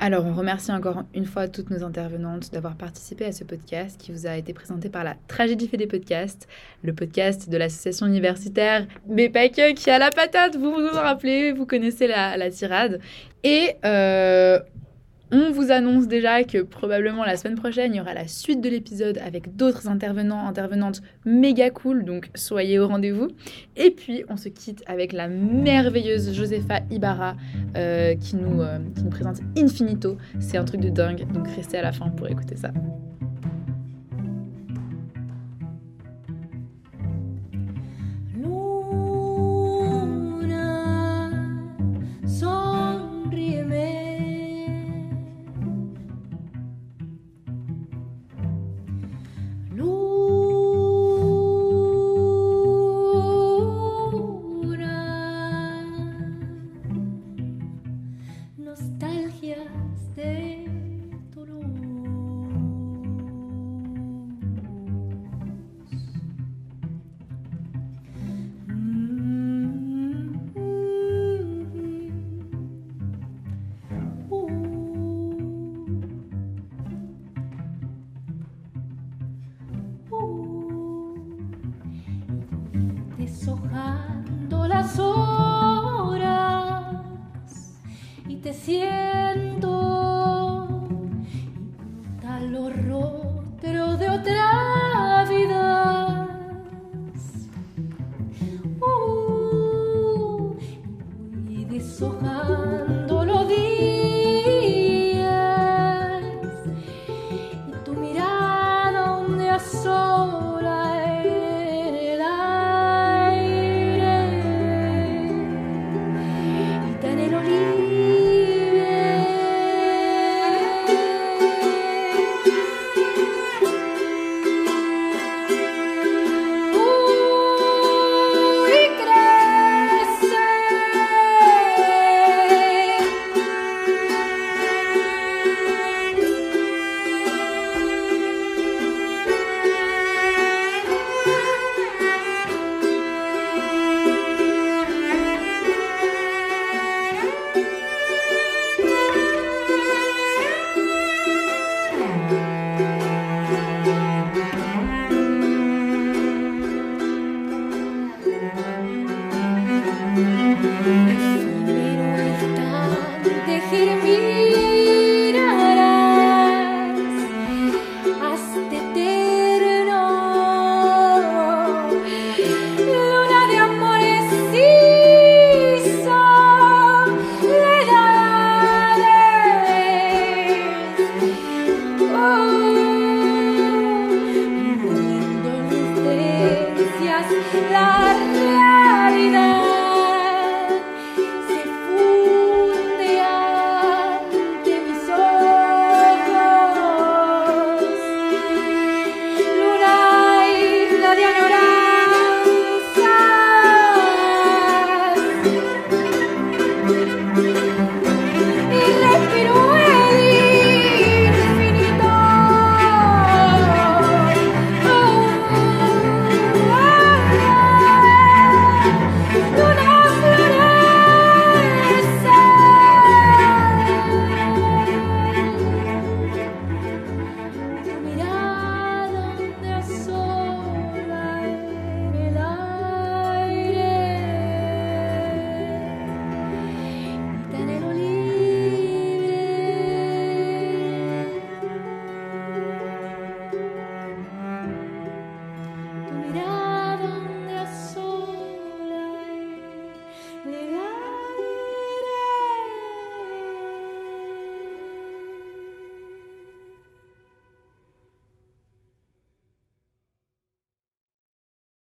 Alors, 0.05 0.23
on 0.23 0.35
remercie 0.35 0.71
encore 0.71 1.03
une 1.15 1.25
fois 1.25 1.47
toutes 1.47 1.71
nos 1.71 1.83
intervenantes 1.83 2.51
d'avoir 2.53 2.75
participé 2.75 3.25
à 3.25 3.31
ce 3.31 3.43
podcast 3.43 3.99
qui 3.99 4.11
vous 4.11 4.27
a 4.27 4.37
été 4.37 4.53
présenté 4.53 4.87
par 4.87 5.03
la 5.03 5.15
Tragédie 5.27 5.67
fait 5.67 5.77
des 5.77 5.87
podcasts, 5.87 6.47
le 6.83 6.93
podcast 6.93 7.49
de 7.49 7.57
l'association 7.57 8.05
universitaire, 8.05 8.85
mais 9.07 9.29
pas 9.29 9.49
que, 9.49 9.73
qui 9.73 9.89
a 9.89 9.97
la 9.97 10.11
patate, 10.11 10.57
vous 10.57 10.71
vous 10.71 10.87
en 10.95 11.01
rappelez, 11.01 11.53
vous 11.53 11.65
connaissez 11.65 12.05
la, 12.05 12.37
la 12.37 12.51
tirade. 12.51 12.99
Et 13.43 13.77
euh, 13.83 14.59
on 15.31 15.51
vous 15.51 15.71
annonce 15.71 16.07
déjà 16.07 16.43
que 16.43 16.61
probablement 16.61 17.23
la 17.23 17.37
semaine 17.37 17.55
prochaine, 17.55 17.93
il 17.93 17.97
y 17.97 18.01
aura 18.01 18.13
la 18.13 18.27
suite 18.27 18.61
de 18.61 18.69
l'épisode 18.69 19.17
avec 19.17 19.55
d'autres 19.55 19.87
intervenants, 19.87 20.47
intervenantes 20.47 21.01
méga 21.25 21.69
cool, 21.69 22.05
donc 22.05 22.29
soyez 22.35 22.79
au 22.79 22.87
rendez-vous. 22.87 23.29
Et 23.75 23.91
puis, 23.91 24.23
on 24.29 24.37
se 24.37 24.49
quitte 24.49 24.83
avec 24.87 25.13
la 25.13 25.27
merveilleuse 25.27 26.33
Josefa 26.33 26.81
Ibarra 26.91 27.35
euh, 27.75 28.15
qui, 28.15 28.35
euh, 28.35 28.79
qui 28.95 29.03
nous 29.03 29.09
présente 29.09 29.39
Infinito. 29.57 30.17
C'est 30.39 30.57
un 30.57 30.65
truc 30.65 30.81
de 30.81 30.89
dingue, 30.89 31.25
donc 31.31 31.47
restez 31.47 31.77
à 31.77 31.81
la 31.81 31.91
fin 31.91 32.09
pour 32.09 32.27
écouter 32.27 32.55
ça. 32.55 32.71